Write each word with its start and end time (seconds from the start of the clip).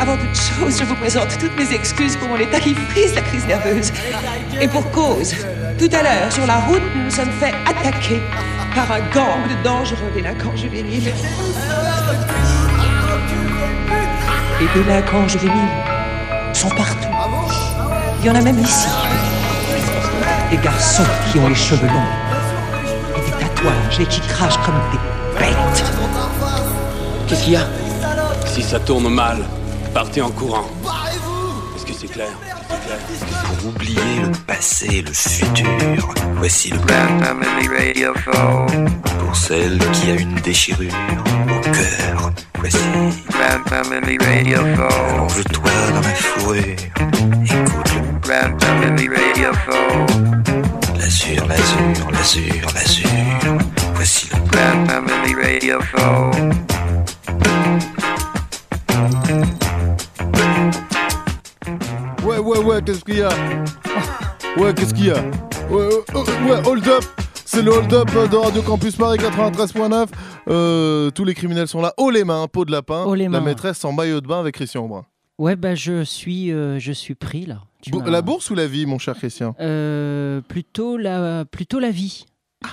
Avant 0.00 0.16
toute 0.16 0.34
chose, 0.34 0.78
je 0.78 0.84
vous 0.84 0.94
présente 0.94 1.36
toutes 1.38 1.54
mes 1.58 1.74
excuses 1.74 2.16
pour 2.16 2.28
mon 2.28 2.38
état 2.38 2.58
qui 2.58 2.74
frise 2.74 3.14
la 3.14 3.20
crise 3.20 3.46
nerveuse. 3.46 3.92
Et 4.58 4.66
pour 4.66 4.90
cause, 4.92 5.34
tout 5.78 5.90
à 5.92 6.02
l'heure, 6.02 6.32
sur 6.32 6.46
la 6.46 6.56
route, 6.60 6.80
nous 6.96 7.04
nous 7.04 7.10
sommes 7.10 7.30
fait 7.32 7.52
attaquer 7.66 8.22
par 8.74 8.90
un 8.92 9.00
gang 9.12 9.46
de 9.46 9.62
dangereux 9.62 10.10
délinquants 10.14 10.56
juvéniles. 10.56 11.12
Les 14.58 14.82
délinquants 14.82 15.28
juvéniles 15.28 15.68
sont 16.54 16.70
partout. 16.70 17.08
Il 18.20 18.26
y 18.26 18.30
en 18.30 18.36
a 18.36 18.40
même 18.40 18.58
ici. 18.58 18.88
Des 20.50 20.56
garçons 20.56 21.04
qui 21.30 21.38
ont 21.40 21.48
les 21.48 21.54
cheveux 21.54 21.86
longs 21.86 23.18
et 23.18 23.20
des 23.20 23.32
tatouages 23.32 24.00
et 24.00 24.06
qui 24.06 24.22
crachent 24.22 24.60
comme 24.64 24.80
des 24.92 25.40
bêtes. 25.40 25.84
Qu'est-ce 27.28 27.44
qu'il 27.44 27.52
y 27.52 27.56
a? 27.56 27.66
Si 28.46 28.62
ça 28.62 28.80
tourne 28.80 29.08
mal, 29.12 29.44
partez 29.92 30.22
en 30.22 30.30
courant. 30.30 30.66
Est-ce 31.76 31.86
que 31.86 31.92
c'est 31.92 32.08
clair? 32.08 32.28
Pour 33.58 33.68
oublier 33.70 34.00
le 34.22 34.32
passé, 34.46 35.02
le 35.06 35.12
futur, 35.12 36.14
voici 36.36 36.70
le 36.70 36.78
Grand 36.78 37.18
Family 37.20 37.68
Radio 37.68 38.12
Pour 39.18 39.36
celle 39.36 39.78
qui 39.92 40.10
a 40.10 40.14
une 40.14 40.34
déchirure 40.36 40.92
au 41.48 41.60
cœur, 41.60 42.32
voici. 42.58 42.78
Grand 43.28 43.64
Family 43.68 44.18
Radio 44.18 44.58
Allonge-toi 44.58 45.70
dans 45.94 46.00
la 46.00 46.14
fourrure, 46.14 46.62
écoute 47.44 47.92
le 47.94 48.00
Grand 48.20 48.60
Family 48.60 49.08
Radio 49.08 49.50
L'azur, 50.98 51.46
l'azur, 51.46 52.10
l'azur, 52.12 52.66
l'azur, 52.74 53.58
voici 53.94 54.28
le 54.32 54.38
Grand 54.50 54.86
Family 54.86 55.34
Radio 55.34 55.78
Ouais, 62.24 62.38
ouais, 62.38 62.58
ouais, 62.58 62.82
qu'est-ce 62.82 63.04
qu'il 63.04 63.18
y 63.18 63.22
a? 63.22 63.28
Ouais, 64.56 64.74
qu'est-ce 64.74 64.94
qu'il 64.94 65.06
y 65.06 65.10
a? 65.10 65.20
Ouais, 65.70 65.86
ouais, 65.86 66.50
ouais, 66.50 66.66
hold 66.68 66.86
up 66.88 67.04
c'est 67.52 67.62
le 67.62 67.72
hold-up 67.72 68.08
de 68.30 68.36
Radio 68.36 68.62
Campus 68.62 68.94
Paris 68.94 69.18
93.9. 69.18 70.06
Euh, 70.48 71.10
tous 71.10 71.24
les 71.24 71.34
criminels 71.34 71.66
sont 71.66 71.80
là. 71.82 71.92
Haut 71.96 72.10
les 72.10 72.22
mains, 72.22 72.46
peau 72.46 72.64
de 72.64 72.70
lapin. 72.70 73.12
Les 73.16 73.26
La 73.26 73.40
maîtresse 73.40 73.84
en 73.84 73.90
maillot 73.90 74.20
de 74.20 74.28
bain 74.28 74.38
avec 74.38 74.54
Christian 74.54 74.86
Brun. 74.86 75.04
Ouais, 75.36 75.56
bah 75.56 75.74
je 75.74 76.04
suis, 76.04 76.52
euh, 76.52 76.78
je 76.78 76.92
suis 76.92 77.16
pris 77.16 77.46
là. 77.46 77.62
Tu 77.82 77.90
Bo- 77.90 78.02
m'as- 78.02 78.10
La 78.10 78.22
bourse 78.22 78.50
ou 78.50 78.54
la 78.54 78.68
vie, 78.68 78.86
mon 78.86 79.00
cher 79.00 79.16
Christian? 79.16 79.56
Euh, 79.58 80.40
plutôt 80.42 80.96
la, 80.96 81.44
plutôt 81.44 81.80
la 81.80 81.90
vie. 81.90 82.24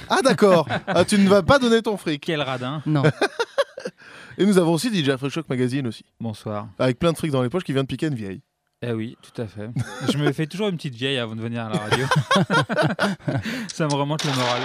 Ah, 0.09 0.19
d'accord. 0.23 0.67
ah, 0.85 1.03
tu 1.05 1.17
ne 1.17 1.27
vas 1.27 1.41
pas 1.41 1.57
donner 1.57 1.81
ton 1.81 1.97
fric. 1.97 2.21
Quel 2.23 2.41
radin. 2.43 2.83
Non. 2.85 3.01
Et 4.37 4.45
nous 4.45 4.59
avons 4.59 4.73
aussi 4.73 4.93
DJ 4.93 5.15
Fresh 5.17 5.33
Shock 5.33 5.49
Magazine 5.49 5.87
aussi. 5.87 6.05
Bonsoir. 6.19 6.67
Avec 6.77 6.99
plein 6.99 7.13
de 7.13 7.17
fric 7.17 7.31
dans 7.31 7.41
les 7.41 7.49
poches 7.49 7.63
qui 7.63 7.73
vient 7.73 7.81
de 7.81 7.87
piquer 7.87 8.05
une 8.07 8.15
vieille. 8.15 8.41
Eh 8.83 8.91
oui, 8.91 9.17
tout 9.21 9.41
à 9.41 9.47
fait. 9.47 9.69
Je 10.11 10.17
me 10.19 10.31
fais 10.31 10.45
toujours 10.45 10.67
une 10.67 10.75
petite 10.77 10.93
vieille 10.93 11.17
avant 11.17 11.35
de 11.35 11.41
venir 11.41 11.65
à 11.65 11.69
la 11.69 11.77
radio. 11.79 12.05
ça 13.73 13.87
me 13.87 13.93
remonte 13.95 14.23
le 14.23 14.31
moral. 14.31 14.61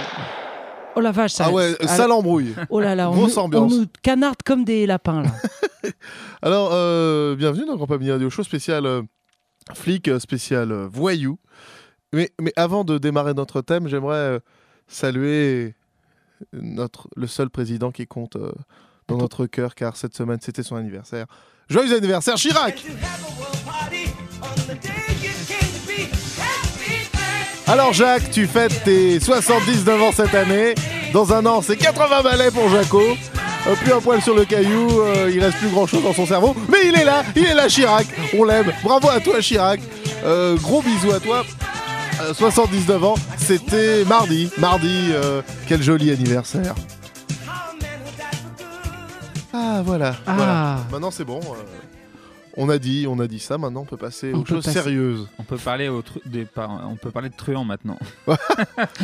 Oh 0.95 0.99
la 1.01 1.11
vache, 1.11 1.31
ça. 1.33 1.45
Ah 1.47 1.51
ouais, 1.51 1.75
ça 1.87 2.05
l'embrouille. 2.07 2.53
Oh 2.69 2.79
là 2.79 2.93
là, 2.93 3.09
on, 3.09 3.15
nous, 3.15 3.39
on 3.39 3.41
ambiance. 3.41 3.73
nous 3.73 3.85
canarde 4.03 4.37
comme 4.45 4.63
des 4.63 4.85
lapins 4.85 5.23
là. 5.23 5.31
Alors, 6.43 6.69
euh, 6.73 7.35
bienvenue 7.35 7.65
dans 7.65 7.75
Grand 7.75 7.87
Pamini 7.87 8.11
Radio 8.11 8.29
Show 8.29 8.43
spécial 8.43 8.85
euh, 8.85 9.01
flic, 9.73 10.07
euh, 10.07 10.19
spécial 10.19 10.71
euh, 10.71 10.87
voyou. 10.87 11.39
Mais, 12.13 12.29
mais 12.39 12.53
avant 12.55 12.83
de 12.83 12.99
démarrer 12.99 13.33
notre 13.33 13.61
thème, 13.61 13.87
j'aimerais 13.87 14.39
saluer 14.87 15.73
notre, 16.53 17.07
le 17.15 17.25
seul 17.25 17.49
président 17.49 17.91
qui 17.91 18.05
compte 18.05 18.35
euh, 18.35 18.51
dans 19.07 19.17
notre 19.17 19.47
cœur, 19.47 19.73
car 19.73 19.97
cette 19.97 20.15
semaine, 20.15 20.37
c'était 20.39 20.61
son 20.61 20.75
anniversaire. 20.75 21.25
Joyeux 21.69 21.95
anniversaire, 21.95 22.35
Chirac 22.35 22.85
Alors 27.67 27.93
Jacques, 27.93 28.29
tu 28.29 28.45
fêtes 28.45 28.83
tes 28.83 29.19
79 29.19 30.01
ans 30.01 30.11
cette 30.11 30.35
année. 30.35 30.75
Dans 31.13 31.33
un 31.33 31.45
an, 31.45 31.61
c'est 31.61 31.77
80 31.77 32.21
balais 32.21 32.51
pour 32.51 32.69
Jaco. 32.69 33.01
Euh, 33.65 33.75
plus 33.75 33.93
un 33.93 34.01
poil 34.01 34.21
sur 34.21 34.35
le 34.35 34.43
caillou, 34.43 34.89
euh, 34.99 35.31
il 35.33 35.41
reste 35.41 35.57
plus 35.59 35.69
grand 35.69 35.87
chose 35.87 36.03
dans 36.03 36.13
son 36.13 36.25
cerveau. 36.25 36.53
Mais 36.69 36.79
il 36.85 36.95
est 36.99 37.05
là, 37.05 37.23
il 37.35 37.45
est 37.45 37.53
là 37.53 37.67
Chirac. 37.69 38.05
On 38.37 38.43
l'aime. 38.43 38.73
Bravo 38.83 39.09
à 39.09 39.21
toi 39.21 39.39
Chirac. 39.39 39.79
Euh, 40.25 40.57
gros 40.57 40.81
bisous 40.81 41.13
à 41.13 41.19
toi. 41.19 41.43
Euh, 42.21 42.33
79 42.33 43.03
ans, 43.05 43.15
c'était 43.37 44.03
mardi. 44.03 44.51
Mardi, 44.57 45.11
quel 45.67 45.81
joli 45.81 46.11
anniversaire. 46.11 46.75
Ah 49.53 49.81
voilà. 49.85 50.15
Ah. 50.27 50.33
voilà. 50.35 50.77
Maintenant 50.91 51.11
c'est 51.11 51.23
bon. 51.23 51.39
On 52.55 52.69
a 52.69 52.77
dit, 52.77 53.05
on 53.09 53.19
a 53.19 53.27
dit 53.27 53.39
ça. 53.39 53.57
Maintenant 53.57 53.81
on 53.81 53.85
peut 53.85 53.97
passer 53.97 54.31
On 54.33 54.39
aux 54.39 54.43
peut 54.43 54.55
choses 54.55 54.65
passer. 54.65 54.81
sérieuses. 54.81 55.27
On 55.39 55.43
peut 55.43 55.57
parler 55.57 55.87
au 55.89 56.01
tru- 56.01 56.21
des 56.25 56.45
par- 56.45 56.87
on 56.89 56.95
peut 56.95 57.11
parler 57.11 57.29
de 57.29 57.35
truands 57.35 57.63
maintenant. 57.65 57.97
Vous 58.27 58.33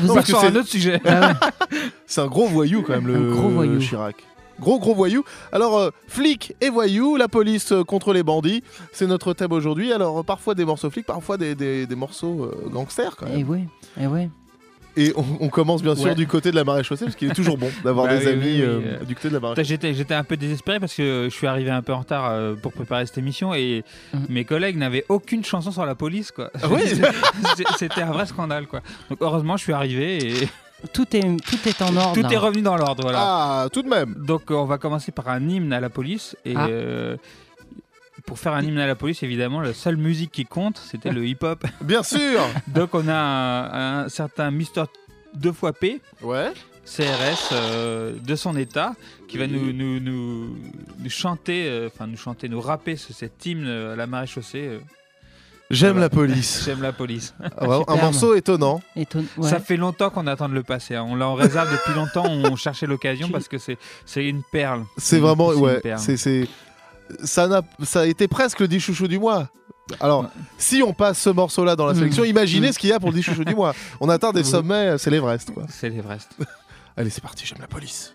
Non, 0.03 0.11
On 0.11 0.13
parce 0.15 0.25
que 0.25 0.31
sur 0.31 0.41
c'est- 0.41 0.47
un 0.47 0.55
autre 0.55 0.67
sujet. 0.69 0.99
Ah 1.05 1.33
ouais. 1.71 1.77
C'est 2.05 2.21
un 2.21 2.27
gros 2.27 2.47
voyou 2.47 2.81
quand 2.81 2.93
même, 2.93 3.07
le 3.07 3.15
Un 3.15 3.35
gros 3.35 3.49
voyou. 3.49 3.79
Chirac. 3.79 4.15
Gros 4.59 4.77
gros 4.79 4.93
voyou. 4.93 5.23
Alors 5.53 5.77
euh, 5.77 5.89
flic 6.07 6.53
et 6.59 6.69
voyou, 6.69 7.15
la 7.15 7.29
police 7.29 7.71
euh, 7.71 7.83
contre 7.85 8.11
les 8.11 8.23
bandits, 8.23 8.61
c'est 8.91 9.07
notre 9.07 9.33
thème 9.33 9.53
aujourd'hui. 9.53 9.93
Alors 9.93 10.19
euh, 10.19 10.23
parfois 10.23 10.53
des 10.53 10.65
morceaux 10.65 10.89
flics, 10.89 11.05
parfois 11.05 11.37
des, 11.37 11.55
des- 11.55 11.87
des 11.87 11.95
morceaux 11.95 12.43
euh, 12.43 12.69
gangsters 12.69 13.15
quand 13.15 13.27
même. 13.27 13.39
Et 13.39 13.43
ouais, 13.45 13.67
et 13.99 14.07
ouais. 14.07 14.29
Et 15.01 15.13
on, 15.15 15.23
on 15.39 15.49
commence 15.49 15.81
bien 15.81 15.95
sûr 15.95 16.05
Ouais. 16.09 16.15
du 16.15 16.27
côté 16.27 16.51
de 16.51 16.55
la 16.55 16.63
maréchaussée 16.63 17.05
parce 17.05 17.15
qu'il 17.15 17.29
est 17.29 17.33
toujours 17.33 17.57
bon 17.57 17.69
d'avoir 17.83 18.07
Bah 18.07 18.17
des 18.17 18.25
oui, 18.25 18.31
amis 18.31 18.41
oui, 18.43 18.51
oui, 18.55 18.61
euh, 18.61 18.79
euh. 19.01 19.05
du 19.05 19.15
côté 19.15 19.29
de 19.29 19.33
la 19.35 19.39
maréchaussée. 19.39 19.67
J'étais, 19.67 19.93
j'étais 19.93 20.13
un 20.13 20.23
peu 20.23 20.35
désespéré 20.37 20.79
parce 20.79 20.93
que 20.93 21.27
je 21.29 21.35
suis 21.35 21.47
arrivé 21.47 21.69
un 21.71 21.81
peu 21.81 21.93
en 21.93 21.99
retard 21.99 22.27
euh, 22.29 22.55
pour 22.55 22.73
préparer 22.73 23.05
cette 23.05 23.17
émission 23.17 23.53
et 23.53 23.83
Mhm. 24.13 24.25
mes 24.29 24.45
collègues 24.45 24.77
n'avaient 24.77 25.05
aucune 25.09 25.43
chanson 25.45 25.71
sur 25.71 25.85
la 25.85 25.95
police. 25.95 26.31
Quoi. 26.31 26.51
Ah 26.61 26.67
C'était 27.77 28.01
un 28.01 28.11
vrai 28.11 28.25
scandale. 28.25 28.67
Quoi. 28.67 28.81
Donc 29.09 29.19
heureusement, 29.21 29.57
je 29.57 29.63
suis 29.63 29.73
arrivé 29.73 30.17
et 30.43 30.47
Tout 30.93 31.13
est, 31.13 31.19
tout 31.21 31.67
est 31.67 31.81
en 31.81 31.93
ordre. 31.97 32.13
tout 32.13 32.33
est 32.33 32.37
revenu 32.37 32.61
dans 32.61 32.77
l'ordre. 32.77 33.03
Voilà. 33.03 33.17
Ah, 33.21 33.67
tout 33.71 33.81
de 33.81 33.89
même. 33.89 34.15
Donc 34.17 34.43
on 34.49 34.63
va 34.63 34.77
commencer 34.77 35.11
par 35.11 35.27
un 35.27 35.45
hymne 35.49 35.73
à 35.73 35.81
la 35.81 35.89
police 35.89 36.37
et 36.45 36.53
Ah. 36.55 36.67
euh, 36.69 37.17
pour 38.29 38.37
faire 38.39 38.53
un 38.53 38.61
hymne 38.61 38.77
à 38.77 38.85
la 38.87 38.93
police, 38.95 39.23
évidemment, 39.23 39.59
la 39.59 39.73
seule 39.73 39.97
musique 39.97 40.31
qui 40.31 40.45
compte, 40.45 40.77
c'était 40.77 41.11
le 41.11 41.25
hip-hop. 41.25 41.65
Bien 41.81 42.03
sûr. 42.03 42.39
Donc 42.67 42.93
on 42.93 43.07
a 43.07 43.13
un, 43.15 44.03
un 44.05 44.09
certain 44.09 44.51
Mister 44.51 44.83
2 45.33 45.51
fois 45.51 45.73
P, 45.73 45.99
Ouais. 46.21 46.51
CRS 46.85 47.49
euh, 47.53 48.13
de 48.23 48.35
son 48.35 48.55
état, 48.55 48.93
qui 49.27 49.37
va 49.39 49.47
nous, 49.47 49.73
nous, 49.73 49.99
nous, 49.99 50.55
nous 50.99 51.09
chanter, 51.09 51.65
euh, 51.67 51.87
enfin 51.93 52.05
nous 52.07 52.17
chanter, 52.17 52.49
nous 52.49 52.61
rapper 52.61 52.95
ce- 52.95 53.13
cet 53.13 53.45
hymne 53.45 53.67
à 53.67 53.95
la 53.95 54.05
maréchaussée. 54.07 54.67
euh, 54.67 54.79
J'aime 55.71 55.91
Voilà. 55.93 56.05
la 56.05 56.09
police. 56.09 56.61
J'aime 56.65 56.81
la 56.81 56.91
police. 56.93 57.33
Ah, 57.57 57.67
ouais, 57.67 57.83
un 57.87 57.95
morceau 57.97 58.33
étonnant. 58.35 58.81
Ouais. 58.95 59.05
Ça 59.43 59.59
fait 59.59 59.77
longtemps 59.77 60.09
qu'on 60.09 60.25
attend 60.27 60.49
de 60.49 60.55
le 60.55 60.63
passer. 60.63 60.95
hein. 60.95 61.05
On 61.07 61.15
l'a 61.15 61.27
en 61.27 61.35
réserve 61.35 61.71
depuis 61.71 61.93
longtemps. 61.93 62.25
On 62.27 62.55
cherchait 62.55 62.87
l'occasion 62.87 63.29
parce 63.29 63.47
que 63.47 63.57
c'est 63.59 63.77
c'est 64.05 64.25
une 64.27 64.41
perle. 64.51 64.83
C'est 64.97 65.19
vraiment 65.19 65.51
une 65.53 65.59
ouais. 65.59 65.81
c'est 65.97 66.47
ça 67.23 67.49
a 67.95 68.05
été 68.05 68.27
presque 68.27 68.59
le 68.59 68.67
10 68.67 68.79
chouchou 68.79 69.07
du 69.07 69.19
mois. 69.19 69.49
Alors, 69.99 70.21
Ouais. 70.21 70.27
si 70.59 70.83
on 70.83 70.93
passe 70.93 71.17
ce 71.19 71.29
morceau-là 71.31 71.75
dans 71.75 71.85
la 71.87 71.93
Mm. 71.93 71.97
sélection, 71.97 72.23
imaginez 72.23 72.69
Mm. 72.69 72.73
ce 72.73 72.79
qu'il 72.79 72.89
y 72.89 72.93
a 72.93 72.99
pour 72.99 73.09
le 73.09 73.15
10 73.15 73.23
chouchou 73.23 73.43
du 73.43 73.55
mois. 73.55 73.73
On 73.99 74.07
atteint 74.09 74.31
des 74.31 74.41
Oui. 74.43 74.45
sommets, 74.49 74.97
c'est 74.99 75.09
l'Everest, 75.09 75.51
quoi. 75.51 75.63
C'est 75.69 75.89
l'Everest. 75.89 76.29
Allez, 76.97 77.09
c'est 77.09 77.21
parti, 77.21 77.45
j'aime 77.45 77.57
la 77.61 77.67
police. 77.67 78.13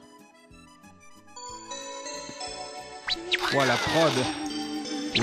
Voilà, 3.53 3.75
prod. 3.75 4.13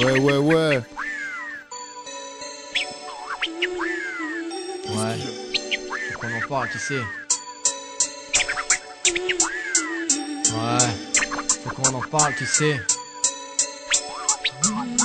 Ouais, 0.03 0.19
ouais, 0.19 0.37
ouais. 0.37 0.81
Ouais. 4.89 5.17
Faut 6.13 6.19
qu'on 6.19 6.27
en 6.37 6.47
parle, 6.47 6.69
qui 6.69 6.77
sait 6.79 7.01
Ouais. 10.53 10.87
Faut 11.63 11.69
qu'on 11.69 11.93
en 11.95 12.01
parle, 12.01 12.35
qui 12.35 12.45
sait 12.45 12.79
Hot. 14.73 15.00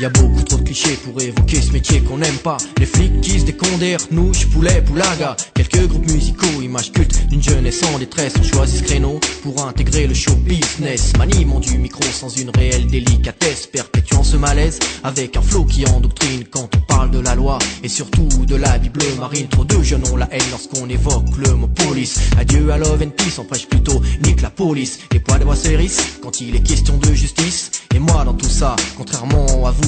Y 0.00 0.04
a 0.04 0.10
beaucoup 0.10 0.44
trop 0.44 0.58
de 0.58 0.62
clichés 0.62 0.96
pour 1.04 1.20
évoquer 1.20 1.60
ce 1.60 1.72
métier 1.72 2.00
qu'on 2.00 2.18
n'aime 2.18 2.36
pas. 2.36 2.58
Les 2.78 2.86
flics 2.86 3.20
qui 3.20 3.40
se 3.40 3.44
décondèrent, 3.44 3.98
nouches, 4.12 4.46
poulet, 4.46 4.80
poulaga. 4.80 5.36
Quelques 5.54 5.88
groupes 5.88 6.08
musicaux, 6.08 6.62
images 6.62 6.92
cultes 6.92 7.26
d'une 7.26 7.42
jeunesse 7.42 7.82
en 7.82 7.98
détresse. 7.98 8.34
On 8.38 8.44
choisit 8.44 8.78
ce 8.78 8.84
créneau 8.84 9.18
pour 9.42 9.66
intégrer 9.66 10.06
le 10.06 10.14
show 10.14 10.36
business. 10.36 11.14
Maniement 11.18 11.58
du 11.58 11.78
micro 11.78 12.04
sans 12.04 12.28
une 12.28 12.50
réelle 12.50 12.86
délicatesse. 12.86 13.66
Perpétuant 13.66 14.22
ce 14.22 14.36
malaise 14.36 14.78
avec 15.02 15.36
un 15.36 15.42
flow 15.42 15.64
qui 15.64 15.84
endoctrine 15.84 16.44
quand 16.48 16.70
on 16.76 16.80
parle 16.82 17.10
de 17.10 17.18
la 17.18 17.34
loi. 17.34 17.58
Et 17.82 17.88
surtout 17.88 18.28
de 18.46 18.54
la 18.54 18.78
Bible 18.78 19.02
marine. 19.18 19.48
Trop 19.48 19.64
de 19.64 19.82
jeunes 19.82 20.06
ont 20.12 20.16
la 20.16 20.28
haine 20.30 20.48
lorsqu'on 20.52 20.88
évoque 20.88 21.36
le 21.38 21.54
mot 21.54 21.66
police. 21.66 22.20
Adieu 22.38 22.70
à 22.70 22.78
love 22.78 23.02
and 23.02 23.10
peace, 23.16 23.40
on 23.40 23.44
prêche 23.44 23.66
plutôt 23.66 24.00
nique 24.22 24.42
la 24.42 24.50
police. 24.50 25.00
Les 25.10 25.18
poids 25.18 25.38
de 25.38 25.54
s'hérissent 25.56 26.18
quand 26.22 26.40
il 26.40 26.54
est 26.54 26.62
question 26.62 26.96
de 26.98 27.12
justice. 27.12 27.72
Et 27.96 27.98
moi 27.98 28.24
dans 28.24 28.34
tout 28.34 28.48
ça, 28.48 28.76
contrairement 28.96 29.66
à 29.66 29.72
vous, 29.72 29.87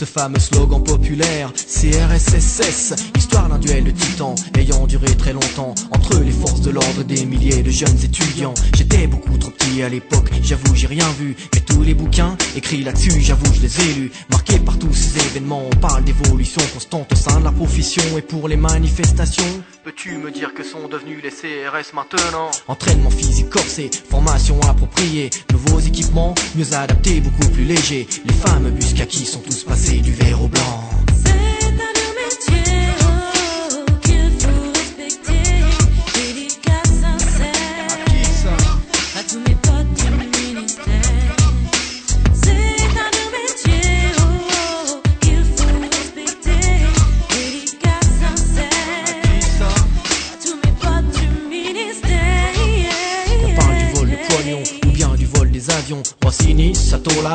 ce 0.00 0.06
fameux 0.06 0.38
slogan 0.38 0.82
populaire 0.82 1.52
CRSSS, 1.52 2.94
histoire 3.18 3.50
d'un 3.50 3.58
duel 3.58 3.84
de 3.84 3.90
titans 3.90 4.34
ayant 4.56 4.86
duré 4.86 5.14
très 5.14 5.34
longtemps 5.34 5.74
entre 5.90 6.18
les 6.20 6.30
forces 6.30 6.62
de 6.62 6.70
l'ordre 6.70 7.02
des 7.02 7.26
milliers 7.26 7.62
de 7.62 7.70
jeunes 7.70 8.02
étudiants. 8.02 8.54
J'étais 8.74 9.06
beaucoup 9.06 9.36
trop 9.36 9.50
petit 9.50 9.82
à 9.82 9.90
l'époque, 9.90 10.30
j'avoue 10.42 10.74
j'ai 10.74 10.86
rien 10.86 11.06
vu, 11.18 11.36
mais 11.52 11.60
tous 11.60 11.82
les 11.82 11.92
bouquins 11.92 12.34
écrits 12.56 12.82
là-dessus, 12.82 13.20
j'avoue 13.20 13.52
je 13.52 13.60
les 13.60 13.80
ai 13.80 13.94
lus. 13.94 14.12
Marqués 14.30 14.58
par 14.60 14.78
tous 14.78 14.94
ces 14.94 15.18
événements, 15.18 15.66
on 15.70 15.76
parle 15.76 16.02
d'évolution 16.02 16.62
constante 16.72 17.12
au 17.12 17.16
sein 17.16 17.38
de 17.38 17.44
la 17.44 17.52
profession 17.52 18.02
et 18.16 18.22
pour 18.22 18.48
les 18.48 18.56
manifestations. 18.56 19.62
Peux-tu 19.84 20.16
me 20.16 20.30
dire 20.30 20.54
que 20.54 20.62
sont 20.62 20.88
devenus 20.88 21.22
les 21.22 21.30
CRS 21.30 21.92
maintenant? 21.92 22.50
Entraînement 22.68 23.10
physique 23.10 23.50
corsé, 23.50 23.90
formation 24.08 24.58
appropriée, 24.62 25.28
nouveaux 25.52 25.80
équipements, 25.80 26.34
mieux 26.54 26.72
adaptés, 26.72 27.20
beaucoup 27.20 27.50
plus 27.50 27.64
légers. 27.64 28.06
Les 28.24 28.34
fameux 28.34 28.70
bus 28.70 28.94
kaki 28.94 29.26
sont 29.26 29.40
tous 29.40 29.64
passés 29.64 29.89
du 29.98 30.12
vert 30.12 30.40
au 30.42 30.46
blanc. 30.46 30.89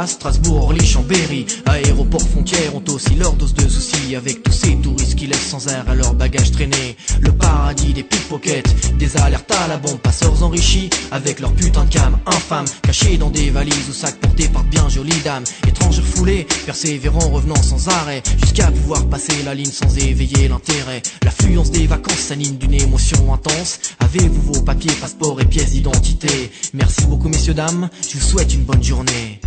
Strasbourg, 0.08 0.66
Orly, 0.66 0.86
Chambéry. 0.86 1.46
Aéroports, 1.66 2.22
frontières 2.22 2.76
ont 2.76 2.84
aussi 2.90 3.16
leur 3.16 3.34
dose 3.34 3.54
de 3.54 3.68
soucis 3.68 4.16
avec 4.16 4.44
tous 4.44 4.52
ces 4.52 4.76
touristes 4.76 5.16
qui 5.16 5.28
laissent 5.28 5.50
sans 5.50 5.68
arrêt 5.68 5.96
leurs 5.96 6.14
bagages 6.14 6.52
traîner. 6.52 6.96
Le 7.22 7.32
paradis 7.32 7.94
des 7.94 8.04
pickpockets, 8.04 8.98
des 8.98 9.18
alertes 9.18 9.52
à 9.52 9.68
la 9.68 9.78
bombe, 9.78 10.00
passeurs 10.00 10.44
enrichis 10.44 10.90
avec 11.12 11.40
leur 11.40 11.54
putain 11.54 11.86
de 11.86 11.90
cam 11.90 12.18
infâme, 12.26 12.66
cachés 12.84 13.18
dans 13.18 13.30
des 13.30 13.50
valises 13.50 13.90
ou 13.90 13.94
sacs 13.94 14.20
portés 14.20 14.48
par 14.50 14.64
bien 14.66 14.88
jolies 14.90 15.22
dames. 15.24 15.44
Étrangers 15.68 16.02
foulés, 16.02 16.48
persévérants, 16.66 17.30
revenant 17.30 17.62
sans 17.62 17.88
arrêt, 17.88 18.22
jusqu'à 18.42 18.72
pouvoir 18.72 19.06
passer 19.08 19.44
la 19.44 19.56
ligne 19.56 19.72
sans 19.72 19.98
éveiller 19.98 20.48
l'intérêt. 20.48 21.02
L'affluence 21.24 21.72
des 21.72 21.88
vacances 21.88 22.20
s'anime 22.20 22.58
d'une 22.58 22.74
émotion 22.74 23.34
intense. 23.34 23.80
Avez-vous 24.00 24.54
vos 24.54 24.62
papiers, 24.62 24.94
passeports 25.02 25.42
et 25.42 25.46
pièces 25.46 25.72
d'identité? 25.72 26.52
Merci 26.74 27.06
beaucoup 27.06 27.30
messieurs 27.30 27.54
dames, 27.54 27.90
je 28.08 28.18
vous 28.18 28.26
souhaite 28.26 28.54
une 28.54 28.64
bonne 28.64 28.84
journée. 28.84 29.40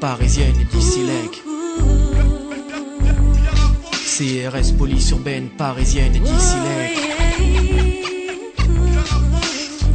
Parisienne 0.00 0.54
et 0.60 0.64
d'ici 0.64 1.00
lec. 1.00 1.42
CRS 3.92 4.72
police 4.78 5.10
urbaine, 5.10 5.48
parisienne 5.58 6.16
et 6.16 6.20
d'ici 6.20 6.54
lec. 6.64 6.96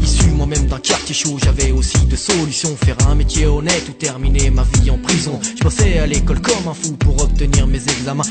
Issu 0.02 0.30
moi-même 0.30 0.68
d'un 0.68 0.78
quartier 0.78 1.16
chaud, 1.16 1.40
j'avais 1.44 1.72
aussi 1.72 1.98
deux 2.06 2.16
solutions 2.16 2.76
Faire 2.76 2.98
un 3.10 3.16
métier 3.16 3.48
honnête 3.48 3.88
ou 3.90 3.94
terminer 3.94 4.52
ma 4.52 4.64
vie 4.64 4.92
en 4.92 5.00
prison 5.00 5.40
Je 5.58 5.64
bossais 5.64 5.98
à 5.98 6.06
l'école 6.06 6.42
comme 6.42 6.68
un 6.68 6.74
fou 6.74 6.94
pour 6.98 7.24
obtenir 7.24 7.66
mes 7.66 7.82
examens 7.82 8.24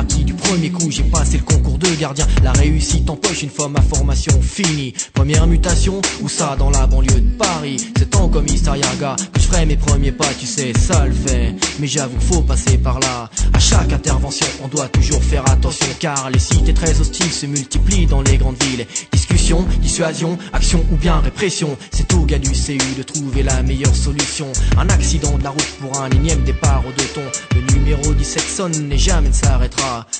Acquis 0.00 0.24
du 0.24 0.32
premier 0.32 0.70
coup, 0.70 0.90
j'ai 0.90 1.02
passé 1.02 1.36
le 1.36 1.44
concours 1.44 1.76
de 1.76 1.88
gardien. 1.96 2.26
La 2.42 2.52
réussite 2.52 3.10
en 3.10 3.16
poche 3.16 3.42
une 3.42 3.50
fois 3.50 3.68
ma 3.68 3.82
formation 3.82 4.40
finie. 4.40 4.94
Première 5.12 5.46
mutation, 5.46 6.00
où 6.22 6.28
ça 6.28 6.56
dans 6.58 6.70
la 6.70 6.86
banlieue 6.86 7.20
de 7.20 7.36
Paris. 7.36 7.76
C'est 7.98 8.16
en 8.16 8.30
commissariat 8.30 8.86
gars 8.98 9.16
que 9.32 9.40
je 9.40 9.46
ferai 9.46 9.66
mes 9.66 9.76
premiers 9.76 10.12
pas. 10.12 10.28
Tu 10.38 10.46
sais, 10.46 10.72
ça 10.72 11.04
le 11.04 11.12
fait, 11.12 11.54
mais 11.80 11.86
j'avoue 11.86 12.18
faut 12.18 12.40
passer 12.40 12.78
par 12.78 12.98
là. 13.00 13.28
À 13.52 13.58
chaque 13.58 13.92
intervention, 13.92 14.46
on 14.64 14.68
doit 14.68 14.88
toujours 14.88 15.22
faire 15.22 15.46
attention. 15.50 15.86
Car 15.98 16.30
les 16.30 16.38
cités 16.38 16.72
très 16.72 16.98
hostiles 16.98 17.32
se 17.32 17.44
multiplient 17.44 18.06
dans 18.06 18.22
les 18.22 18.38
grandes 18.38 18.62
villes. 18.62 18.86
Discussion, 19.12 19.66
dissuasion, 19.82 20.38
action 20.54 20.82
ou 20.92 20.96
bien 20.96 21.20
répression. 21.20 21.76
C'est 21.92 22.10
au 22.14 22.24
gars 22.24 22.38
du 22.38 22.52
CU 22.52 22.78
de 22.96 23.02
trouver 23.02 23.42
la 23.42 23.62
meilleure 23.62 23.94
solution. 23.94 24.46
Un 24.78 24.88
accident 24.88 25.36
de 25.36 25.44
la 25.44 25.50
route 25.50 25.76
pour 25.78 26.00
un 26.00 26.08
énième 26.10 26.42
départ 26.44 26.82
au 26.88 26.92
deux 26.92 27.08
tons. 27.14 27.20
Le 27.54 27.74
numéro 27.74 28.14
17 28.14 28.42
sonne 28.42 28.92
et 28.92 28.98
jamais 28.98 29.28
ne 29.28 29.34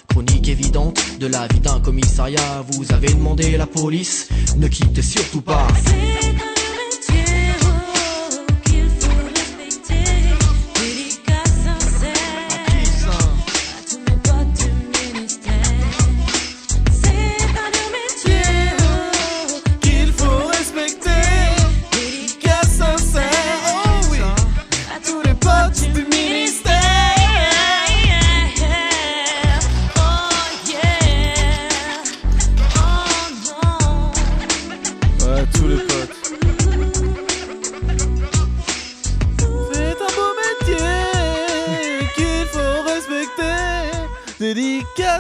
Chronique 0.08 0.49
évidente 0.49 1.00
de 1.19 1.26
la 1.26 1.47
vie 1.49 1.61
d'un 1.61 1.81
commissariat. 1.81 2.64
Vous 2.73 2.93
avez 2.93 3.08
demandé 3.08 3.56
la 3.56 3.67
police, 3.67 4.29
ne 4.56 4.69
quittez 4.69 5.02
surtout 5.02 5.43
pas 5.43 5.67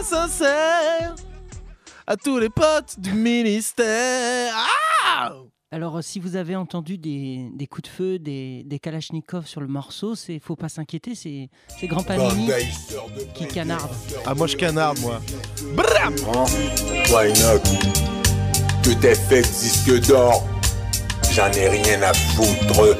Sincère. 0.02 1.14
À 2.06 2.16
tous 2.16 2.38
les 2.38 2.48
potes 2.50 2.98
du 2.98 3.12
ministère. 3.12 4.54
Ah 5.06 5.32
Alors, 5.70 5.98
euh, 5.98 6.02
si 6.02 6.18
vous 6.18 6.36
avez 6.36 6.56
entendu 6.56 6.98
des, 6.98 7.48
des 7.54 7.66
coups 7.66 7.88
de 7.88 7.94
feu, 7.94 8.18
des, 8.18 8.62
des 8.64 8.78
kalachnikovs 8.78 9.46
sur 9.46 9.60
le 9.60 9.68
morceau, 9.68 10.14
c'est 10.14 10.38
faut 10.40 10.56
pas 10.56 10.68
s'inquiéter, 10.68 11.14
c'est 11.14 11.48
c'est 11.78 11.86
Grand 11.86 12.02
Panini 12.02 12.50
qui 13.34 13.46
canarde. 13.46 13.90
ah, 14.26 14.34
moi 14.34 14.46
je 14.46 14.56
canarde, 14.56 14.98
moi. 15.00 15.20
Hein 16.02 16.44
Why 17.10 17.32
not 17.40 17.60
Que 18.82 18.94
t'es 19.00 19.14
fait 19.14 19.42
disque 19.42 20.06
d'or, 20.08 20.44
j'en 21.32 21.50
ai 21.52 21.68
rien 21.68 22.02
à 22.02 22.12
foutre. 22.14 22.96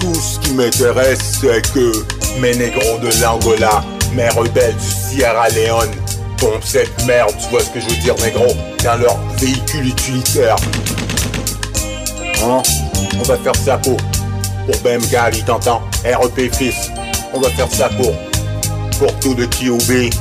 Tout 0.00 0.14
ce 0.14 0.40
qui 0.40 0.54
m'intéresse, 0.54 1.38
c'est 1.40 1.62
que 1.74 1.92
mes 2.40 2.56
négros 2.56 2.98
de 2.98 3.10
l'Angola, 3.22 3.84
mes 4.14 4.28
rebelles 4.30 4.74
du 4.76 4.86
Sierra 4.88 5.48
Leone, 5.50 5.90
pompent 6.42 6.64
cette 6.64 7.06
merde, 7.06 7.32
tu 7.40 7.48
vois 7.50 7.60
ce 7.60 7.70
que 7.70 7.80
je 7.80 7.88
veux 7.88 7.96
dire, 7.96 8.16
négro, 8.16 8.46
dans 8.82 8.96
leur 8.96 9.16
véhicule 9.38 9.86
utilitaire. 9.86 10.56
Hein? 12.42 12.62
On 13.18 13.22
va 13.22 13.36
faire 13.36 13.54
ça 13.54 13.78
pour, 13.78 13.96
pour 14.66 14.76
Bemgali, 14.82 15.42
t'entends 15.44 15.82
REP 16.04 16.52
fils, 16.52 16.90
on 17.32 17.38
va 17.38 17.48
faire 17.50 17.70
ça 17.72 17.88
pour, 17.90 18.12
pour 18.98 19.16
tout 19.20 19.34
de 19.34 19.44
qui 19.44 19.70
obéit. 19.70 20.14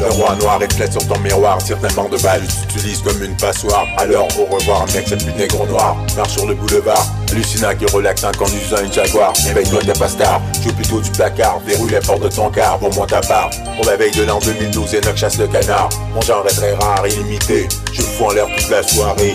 Le 0.00 0.10
roi 0.10 0.36
noir 0.36 0.60
reflète 0.60 0.92
sur 0.92 1.06
ton 1.06 1.18
miroir, 1.20 1.56
tire 1.58 1.78
tellement 1.80 2.08
de 2.10 2.18
balles, 2.18 2.42
tu 2.72 2.78
utilises 2.78 3.00
comme 3.00 3.22
une 3.22 3.36
passoire. 3.36 3.86
Alors 3.96 4.28
au 4.38 4.44
revoir, 4.54 4.84
mec, 4.92 5.06
cette 5.08 5.24
pute 5.24 5.38
négro 5.38 5.66
noir. 5.66 5.96
Marche 6.16 6.32
sur 6.32 6.46
le 6.46 6.54
boulevard, 6.54 7.06
hallucinant 7.34 7.74
qui 7.74 7.86
relaxe 7.86 8.24
en 8.24 8.32
conduisant 8.32 8.82
une 8.82 8.92
Jaguar. 8.92 9.32
Éveille-toi, 9.48 9.80
t'es 9.84 9.92
pas 9.98 10.08
star, 10.08 10.40
joue 10.62 10.72
plutôt 10.72 11.00
du 11.00 11.10
placard. 11.10 11.60
Verrouille 11.66 11.90
les 11.90 12.00
portes 12.00 12.22
de 12.22 12.28
ton 12.28 12.50
car, 12.50 12.78
pour 12.78 12.94
moi 12.94 13.06
ta 13.06 13.20
part. 13.20 13.50
Pour 13.76 13.84
la 13.86 13.96
veille 13.96 14.12
de 14.12 14.22
l'an 14.22 14.38
2012, 14.38 14.94
Enoch 14.94 15.16
chasse 15.16 15.38
le 15.38 15.46
canard. 15.48 15.88
Mon 16.14 16.20
genre 16.20 16.44
est 16.48 16.54
très 16.54 16.74
rare, 16.74 17.06
illimité. 17.06 17.68
Je 17.92 18.02
fous 18.02 18.24
en 18.24 18.32
l'air 18.32 18.46
toute 18.56 18.70
la 18.70 18.82
soirée. 18.82 19.32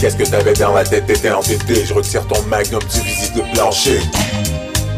Qu'est-ce 0.00 0.16
que 0.16 0.24
t'avais 0.24 0.54
dans 0.54 0.72
la 0.72 0.84
tête, 0.84 1.06
t'étais 1.06 1.30
entêté. 1.30 1.84
Je 1.84 1.94
retire 1.94 2.26
ton 2.26 2.40
magnum, 2.42 2.80
tu 2.90 3.00
visites 3.00 3.36
le 3.36 3.42
plancher. 3.54 4.00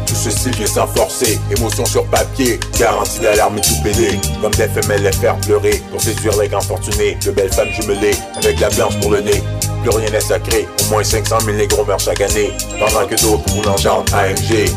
Tout 0.07 0.15
ceci 0.15 0.49
vient 0.51 0.67
sans 0.67 0.87
forcer, 0.87 1.39
émotion 1.55 1.85
sur 1.85 2.05
papier, 2.05 2.59
garantie 2.79 3.19
d'alarme 3.19 3.57
et 3.57 3.61
tout 3.61 3.81
pédé. 3.83 4.19
Comme 4.41 4.53
des 4.53 4.67
femelles 4.67 5.03
les 5.03 5.11
faire 5.11 5.35
pleurer, 5.37 5.81
pour 5.91 6.01
séduire 6.01 6.39
les 6.39 6.47
grands 6.47 6.61
fortunés. 6.61 7.17
De 7.23 7.31
belles 7.31 7.51
femmes 7.51 7.71
jumelées, 7.71 8.15
avec 8.37 8.59
la 8.59 8.69
blanche 8.69 8.99
pour 9.01 9.11
le 9.11 9.21
nez. 9.21 9.43
Plus 9.85 9.97
rien 9.97 10.09
n'est 10.09 10.19
sacré, 10.19 10.67
au 10.81 10.89
moins 10.89 11.03
500 11.03 11.41
000 11.41 11.57
négros 11.57 11.85
meurent 11.85 11.99
chaque 11.99 12.19
année. 12.19 12.51
Pendant 12.79 13.05
que 13.05 13.13
d'autres 13.21 13.53
roulent 13.53 13.67
en 13.67 14.15
AMG. 14.15 14.71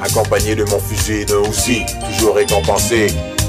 Accompagné 0.00 0.54
de 0.54 0.62
mon 0.62 0.78
fusil 0.78 1.24
d'un 1.24 1.38
aussi, 1.38 1.82
toujours 2.08 2.36
récompensé. 2.36 3.08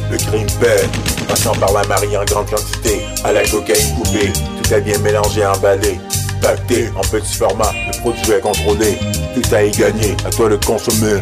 Le 0.10 0.18
crime 0.18 0.48
paie, 0.60 0.90
passant 1.28 1.54
par 1.54 1.74
la 1.74 1.84
marine 1.84 2.18
en 2.18 2.26
grande 2.26 2.50
quantité, 2.50 3.02
à 3.24 3.32
la 3.32 3.44
cocaïne 3.48 3.96
coupée, 3.98 4.34
tout 4.34 4.74
est 4.74 4.82
bien 4.82 4.98
mélangé, 4.98 5.46
emballé. 5.46 6.00
Pacté 6.42 6.90
en 6.98 7.02
petit 7.02 7.36
format, 7.36 7.72
le 7.86 8.00
produit 8.00 8.32
est 8.32 8.40
contrôlé, 8.40 8.98
tout 9.36 9.56
à 9.56 9.62
y 9.62 9.70
gagner, 9.70 10.18
à 10.26 10.32
toi 10.32 10.50
de 10.50 10.56
consommer. 10.56 11.20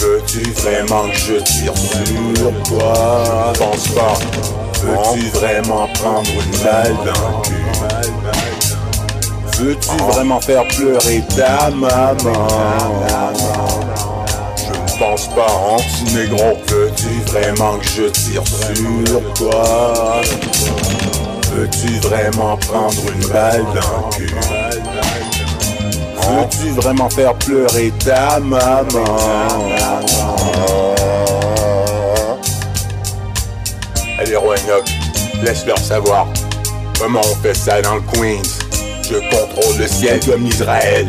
Veux-tu 0.00 0.50
vraiment 0.50 1.08
que 1.10 1.16
je 1.16 1.34
tire 1.44 1.76
sur 1.76 2.62
toi? 2.64 3.52
Pense 3.56 3.86
pas. 3.90 4.18
Veux-tu 4.82 5.28
vraiment 5.28 5.86
prendre 5.94 6.28
une 6.28 6.64
balle 6.64 6.96
le 7.04 7.65
Veux-tu 9.58 9.96
vraiment 10.12 10.40
faire 10.40 10.68
pleurer 10.68 11.22
ta 11.34 11.70
maman? 11.70 12.14
Je 14.56 14.72
ne 14.72 14.98
pense 14.98 15.28
pas, 15.28 15.46
hein, 15.46 15.76
petit 15.78 16.14
négro. 16.14 16.58
Veux-tu 16.68 17.08
vraiment 17.30 17.78
que 17.78 17.86
je 17.86 18.02
tire 18.10 18.42
sur 18.46 19.22
toi? 19.34 20.20
Veux-tu 21.52 21.98
vraiment 22.00 22.56
prendre 22.58 23.02
une 23.14 23.28
balle 23.28 23.64
dans 23.74 24.08
le 24.08 24.14
cul? 24.14 24.34
Veux-tu 26.28 26.70
vraiment 26.72 27.08
faire 27.08 27.34
pleurer 27.34 27.92
ta 28.04 28.38
maman? 28.40 28.84
Allez 34.18 34.36
Roanoke, 34.36 34.90
laisse-leur 35.42 35.78
savoir 35.78 36.26
comment 36.98 37.20
on 37.20 37.36
fait 37.36 37.54
ça 37.54 37.80
dans 37.80 37.94
le 37.94 38.02
Queens. 38.02 38.55
Je 39.08 39.18
contrôle 39.18 39.78
le 39.78 39.86
ciel 39.86 40.18
comme 40.26 40.44
Israël, 40.46 41.06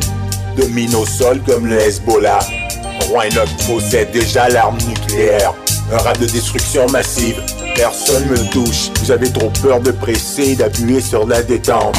domine 0.55 0.93
au 0.93 1.05
sol 1.05 1.41
comme 1.47 1.65
le 1.65 1.79
Hezbollah. 1.79 2.39
Roanoke 3.09 3.49
possède 3.65 4.11
déjà 4.11 4.47
l'arme 4.49 4.77
nucléaire, 4.87 5.53
un 5.91 5.97
rap 5.97 6.19
de 6.19 6.27
destruction 6.27 6.87
massive. 6.89 7.41
Personne 7.75 8.27
me 8.27 8.37
touche, 8.51 8.91
vous 9.01 9.11
avez 9.11 9.31
trop 9.31 9.51
peur 9.63 9.79
de 9.79 9.89
presser, 9.89 10.55
d'appuyer 10.55 11.01
sur 11.01 11.25
la 11.25 11.41
détente. 11.41 11.97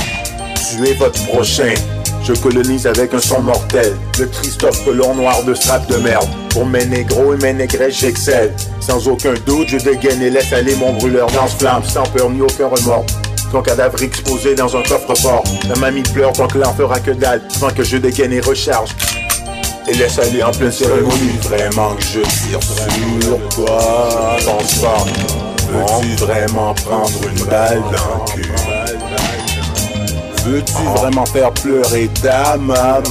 Tuez 0.71 0.95
votre 0.95 1.21
prochain. 1.27 1.75
Je 2.23 2.35
colonise 2.35 2.87
avec 2.87 3.13
un 3.15 3.21
son 3.21 3.41
mortel. 3.41 3.97
Le 4.21 4.27
Christophe 4.27 4.85
Colomb 4.85 5.15
noir 5.15 5.43
de 5.43 5.55
strap 5.55 5.85
de 5.91 5.97
merde. 5.97 6.29
Pour 6.51 6.67
mes 6.67 6.85
négros 6.85 7.35
et 7.35 7.39
mes 7.39 7.55
négresses, 7.55 7.99
j'excelle. 7.99 8.55
Sans 8.81 9.09
aucun 9.09 9.35
doute, 9.47 9.69
je 9.69 9.79
dégaine 9.79 10.23
et 10.23 10.31
laisse 10.31 10.53
aller 10.53 10.77
mon 10.77 10.93
brûleur 10.93 11.29
dans 11.33 11.49
ce 11.49 11.93
sans 11.93 12.05
peur 12.05 12.31
ni 12.31 12.41
aucun 12.41 12.69
remords. 12.69 13.07
Ton 13.51 13.63
cadavre 13.63 14.03
exposé 14.03 14.55
dans 14.55 14.77
un 14.77 14.83
coffre-fort. 14.83 15.43
La 15.69 15.77
mamie 15.77 16.03
pleure, 16.03 16.33
ton 16.33 16.47
clan 16.47 16.75
fera 16.75 17.01
que 17.01 17.13
dalle. 17.13 17.43
Avant 17.57 17.71
que 17.71 17.83
je 17.83 17.97
dégaine 17.97 18.33
et 18.33 18.41
recharge. 18.41 18.91
Et 19.89 19.95
laisse 19.95 20.19
aller 20.19 20.43
en 20.43 20.51
pleine 20.51 20.71
cérémonie. 20.71 21.39
Vraiment 21.43 21.95
que 21.95 22.03
je 22.03 22.21
tire 22.21 22.63
sur 22.63 23.49
toi. 23.49 24.37
Pense 24.45 24.75
pas. 24.81 25.05
Veux-tu 25.71 26.25
vraiment 26.25 26.75
prendre 26.75 27.29
une 27.29 27.45
balle 27.45 27.83
dans 27.83 28.25
le 28.25 28.43
cul? 28.43 28.53
Veux-tu 30.45 30.83
vraiment 30.99 31.27
faire 31.27 31.51
pleurer 31.53 32.09
ta 32.23 32.57
maman? 32.59 33.03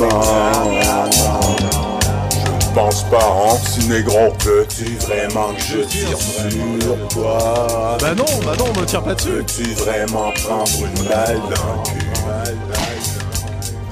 Pense 2.78 3.02
pas, 3.06 3.18
hein. 3.18 3.58
Si 3.68 3.88
négro 3.88 4.32
peux-tu 4.38 4.86
vraiment 4.98 5.52
que 5.54 5.62
je 5.62 5.80
tire 5.80 6.16
sur 6.16 7.08
toi? 7.08 7.98
Bah 8.00 8.14
non, 8.16 8.24
bah 8.46 8.54
non, 8.60 8.66
on 8.76 8.80
me 8.80 8.86
tire 8.86 9.02
pas 9.02 9.16
dessus. 9.16 9.30
Peux-tu 9.30 9.64
vraiment 9.74 10.32
prendre 10.46 10.70
une 10.86 11.04
balle 11.10 11.42
d'un 11.50 11.84
cul? 11.90 12.06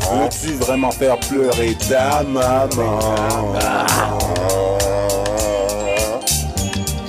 Peux-tu 0.02 0.54
vraiment 0.64 0.92
faire 0.92 1.20
pleurer 1.20 1.76
ta 1.90 2.22
maman? 2.22 3.00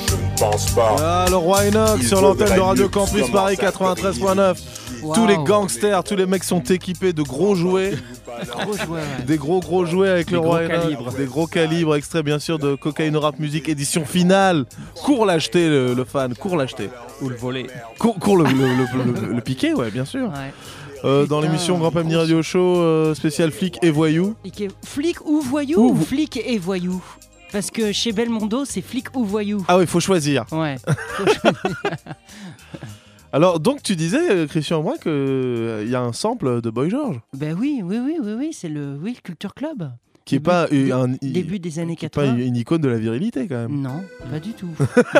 Je 0.08 0.14
ne 0.14 0.38
pense 0.38 0.70
pas. 0.70 0.96
Ah 0.98 1.26
le 1.28 1.36
roi 1.36 1.66
Enoch 1.66 2.02
sur 2.02 2.22
l'antenne 2.22 2.56
de 2.56 2.60
Radio 2.60 2.88
Campus 2.88 3.28
Paris 3.30 3.56
93.9 3.56 4.56
tous 5.14 5.26
les 5.26 5.36
gangsters, 5.36 6.04
tous 6.04 6.16
les 6.16 6.26
mecs 6.26 6.44
sont 6.44 6.62
équipés 6.62 7.12
de 7.12 7.22
gros 7.22 7.54
jouets. 7.54 7.94
Des 9.26 9.36
gros 9.36 9.60
gros 9.60 9.86
jouets 9.86 10.10
avec 10.10 10.30
le 10.30 10.38
roi 10.38 10.66
calibre. 10.66 11.12
Des 11.12 11.26
gros 11.26 11.46
calibres, 11.46 11.94
extraits 11.94 12.24
bien 12.24 12.38
sûr 12.38 12.58
de 12.58 12.74
Cocaine 12.74 13.16
Rap 13.16 13.38
Music, 13.38 13.68
édition 13.68 14.04
finale. 14.04 14.66
Cours 15.02 15.26
l'acheter 15.26 15.68
le, 15.68 16.04
fan, 16.04 16.34
cours 16.34 16.56
l'acheter. 16.56 16.90
Ou 17.22 17.28
le 17.28 17.36
voler. 17.36 17.66
Cours, 17.98 18.36
le, 18.36 19.40
piquer, 19.40 19.74
ouais, 19.74 19.90
bien 19.90 20.04
sûr. 20.04 20.30
Euh, 21.04 21.26
dans 21.26 21.40
l'émission 21.40 21.78
Grand 21.78 21.90
Pamini 21.90 22.16
Radio 22.16 22.42
Show 22.42 22.80
euh, 22.80 23.14
spécial 23.14 23.50
flic 23.52 23.78
et 23.82 23.90
voyou. 23.90 24.34
Flic 24.84 25.24
ou 25.26 25.40
voyou 25.40 25.90
ou, 25.90 25.96
flic 25.96 26.38
et 26.38 26.58
voyou? 26.58 27.02
Parce 27.52 27.70
que 27.70 27.92
chez 27.92 28.12
Belmondo, 28.12 28.64
c'est 28.64 28.82
flic 28.82 29.14
ou 29.14 29.24
voyou. 29.24 29.64
Ah 29.68 29.78
oui, 29.78 29.86
faut 29.86 30.00
choisir. 30.00 30.44
Ouais. 30.52 30.76
Faut 31.16 31.26
choisir. 31.26 31.62
Alors, 33.36 33.60
donc 33.60 33.82
tu 33.82 33.96
disais, 33.96 34.30
euh, 34.30 34.46
Christian, 34.46 34.82
moi, 34.82 34.96
qu'il 34.96 35.90
y 35.90 35.94
a 35.94 36.00
un 36.00 36.14
sample 36.14 36.62
de 36.62 36.70
Boy 36.70 36.88
George, 36.88 37.20
ben 37.36 37.54
oui, 37.60 37.82
oui, 37.84 37.98
oui, 38.02 38.16
oui, 38.22 38.32
oui, 38.38 38.50
c'est 38.54 38.70
le, 38.70 38.96
oui, 38.98 39.12
le 39.14 39.20
Culture 39.20 39.52
Club. 39.52 39.92
qui 40.24 40.36
est 40.36 40.38
Début- 40.38 40.44
pas 40.44 40.66
dé- 40.68 40.90
un, 40.90 41.08
Début 41.20 41.58
des 41.58 41.78
années 41.78 41.96
qui 41.96 42.06
est 42.06 42.08
pas 42.08 42.22
80. 42.24 42.38
une 42.46 42.56
icône 42.56 42.80
de 42.80 42.88
la 42.88 42.96
virilité 42.96 43.46
quand 43.46 43.56
même. 43.68 43.78
Non, 43.78 44.02
pas 44.30 44.40
du 44.40 44.54
tout. 44.54 44.70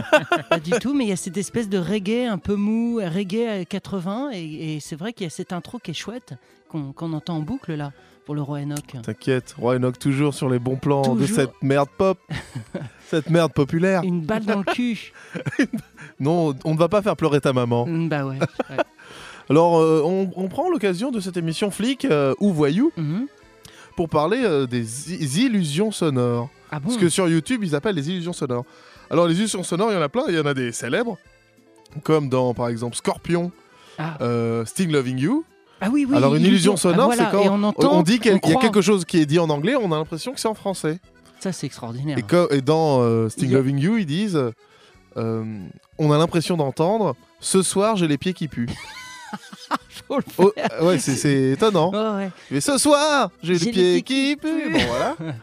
pas 0.48 0.58
du 0.60 0.70
tout, 0.80 0.94
mais 0.94 1.04
il 1.04 1.08
y 1.10 1.12
a 1.12 1.16
cette 1.16 1.36
espèce 1.36 1.68
de 1.68 1.76
reggae 1.76 2.26
un 2.26 2.38
peu 2.38 2.54
mou, 2.54 3.00
reggae 3.04 3.60
à 3.60 3.64
80, 3.66 4.30
et, 4.32 4.76
et 4.76 4.80
c'est 4.80 4.96
vrai 4.96 5.12
qu'il 5.12 5.24
y 5.24 5.26
a 5.26 5.30
cette 5.30 5.52
intro 5.52 5.78
qui 5.78 5.90
est 5.90 5.94
chouette, 5.94 6.32
qu'on 6.70 7.12
entend 7.12 7.36
en 7.36 7.40
boucle 7.42 7.74
là, 7.74 7.92
pour 8.24 8.34
le 8.34 8.40
roi 8.40 8.60
Enoch. 8.60 8.96
T'inquiète, 9.02 9.54
Roy 9.58 9.76
Enoch 9.76 9.98
toujours 9.98 10.32
sur 10.32 10.48
les 10.48 10.58
bons 10.58 10.76
plans 10.76 11.14
de 11.14 11.26
cette 11.26 11.52
merde 11.62 11.88
pop, 11.98 12.18
cette 13.10 13.28
merde 13.28 13.52
populaire. 13.52 14.02
Une 14.04 14.22
balle 14.22 14.46
dans 14.46 14.58
le 14.60 14.64
cul. 14.72 15.12
Non, 16.20 16.54
on 16.64 16.74
ne 16.74 16.78
va 16.78 16.88
pas 16.88 17.02
faire 17.02 17.16
pleurer 17.16 17.40
ta 17.40 17.52
maman. 17.52 17.86
Mm, 17.86 18.08
bah 18.08 18.24
ouais. 18.24 18.38
ouais. 18.70 18.76
Alors, 19.50 19.78
euh, 19.78 20.02
on, 20.04 20.30
on 20.34 20.48
prend 20.48 20.68
l'occasion 20.70 21.10
de 21.10 21.20
cette 21.20 21.36
émission 21.36 21.70
flic 21.70 22.04
euh, 22.04 22.34
ou 22.40 22.52
voyou 22.52 22.90
Mhm. 22.96 23.26
pour 23.96 24.08
parler 24.08 24.40
euh, 24.42 24.66
des 24.66 25.38
illusions 25.40 25.92
sonores. 25.92 26.48
Ah 26.72 26.80
bon 26.80 26.86
Parce 26.88 26.96
que 27.00 27.08
sur 27.08 27.28
YouTube, 27.28 27.62
ils 27.62 27.74
appellent 27.76 27.94
les 27.94 28.08
illusions 28.10 28.32
sonores. 28.32 28.64
Alors, 29.10 29.28
les 29.28 29.36
illusions 29.38 29.62
sonores, 29.62 29.92
il 29.92 29.94
y 29.94 29.98
en 29.98 30.02
a 30.02 30.08
plein. 30.08 30.24
Il 30.28 30.34
y 30.34 30.40
en 30.40 30.46
a 30.46 30.54
des 30.54 30.72
célèbres, 30.72 31.16
comme 32.02 32.28
dans, 32.28 32.54
par 32.54 32.68
exemple, 32.68 32.96
Scorpion, 32.96 33.52
Ah. 33.98 34.18
Sting 34.64 34.90
Loving 34.90 35.18
You. 35.18 35.44
Ah 35.80 35.90
oui, 35.92 36.06
oui. 36.08 36.16
Alors, 36.16 36.34
une 36.34 36.42
illusion 36.42 36.72
illusion. 36.72 36.74
Ah, 36.74 36.92
sonore, 36.94 37.06
voilà, 37.06 37.30
c'est 37.30 37.36
quand 37.36 37.54
on 37.54 37.62
entend, 37.62 38.02
dit 38.02 38.18
qu'il 38.18 38.32
y 38.32 38.34
a 38.34 38.38
on 38.42 38.58
quelque 38.58 38.80
chose 38.80 39.04
qui 39.04 39.18
est 39.18 39.26
dit 39.26 39.38
en 39.38 39.48
anglais, 39.50 39.76
on 39.76 39.92
a 39.92 39.96
l'impression 39.96 40.32
que 40.32 40.40
c'est 40.40 40.48
en 40.48 40.54
français. 40.54 40.98
Ça, 41.38 41.52
c'est 41.52 41.66
extraordinaire. 41.66 42.16
Et, 42.50 42.60
dans 42.62 43.28
Sting 43.28 43.50
a- 43.50 43.58
Loving 43.58 43.78
You, 43.78 43.98
ils 43.98 44.06
disent 44.06 44.40
On 45.16 46.12
a 46.12 46.18
l'impression 46.18 46.56
d'entendre 46.56 47.16
Ce 47.40 47.62
soir, 47.62 47.96
j'ai 47.96 48.06
les 48.08 48.18
pieds 48.18 48.34
qui 48.34 48.48
puent. 48.48 48.68
Oh, 50.08 50.20
euh, 50.38 50.84
ouais, 50.84 50.98
c'est- 51.00 51.50
étonnant. 51.52 51.90
Ouais. 51.90 52.30
Mais 52.52 52.60
ce 52.60 52.78
soir, 52.78 53.30
j'ai 53.42 53.54
les 53.58 53.72
pieds 53.72 54.02
qui 54.02 54.36
puent. 54.36 54.70
Bon, 54.72 54.78
voilà. 54.86 55.16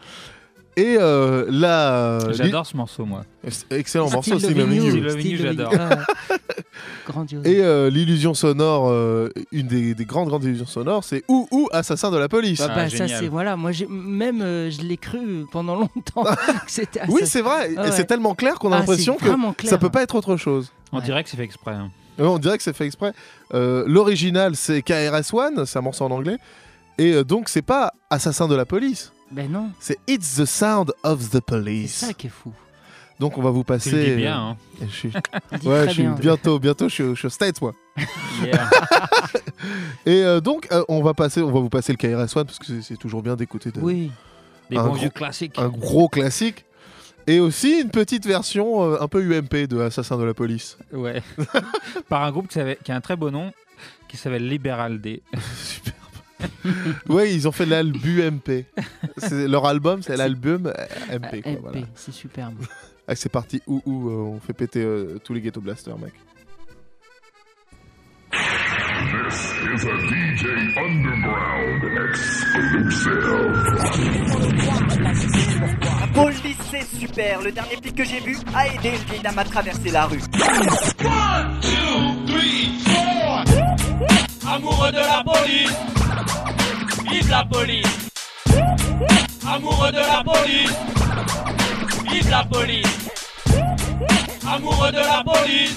Et 0.76 0.96
euh, 0.98 1.46
là. 1.50 2.18
euh, 2.20 2.32
J'adore 2.32 2.66
ce 2.66 2.76
morceau, 2.76 3.04
moi. 3.04 3.24
Excellent 3.70 4.06
Still 4.08 4.14
morceau, 4.16 4.38
Sting 4.40 4.56
Loving 4.58 5.36
j'adore. 5.36 5.72
Ouais. 5.72 5.78
Grandiose. 7.06 7.46
Et 7.46 7.60
euh, 7.62 7.90
l'illusion 7.90 8.34
sonore, 8.34 8.88
euh, 8.90 9.28
une 9.52 9.66
des, 9.66 9.94
des 9.94 10.04
grandes 10.04 10.28
grandes 10.28 10.44
illusions 10.44 10.66
sonores, 10.66 11.04
c'est 11.04 11.22
ou 11.28 11.46
ou 11.50 11.68
assassin 11.72 12.10
de 12.10 12.16
la 12.16 12.28
police. 12.28 12.58
Bah, 12.60 12.68
Ah, 12.70 12.74
bah, 12.74 12.90
ça 12.90 13.06
c'est 13.06 13.28
voilà, 13.28 13.56
moi 13.56 13.70
même 13.88 14.40
euh, 14.42 14.70
je 14.70 14.80
l'ai 14.82 14.96
cru 14.96 15.44
pendant 15.52 15.76
longtemps 15.80 16.24
que 16.24 16.30
c'était 16.66 17.00
oui, 17.08 17.22
c'est 17.24 17.42
vrai. 17.42 17.70
Ah 17.76 17.86
Et 17.86 17.90
ouais. 17.90 17.92
c'est 17.92 18.06
tellement 18.06 18.34
clair 18.34 18.58
qu'on 18.58 18.72
a 18.72 18.76
Ah, 18.76 18.78
l'impression 18.80 19.16
que 19.16 19.66
ça 19.68 19.78
peut 19.78 19.90
pas 19.90 20.02
être 20.02 20.14
autre 20.14 20.36
chose. 20.36 20.72
On 20.92 20.98
Ouais. 20.98 21.04
dirait 21.04 21.22
que 21.24 21.30
c'est 21.30 21.36
fait 21.36 21.44
exprès. 21.44 21.72
hein. 21.72 21.90
On 22.18 22.38
dirait 22.38 22.56
que 22.56 22.62
c'est 22.62 22.74
fait 22.76 22.86
exprès. 22.86 23.12
Euh, 23.54 23.84
L'original, 23.86 24.54
c'est 24.56 24.82
KRS-One, 24.82 25.66
c'est 25.66 25.78
un 25.78 25.82
morceau 25.82 26.04
en 26.04 26.10
anglais. 26.12 26.36
Et 26.98 27.12
euh, 27.12 27.24
donc, 27.24 27.48
c'est 27.48 27.62
pas 27.62 27.92
Assassin 28.08 28.46
de 28.46 28.54
la 28.54 28.64
police, 28.64 29.12
Ben 29.34 29.50
non, 29.50 29.70
c'est 29.80 29.98
It's 30.06 30.36
the 30.36 30.44
Sound 30.44 30.92
of 31.02 31.28
the 31.30 31.32
c'est 31.34 31.40
Police. 31.44 31.94
ça 31.94 32.12
qui 32.12 32.28
est 32.28 32.30
fou. 32.30 32.52
Donc, 33.20 33.38
on 33.38 33.42
va 33.42 33.50
vous 33.50 33.62
passer. 33.64 33.90
Tu 33.90 33.96
le 33.96 34.04
dis 34.04 34.10
euh, 34.12 34.16
bien. 34.16 34.38
Hein. 34.40 34.56
je 34.80 34.86
suis- 34.86 35.08
Ouais, 35.52 35.60
très 35.60 35.88
je 35.88 35.92
suis 35.92 36.02
bien. 36.02 36.12
bientôt, 36.14 36.58
bientôt, 36.58 36.88
je 36.88 36.94
suis, 36.94 37.04
je 37.04 37.14
suis 37.14 37.26
aux 37.26 37.30
States, 37.30 37.60
moi. 37.62 37.72
Yeah. 38.44 38.68
Et 40.06 40.24
euh, 40.24 40.40
donc, 40.40 40.66
euh, 40.72 40.82
on 40.88 41.02
va 41.02 41.14
passer, 41.14 41.40
on 41.42 41.52
va 41.52 41.60
vous 41.60 41.68
passer 41.68 41.92
le 41.92 41.96
KRS-One 41.98 42.44
parce 42.46 42.58
que 42.58 42.66
c'est- 42.66 42.82
c'est 42.82 42.96
toujours 42.96 43.22
bien 43.22 43.36
d'écouter 43.36 43.70
de- 43.70 43.80
Oui, 43.80 44.10
Des 44.70 44.76
Un 44.76 44.82
bons 44.82 44.88
gros- 44.90 44.96
vieux 44.98 45.10
classiques. 45.10 45.58
un 45.58 45.68
gros 45.68 46.08
classique. 46.08 46.64
Et 47.26 47.38
aussi 47.40 47.80
une 47.80 47.90
petite 47.90 48.26
version 48.26 48.82
euh, 48.82 48.98
un 49.00 49.08
peu 49.08 49.22
UMP 49.22 49.66
de 49.66 49.80
Assassin 49.80 50.16
de 50.18 50.24
la 50.24 50.34
police. 50.34 50.76
Ouais. 50.92 51.22
Par 52.08 52.22
un 52.22 52.30
groupe 52.32 52.48
qui, 52.48 52.58
qui 52.84 52.92
a 52.92 52.96
un 52.96 53.00
très 53.00 53.16
beau 53.16 53.30
nom, 53.30 53.52
qui 54.08 54.16
s'appelle 54.16 54.46
Liberal 54.48 55.00
D. 55.00 55.22
Ouais, 57.08 57.32
ils 57.34 57.46
ont 57.48 57.52
fait 57.52 57.66
l'album 57.66 58.00
MP. 58.40 58.66
C'est- 59.18 59.48
Leur 59.48 59.66
album, 59.66 60.02
c'est 60.02 60.16
l'album 60.16 60.72
MP. 61.10 61.42
Quoi, 61.42 61.52
MP, 61.52 61.58
voilà. 61.60 61.80
c'est 61.94 62.12
superbe. 62.12 62.54
Ah, 63.06 63.14
c'est 63.14 63.28
parti, 63.28 63.60
ou 63.66 63.82
ou 63.84 64.08
euh, 64.08 64.14
on 64.14 64.40
fait 64.40 64.54
péter 64.54 64.80
euh, 64.82 65.18
tous 65.22 65.34
les 65.34 65.42
ghetto 65.42 65.60
blasters, 65.60 65.98
mec. 65.98 66.14
is 68.32 69.84
a 69.84 69.96
DJ 70.08 70.46
Underground 70.78 71.84
exclusive. 72.08 73.24
La 76.00 76.06
police 76.14 76.56
c'est 76.70 76.98
super, 76.98 77.42
le 77.42 77.52
dernier 77.52 77.76
flic 77.82 77.94
que 77.94 78.04
j'ai 78.04 78.20
vu 78.20 78.36
a 78.54 78.68
aidé 78.68 78.88
une 78.88 79.04
vieille 79.10 79.22
dame 79.22 79.38
à 79.38 79.44
traverser 79.44 79.90
la 79.90 80.06
rue. 80.06 80.20
Amoureux 84.46 84.92
de 84.92 84.98
la 84.98 85.22
police, 85.24 85.72
vive 87.24 87.30
la 87.30 87.44
police. 87.44 87.86
Amoureux 89.46 89.92
de 89.92 89.98
la 89.98 90.24
police, 90.24 90.72
Vive 92.10 92.30
la 92.30 92.44
police. 92.44 92.86
Amoureux 94.46 94.92
de 94.92 94.98
la 94.98 95.24
police. 95.24 95.76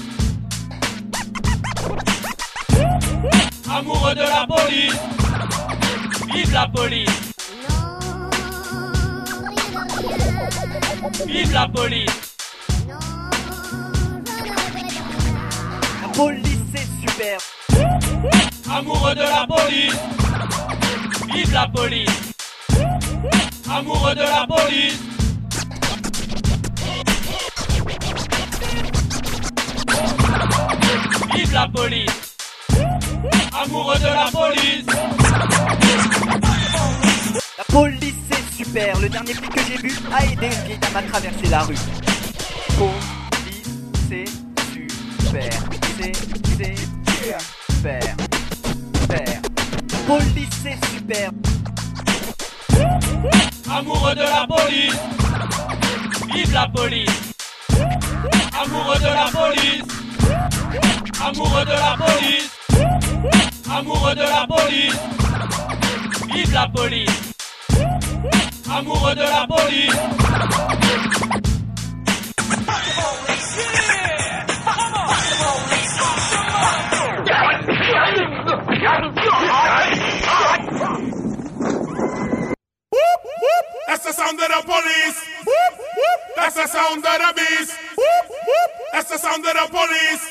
Amoureux 3.70 4.16
de 4.16 4.22
la 4.22 4.48
police. 4.48 5.00
Vive 6.34 6.54
la 6.54 6.68
police. 6.68 7.10
Vive 11.26 11.54
la 11.54 11.68
police. 11.68 12.36
La 16.02 16.08
police 16.14 16.60
c'est 16.74 16.88
super. 17.02 17.40
Amoureux 18.70 19.16
de 19.16 19.22
la 19.22 19.48
police 19.48 20.17
Vive 21.34 21.54
la 21.54 21.68
police 21.68 22.10
Amoureux 23.70 24.16
de 24.16 24.22
la 24.22 24.48
police 24.48 25.00
Vive 31.34 31.54
la 31.54 31.68
police 31.68 32.36
Amoureux 33.54 34.00
de 34.00 34.06
la 34.06 34.30
police 34.32 34.86
La 37.58 37.64
police 37.68 38.16
c'est 38.32 38.64
super. 38.64 39.00
Le 39.00 39.10
dernier 39.10 39.34
flic 39.34 39.52
que 39.52 39.62
j'ai 39.68 39.78
vu 39.78 39.94
a 40.12 40.26
aidé 40.26 40.48
une 40.48 40.66
vieille 40.66 40.80
à 40.96 41.02
traverser 41.04 41.48
la 41.50 41.64
rue. 41.64 41.76
Police 42.78 43.68
super. 45.24 45.50
C'est. 46.58 46.76
Super. 47.72 48.27
Police 50.08 50.50
c'est 50.64 50.86
super. 50.96 51.32
Amoureux 53.70 54.16
de 54.16 54.22
la 54.22 54.48
police. 54.48 54.96
Vive 56.34 56.54
la 56.54 56.68
police. 56.70 57.34
Amoureux 58.64 59.00
de 59.00 59.06
la 59.06 59.26
police. 59.26 59.84
Amoureux 61.22 61.66
de 61.66 61.72
la 61.72 61.98
police. 61.98 62.50
Amoureux 63.70 64.16
de 64.16 64.22
la 64.22 64.48
police. 64.48 65.00
Vive 66.34 66.54
la 66.54 66.68
police. 66.70 67.34
Amoureux 68.72 69.16
de 69.16 69.24
la 69.24 69.46
police 69.46 69.94
the 84.08 84.14
sound 84.14 84.40
of 84.40 84.48
the 84.48 84.62
police. 84.64 85.20
That's 86.38 86.56
the 86.56 86.68
sound 86.68 87.06
of 87.06 87.12
the 87.12 87.34
beast. 87.36 87.78
That's 88.94 89.10
the 89.10 89.18
sound 89.18 89.46
of 89.46 89.54
the 89.54 89.68
police. 89.70 90.24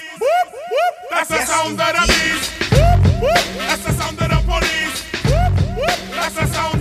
That's 1.11 1.29
the 1.29 1.45
sound 1.45 1.79
of 1.79 1.87
the 1.87 2.05
beast. 2.09 2.53
That's 3.59 3.85
the 3.85 3.93
sound 3.93 4.21
of 4.23 4.29
the 4.31 4.41
police. 4.49 5.05
That's 6.11 6.35
the 6.35 6.47
sound 6.47 6.76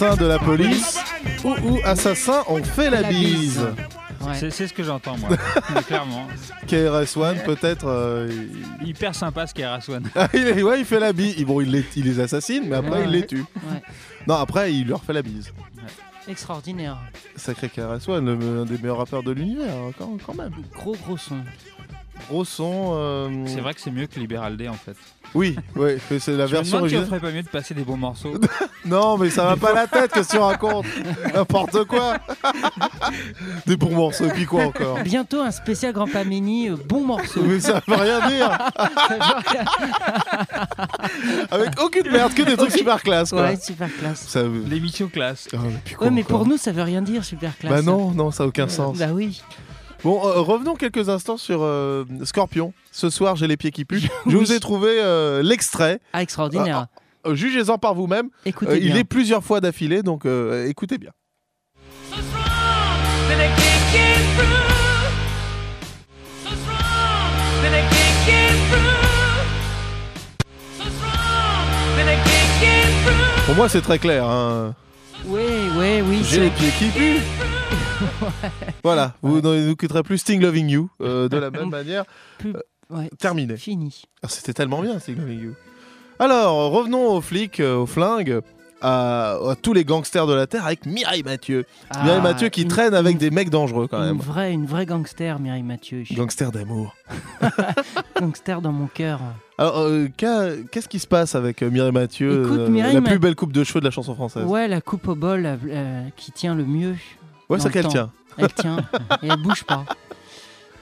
ouh, 0.00 0.04
assassin 0.04 0.16
de 0.16 0.26
la 0.26 0.38
police. 0.38 0.98
Ouh, 1.44 1.54
ouh, 1.64 1.80
assassin, 1.84 2.42
on 2.48 2.62
fait 2.62 2.90
la, 2.90 3.02
La 3.02 3.08
bise. 3.08 3.58
bise. 3.58 3.66
C'est 4.34 4.50
c'est 4.50 4.66
ce 4.66 4.74
que 4.74 4.82
j'entends, 4.82 5.16
moi. 5.18 5.30
Clairement. 5.86 6.26
KRS-One, 6.66 7.38
peut-être. 7.44 7.86
euh, 7.86 8.28
il- 8.82 8.88
Hyper 8.88 9.14
sympa 9.14 9.46
ce 9.46 9.62
Raswan. 9.62 10.02
Ah, 10.16 10.28
il 10.34 10.48
est- 10.48 10.62
ouais, 10.62 10.80
il 10.80 10.84
fait 10.84 10.98
la 11.00 11.12
bise. 11.12 11.34
Il- 11.38 11.44
Bon, 11.46 11.60
il 11.60 11.70
les, 11.70 11.84
il 11.96 12.04
les 12.04 12.18
assassine, 12.20 12.64
mais 12.68 12.76
après, 12.76 12.98
Ouais. 12.98 13.04
il 13.04 13.10
les 13.10 13.26
tue. 13.26 13.40
Ouais. 13.70 13.82
Non, 14.26 14.34
après, 14.34 14.72
il 14.74 14.88
leur 14.88 15.02
fait 15.04 15.12
la 15.12 15.22
bise. 15.22 15.52
Extraordinaire. 16.28 16.98
Sacré 17.36 17.68
KRS-One, 17.68 18.28
un 18.28 18.64
des 18.64 18.78
meilleurs 18.78 18.98
rappeurs 18.98 19.22
de 19.22 19.30
l'univers, 19.30 19.72
hein, 19.76 19.92
quand, 19.96 20.16
quand 20.24 20.34
même. 20.34 20.50
Gros 20.74 20.96
gros 20.96 21.16
son. 21.16 21.36
gros 22.28 22.44
son. 22.44 22.90
euh, 22.94 23.44
C'est 23.46 23.60
vrai 23.60 23.74
que 23.74 23.80
c'est 23.80 23.92
mieux 23.92 24.08
que 24.08 24.18
Liberal 24.18 24.56
Day 24.56 24.66
en 24.68 24.72
fait. 24.74 24.96
Oui, 25.34 25.54
ouais, 25.76 25.98
c'est 26.18 26.32
la 26.32 26.46
Je 26.48 26.52
me 26.52 26.56
version 26.58 26.78
demande 26.78 26.90
si 26.90 26.96
on 26.96 26.98
originale. 26.98 27.06
ferait 27.06 27.20
pas 27.20 27.30
mieux 27.30 27.42
de 27.42 27.48
passer 27.48 27.74
des 27.74 27.84
bons 27.84 27.96
morceaux. 27.96 28.34
Non, 28.86 29.18
mais 29.18 29.30
ça 29.30 29.44
va 29.44 29.56
pas 29.56 29.72
la 29.72 29.86
tête, 29.86 30.12
qu'est-ce 30.12 30.28
que 30.28 30.32
tu 30.36 30.38
racontes 30.38 30.86
N'importe 31.34 31.84
quoi 31.86 32.18
Des 33.66 33.76
bons 33.76 33.94
morceaux, 33.94 34.28
puis 34.32 34.44
quoi 34.46 34.64
encore 34.64 34.98
Bientôt 35.02 35.40
un 35.40 35.50
spécial 35.50 35.92
Grand 35.92 36.06
Pamini, 36.06 36.68
euh, 36.70 36.76
bon 36.88 37.04
morceau. 37.04 37.42
Mais 37.42 37.60
ça 37.60 37.80
veut 37.86 37.94
rien 37.96 38.28
dire 38.28 38.58
Avec 41.50 41.80
aucune 41.82 42.10
merde, 42.10 42.34
que 42.34 42.42
des 42.42 42.56
trucs 42.56 42.72
super 42.72 43.02
classe 43.02 43.30
quoi. 43.30 43.42
Ouais, 43.42 43.56
super 43.56 43.88
classe. 43.98 44.24
Ça 44.28 44.42
veut- 44.42 44.64
L'émission 44.68 45.08
classe. 45.08 45.48
Ah, 45.52 45.56
mais 45.64 45.72
puis 45.84 45.94
quoi 45.94 46.06
Ouais, 46.08 46.12
mais 46.12 46.22
encore 46.22 46.38
pour 46.40 46.46
nous, 46.48 46.56
ça 46.56 46.72
veut 46.72 46.82
rien 46.82 47.02
dire, 47.02 47.24
super 47.24 47.56
classe. 47.58 47.72
Bah 47.72 47.82
non, 47.82 48.10
non, 48.12 48.30
ça 48.30 48.44
a 48.44 48.46
aucun 48.46 48.68
sens. 48.68 48.98
Bah 48.98 49.08
oui. 49.12 49.42
Bon, 50.04 50.20
euh, 50.26 50.40
revenons 50.40 50.74
quelques 50.74 51.08
instants 51.08 51.36
sur 51.36 51.60
euh, 51.62 52.04
Scorpion. 52.24 52.72
Ce 52.92 53.10
soir, 53.10 53.34
j'ai 53.36 53.46
les 53.46 53.56
pieds 53.56 53.70
qui 53.72 53.84
puent. 53.84 54.08
Je 54.26 54.36
vous 54.36 54.52
ai 54.52 54.60
trouvé 54.60 54.90
euh, 55.00 55.42
l'extrait. 55.42 56.00
Ah, 56.12 56.22
extraordinaire. 56.22 56.86
Euh, 57.26 57.34
Jugez-en 57.34 57.78
par 57.78 57.94
vous-même. 57.94 58.30
Écoutez 58.44 58.72
Euh, 58.72 58.78
il 58.78 58.96
est 58.96 59.04
plusieurs 59.04 59.42
fois 59.44 59.60
d'affilée, 59.60 60.02
donc 60.02 60.26
euh, 60.26 60.66
écoutez 60.68 60.98
bien. 60.98 61.12
Pour 73.46 73.54
moi, 73.54 73.68
c'est 73.68 73.80
très 73.80 73.98
clair. 73.98 74.24
hein. 74.28 74.74
Oui, 75.26 75.42
oui, 75.76 76.00
oui. 76.02 76.18
J'ai 76.24 76.36
c'est- 76.36 76.40
les 76.40 76.50
pieds 76.50 76.70
qui 76.78 76.88
puent. 76.88 77.20
Voilà, 78.82 79.14
vous 79.22 79.40
nous 79.40 79.74
quitterez 79.76 80.02
plus 80.02 80.18
Sting 80.18 80.40
Loving 80.40 80.68
You 80.68 80.90
euh, 81.00 81.28
de 81.28 81.36
la 81.36 81.50
même 81.52 81.70
manière. 81.70 82.04
Plus- 82.38 82.54
ouais, 82.90 83.08
Terminé. 83.18 83.56
Fini. 83.56 84.02
Ah, 84.22 84.28
C'était 84.28 84.52
tellement 84.52 84.82
bien, 84.82 84.98
Sting 84.98 85.16
Loving 85.18 85.40
You. 85.40 85.54
Alors, 86.18 86.70
revenons 86.72 87.08
aux 87.12 87.20
flics, 87.20 87.60
euh, 87.60 87.76
aux 87.76 87.86
flingues, 87.86 88.40
à, 88.80 89.32
à 89.32 89.54
tous 89.60 89.72
les 89.72 89.84
gangsters 89.84 90.26
de 90.26 90.34
la 90.34 90.46
Terre 90.46 90.64
avec 90.66 90.86
Mireille 90.86 91.22
Mathieu. 91.22 91.64
Ah, 91.90 92.04
Mireille 92.04 92.20
Mathieu 92.22 92.48
qui 92.48 92.62
une- 92.62 92.68
traîne 92.68 92.94
avec 92.94 93.18
des 93.18 93.30
mecs 93.30 93.50
dangereux 93.50 93.86
quand 93.88 93.98
Une 93.98 94.04
même. 94.06 94.18
vraie, 94.18 94.52
une 94.52 94.66
vraie 94.66 94.86
gangster, 94.86 95.38
Mireille 95.40 95.62
Mathieu. 95.62 96.04
Gangster 96.12 96.52
d'amour. 96.52 96.94
gangster 98.20 98.60
dans 98.60 98.72
mon 98.72 98.86
cœur. 98.86 99.20
Alors, 99.58 99.78
euh, 99.78 100.08
qu'est-ce 100.16 100.88
qui 100.88 100.98
se 100.98 101.06
passe 101.06 101.34
avec 101.34 101.62
euh, 101.62 101.70
Mireille 101.70 101.92
Mathieu, 101.92 102.44
Écoute, 102.44 102.68
Mireille 102.68 102.94
la 102.94 103.00
Ma- 103.00 103.08
plus 103.10 103.18
belle 103.18 103.34
coupe 103.34 103.52
de 103.52 103.64
cheveux 103.64 103.80
de 103.80 103.86
la 103.86 103.90
chanson 103.90 104.14
française? 104.14 104.44
Ouais, 104.44 104.68
la 104.68 104.80
coupe 104.80 105.08
au 105.08 105.14
bol 105.14 105.46
euh, 105.46 106.02
qui 106.16 106.32
tient 106.32 106.54
le 106.54 106.64
mieux. 106.64 106.96
Ouais, 107.48 107.58
ça 107.58 107.68
le 107.68 107.72
qu'elle 107.74 107.88
tient. 107.88 108.10
Elle 108.38 108.52
tient 108.52 108.76
et 109.22 109.28
elle 109.28 109.40
bouge 109.42 109.64
pas. 109.64 109.84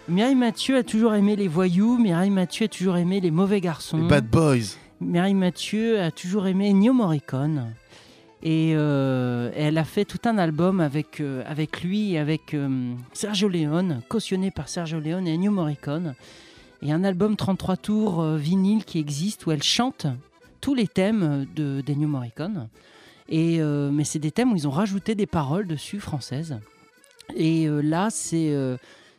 Mireille 0.09 0.35
Mathieu 0.35 0.77
a 0.77 0.83
toujours 0.83 1.15
aimé 1.15 1.37
les 1.37 1.49
voyous. 1.49 1.97
Mireille 1.99 2.31
Mathieu 2.31 2.65
a 2.67 2.69
toujours 2.69 2.97
aimé 2.97 3.21
les 3.21 3.31
mauvais 3.31 3.61
garçons. 3.61 3.99
Les 3.99 4.09
Bad 4.09 4.27
Boys. 4.29 4.77
Mireille 5.05 5.35
Mathieu 5.35 6.01
a 6.01 6.11
toujours 6.11 6.47
aimé 6.47 6.71
Ennio 6.71 6.93
Morricone. 6.93 7.75
Et 8.43 8.73
euh, 8.75 9.51
elle 9.55 9.79
a 9.79 9.85
fait 9.85 10.05
tout 10.05 10.19
un 10.25 10.39
album 10.39 10.81
avec, 10.81 11.21
euh, 11.21 11.43
avec 11.47 11.83
lui 11.83 12.17
avec 12.17 12.55
euh, 12.55 12.95
Sergio 13.13 13.49
Leone, 13.49 14.03
cautionné 14.09 14.51
par 14.51 14.69
Sergio 14.69 15.01
Leone 15.01 15.27
et 15.29 15.35
Ennio 15.35 15.51
Morricone. 15.51 16.15
Et 16.83 16.93
un 16.93 17.05
album 17.05 17.37
33 17.37 17.77
tours 17.77 18.21
euh, 18.21 18.37
vinyle 18.37 18.85
qui 18.85 18.99
existe 18.99 19.47
où 19.47 19.51
elle 19.51 19.63
chante 19.63 20.07
tous 20.61 20.75
les 20.75 20.89
thèmes 20.89 21.47
de 21.55 21.83
d'Ennio 21.83 22.09
Morricone. 22.09 22.69
Et, 23.29 23.61
euh, 23.61 23.91
mais 23.91 24.05
c'est 24.05 24.19
des 24.19 24.31
thèmes 24.31 24.53
où 24.53 24.57
ils 24.57 24.69
ont 24.69 24.73
rajouté 24.73 25.15
des 25.15 25.27
paroles 25.27 25.67
dessus 25.67 26.01
françaises. 26.01 26.59
Et 27.37 27.67
là, 27.69 28.09
c'est. 28.11 28.55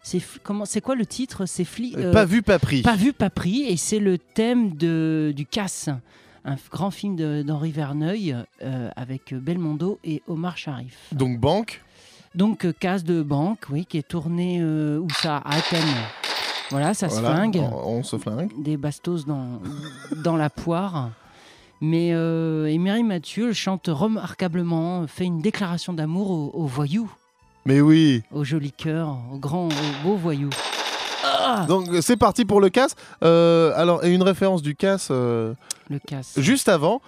Euh, 0.05 0.19
c'est 0.19 0.21
comment 0.43 0.65
c'est 0.65 0.81
quoi 0.81 0.95
le 0.95 1.05
titre? 1.05 1.45
C'est 1.45 1.63
fli- 1.63 1.95
Euh, 1.97 2.11
Pas 2.13 2.25
vu, 2.25 2.41
pas 2.41 2.59
pris. 2.59 2.81
Pas 2.81 2.95
vu, 2.95 3.13
pas 3.13 3.29
pris. 3.29 3.63
Et 3.63 3.77
c'est 3.77 3.99
le 3.99 4.17
thème 4.17 4.75
de, 4.75 5.33
du 5.35 5.45
Casse, 5.45 5.89
un 6.43 6.55
grand 6.71 6.91
film 6.91 7.15
d'Henri 7.43 7.71
Verneuil 7.71 8.35
euh, 8.63 8.89
avec 8.95 9.33
Belmondo 9.33 9.99
et 10.03 10.21
Omar 10.27 10.57
Sharif. 10.57 10.97
Donc, 11.11 11.39
banque? 11.39 11.81
Donc, 12.35 12.65
euh, 12.65 12.73
Casse 12.77 13.03
de 13.03 13.21
banque, 13.23 13.63
oui, 13.69 13.85
qui 13.85 13.97
est 13.97 14.07
tourné 14.07 14.59
euh, 14.61 14.99
où 14.99 15.07
ça 15.09 15.37
À 15.37 15.55
Athènes. 15.55 15.81
Voilà, 16.71 16.93
ça 16.93 17.09
se 17.09 17.19
flingue. 17.19 17.57
On, 17.61 17.97
on 17.99 18.03
se 18.03 18.17
flingue. 18.17 18.51
Des 18.61 18.75
bastos 18.75 19.25
dans, 19.25 19.61
dans 20.23 20.35
la 20.35 20.49
poire. 20.49 21.11
Mais 21.81 22.09
euh, 22.13 22.65
Mireille 22.79 23.03
Mathieu 23.03 23.53
chante 23.53 23.87
remarquablement, 23.87 25.05
fait 25.07 25.25
une 25.25 25.39
déclaration 25.41 25.93
d'amour 25.93 26.31
aux 26.55 26.65
voyous, 26.65 27.09
Mais 27.67 27.81
oui. 27.81 28.21
aux 28.31 28.43
jolis 28.43 28.71
cœurs, 28.71 29.17
aux 29.33 29.39
grands, 29.39 29.69
aux 29.69 30.03
beaux 30.07 30.15
voyous. 30.15 30.51
Ah 31.23 31.65
Donc, 31.67 31.87
c'est 32.01 32.15
parti 32.17 32.45
pour 32.45 32.61
le 32.61 32.69
casse. 32.69 32.95
Euh, 33.23 33.73
alors, 33.75 34.05
et 34.05 34.13
une 34.13 34.21
référence 34.21 34.61
du 34.61 34.75
casse. 34.75 35.07
euh, 35.09 35.53
Le 35.89 35.97
casse. 35.97 36.33
Juste 36.37 36.69
avant, 36.69 37.01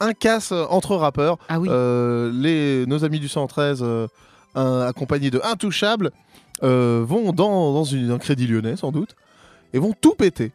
un, 0.00 0.12
casse 0.12 0.50
entre 0.52 0.96
rappeurs. 0.96 1.38
Ah 1.48 1.60
oui. 1.60 1.68
Euh, 1.70 2.32
les, 2.34 2.86
nos 2.86 3.04
amis 3.04 3.20
du 3.20 3.28
113, 3.28 3.80
euh, 3.82 4.08
un- 4.56 4.80
accompagnés 4.80 5.30
de 5.30 5.40
Intouchables, 5.44 6.10
vont 6.60 7.32
dans, 7.32 7.72
dans 7.72 7.84
une- 7.84 8.10
un 8.10 8.18
crédit 8.18 8.48
lyonnais, 8.48 8.74
sans 8.76 8.90
doute, 8.90 9.14
et 9.72 9.78
vont 9.78 9.94
tout 9.98 10.14
péter. 10.14 10.50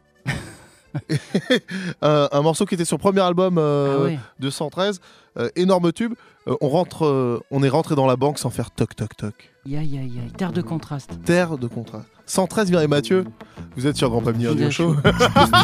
un, 2.02 2.28
un 2.32 2.42
morceau 2.42 2.66
qui 2.66 2.74
était 2.74 2.84
sur 2.84 2.98
premier 2.98 3.20
album 3.20 3.58
euh, 3.58 3.96
Ah 3.98 4.02
ouais. 4.04 4.18
de 4.38 4.50
113, 4.50 5.00
euh, 5.38 5.48
énorme 5.56 5.92
tube. 5.92 6.14
Euh, 6.48 6.54
on, 6.60 6.68
rentre, 6.68 7.04
euh, 7.04 7.40
on 7.50 7.62
est 7.62 7.68
rentré 7.68 7.94
dans 7.94 8.06
la 8.06 8.16
banque 8.16 8.38
sans 8.38 8.50
faire 8.50 8.70
toc 8.70 8.94
toc 8.96 9.16
toc. 9.16 9.52
Aïe, 9.66 9.76
aïe, 9.76 9.98
aïe. 9.98 10.32
Terre 10.36 10.52
de 10.52 10.62
contraste. 10.62 11.18
Terre 11.24 11.58
de 11.58 11.66
contraste. 11.66 12.08
113, 12.28 12.70
Mireille 12.70 12.88
Mathieu, 12.88 13.24
vous 13.76 13.86
êtes 13.86 13.96
sur 13.96 14.10
Grand 14.10 14.20
Pamini 14.20 14.48
Radio 14.48 14.68
Show. 14.68 14.96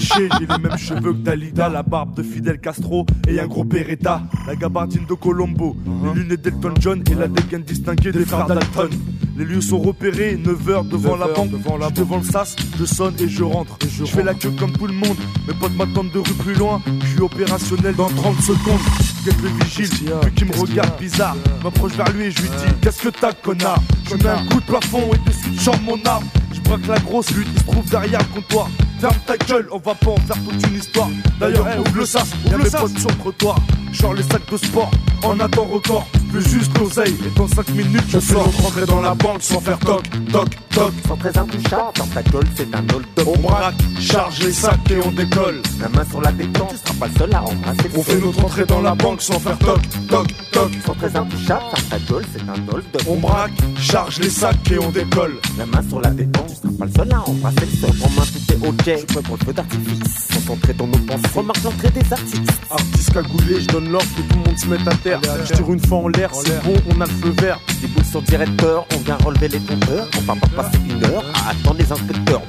J'ai 0.00 0.28
les 0.40 0.46
mêmes 0.46 0.76
cheveux 0.78 1.12
que 1.12 1.18
Dalida, 1.18 1.68
la 1.68 1.82
barbe 1.82 2.14
de 2.14 2.22
Fidel 2.22 2.60
Castro 2.60 3.04
et 3.26 3.40
un 3.40 3.48
gros 3.48 3.64
Beretta, 3.64 4.22
la 4.46 4.54
gabardine 4.54 5.04
de 5.08 5.14
Colombo, 5.14 5.76
les 6.14 6.22
lunettes 6.22 6.42
d'Elton 6.42 6.74
John 6.78 7.02
et 7.10 7.14
la 7.14 7.26
dégaine 7.26 7.62
distinguée 7.62 8.12
des 8.12 8.24
frères 8.24 8.46
Dalton. 8.46 8.90
Les 9.36 9.44
lieux 9.44 9.60
sont 9.60 9.80
repérés, 9.80 10.36
9h 10.36 10.88
devant 10.88 11.16
la 11.16 11.26
banque, 11.26 11.50
devant, 11.50 11.76
la 11.76 11.90
devant 11.90 12.18
le 12.18 12.22
sas, 12.22 12.54
je 12.78 12.84
sonne 12.84 13.14
et 13.18 13.28
je 13.28 13.42
rentre. 13.42 13.76
je 13.90 14.04
fais 14.04 14.22
la 14.22 14.34
queue 14.34 14.52
comme 14.56 14.72
tout 14.72 14.86
le 14.86 14.92
monde, 14.92 15.16
mes 15.48 15.54
potes 15.54 15.74
m'attendent 15.74 16.12
de 16.12 16.18
rue 16.18 16.34
plus 16.34 16.54
loin, 16.54 16.80
je 17.00 17.06
suis 17.06 17.22
opérationnel 17.22 17.96
dans 17.96 18.08
30 18.08 18.40
secondes. 18.40 18.80
Guette 19.24 19.40
le 19.42 19.48
vigile, 19.64 20.12
vu 20.24 20.32
qu'il 20.32 20.48
me 20.48 20.56
regarde 20.56 20.98
bizarre, 21.00 21.36
m'approche 21.64 21.92
vers 21.92 22.12
lui 22.12 22.24
et 22.24 22.30
je 22.30 22.42
lui 22.42 22.48
dis 22.48 22.74
Qu'est-ce 22.82 23.02
que 23.02 23.08
t'as, 23.08 23.32
connard? 23.32 23.80
Je 24.08 24.16
mets 24.16 24.28
un 24.28 24.44
coup 24.46 24.60
de 24.60 24.66
plafond 24.66 25.10
et 25.14 25.28
de 25.28 25.32
suite 25.34 25.60
j'en 25.60 25.80
mon 25.80 25.98
arme. 26.04 26.24
Braque 26.72 26.86
la 26.86 26.98
grosse 27.00 27.30
lutte, 27.32 27.48
il 27.52 27.58
se 27.60 27.66
trouve 27.66 27.90
derrière 27.90 28.20
le 28.20 28.40
comptoir. 28.40 28.66
Ferme 28.98 29.14
ta 29.26 29.36
gueule, 29.36 29.68
on 29.72 29.76
va 29.76 29.94
pas 29.94 30.10
en 30.10 30.16
faire 30.16 30.42
toute 30.42 30.66
une 30.68 30.76
histoire. 30.76 31.10
D'ailleurs, 31.38 31.66
ouvre 31.78 31.96
le 31.98 32.06
sas, 32.06 32.30
y'a 32.50 32.56
mes 32.56 32.70
potes 32.70 32.98
sur 32.98 33.10
le 33.10 33.16
trottoir. 33.16 33.56
Genre 33.92 34.14
les 34.14 34.22
sacs 34.22 34.50
de 34.50 34.56
sport, 34.56 34.90
en 35.22 35.38
attend 35.38 35.64
record. 35.64 36.06
Plus 36.30 36.48
juste 36.48 36.78
l'oseille, 36.78 37.14
et 37.26 37.38
dans 37.38 37.46
5 37.46 37.68
minutes 37.74 38.04
je 38.08 38.18
sors. 38.18 38.50
Rentrer 38.62 38.86
dans 38.86 39.02
la 39.02 39.14
banque 39.14 39.42
sans 39.42 39.60
faire 39.60 39.78
toc, 39.80 40.02
toc, 40.32 40.48
toc. 40.70 40.92
Sans 41.06 41.16
très 41.16 41.36
intouchable, 41.36 41.92
dans 41.98 42.06
ta 42.06 42.22
gueule 42.22 42.46
c'est 42.56 42.74
un 42.74 42.80
hold-up. 42.94 43.26
On 43.26 43.38
braque, 43.38 43.74
charge 44.00 44.38
les 44.42 44.52
sacs 44.52 44.90
et 44.90 44.98
on 45.04 45.10
décolle. 45.10 45.60
La 45.78 45.90
main 45.90 46.06
sur 46.08 46.22
la 46.22 46.32
détente, 46.32 46.70
tu 46.70 46.76
seras 46.78 46.94
pas 47.00 47.06
le 47.08 47.18
seul 47.18 47.34
à 47.34 47.42
embrasser 47.42 47.88
le 47.92 47.98
On 47.98 48.02
fait 48.02 48.18
notre 48.18 48.44
entrée 48.44 48.64
dans 48.64 48.80
la 48.80 48.94
banque 48.94 49.20
sans 49.20 49.38
faire 49.38 49.58
toc, 49.58 49.80
toc, 50.08 50.28
toc. 50.52 50.70
Sans 50.86 50.94
très 50.94 51.14
intouchable, 51.14 51.64
dans 51.76 51.90
ta 51.90 51.98
gueule 51.98 52.24
c'est 52.32 52.48
un 52.48 52.74
hold-up. 52.74 53.02
On 53.08 53.16
braque, 53.16 53.52
charge 53.78 54.18
les 54.20 54.30
sacs 54.30 54.70
et 54.70 54.78
on 54.78 54.90
décolle. 54.90 55.36
La 55.58 55.66
main 55.66 55.82
sur 55.86 56.00
la 56.00 56.10
détente, 56.10 56.61
tu 56.62 56.68
seras 56.68 56.78
pas 56.78 56.84
le 56.84 56.92
seul 56.92 57.12
à 57.12 57.28
embrasser 57.28 57.66
le 57.66 57.76
sol. 57.76 57.90
En 58.02 58.10
main 58.10 58.26
tout 58.26 58.52
est 58.52 58.66
ok, 58.66 59.06
je 59.08 59.18
pour 59.20 59.36
le 59.36 59.44
feu 59.44 59.52
d'artifice. 59.52 60.28
Concentré 60.34 60.74
dans 60.74 60.86
nos 60.86 60.98
pensées, 60.98 61.28
remarque 61.34 61.62
l'entrée 61.62 61.90
des 61.90 62.12
artistes. 62.12 62.52
Artiste 62.70 63.12
cagoulé, 63.12 63.60
je 63.60 63.66
donne 63.66 63.90
l'ordre 63.90 64.08
que 64.16 64.22
tout 64.22 64.38
le 64.38 64.44
monde 64.44 64.58
se 64.58 64.66
mette 64.66 64.88
à 64.88 64.94
terre. 64.96 65.20
Je 65.44 65.52
tire 65.52 65.72
une 65.72 65.80
fois 65.80 65.98
en 65.98 66.08
l'air, 66.08 66.30
c'est 66.34 66.62
bon, 66.64 66.74
on 66.94 67.00
a 67.00 67.06
le 67.06 67.12
feu 67.12 67.34
vert. 67.40 67.60
Des 67.80 67.88
boules 67.88 68.04
sur 68.04 68.22
directeur, 68.22 68.86
on 68.94 68.98
vient 68.98 69.16
relever 69.24 69.48
les 69.48 69.60
compteurs. 69.60 70.08
On 70.18 70.20
va 70.22 70.34
pas 70.34 70.62
passer 70.62 70.78
une 70.88 71.04
heure 71.04 71.24
à 71.34 71.50
attendre 71.50 71.78
les 71.78 71.92
inspecteurs. 71.92 72.42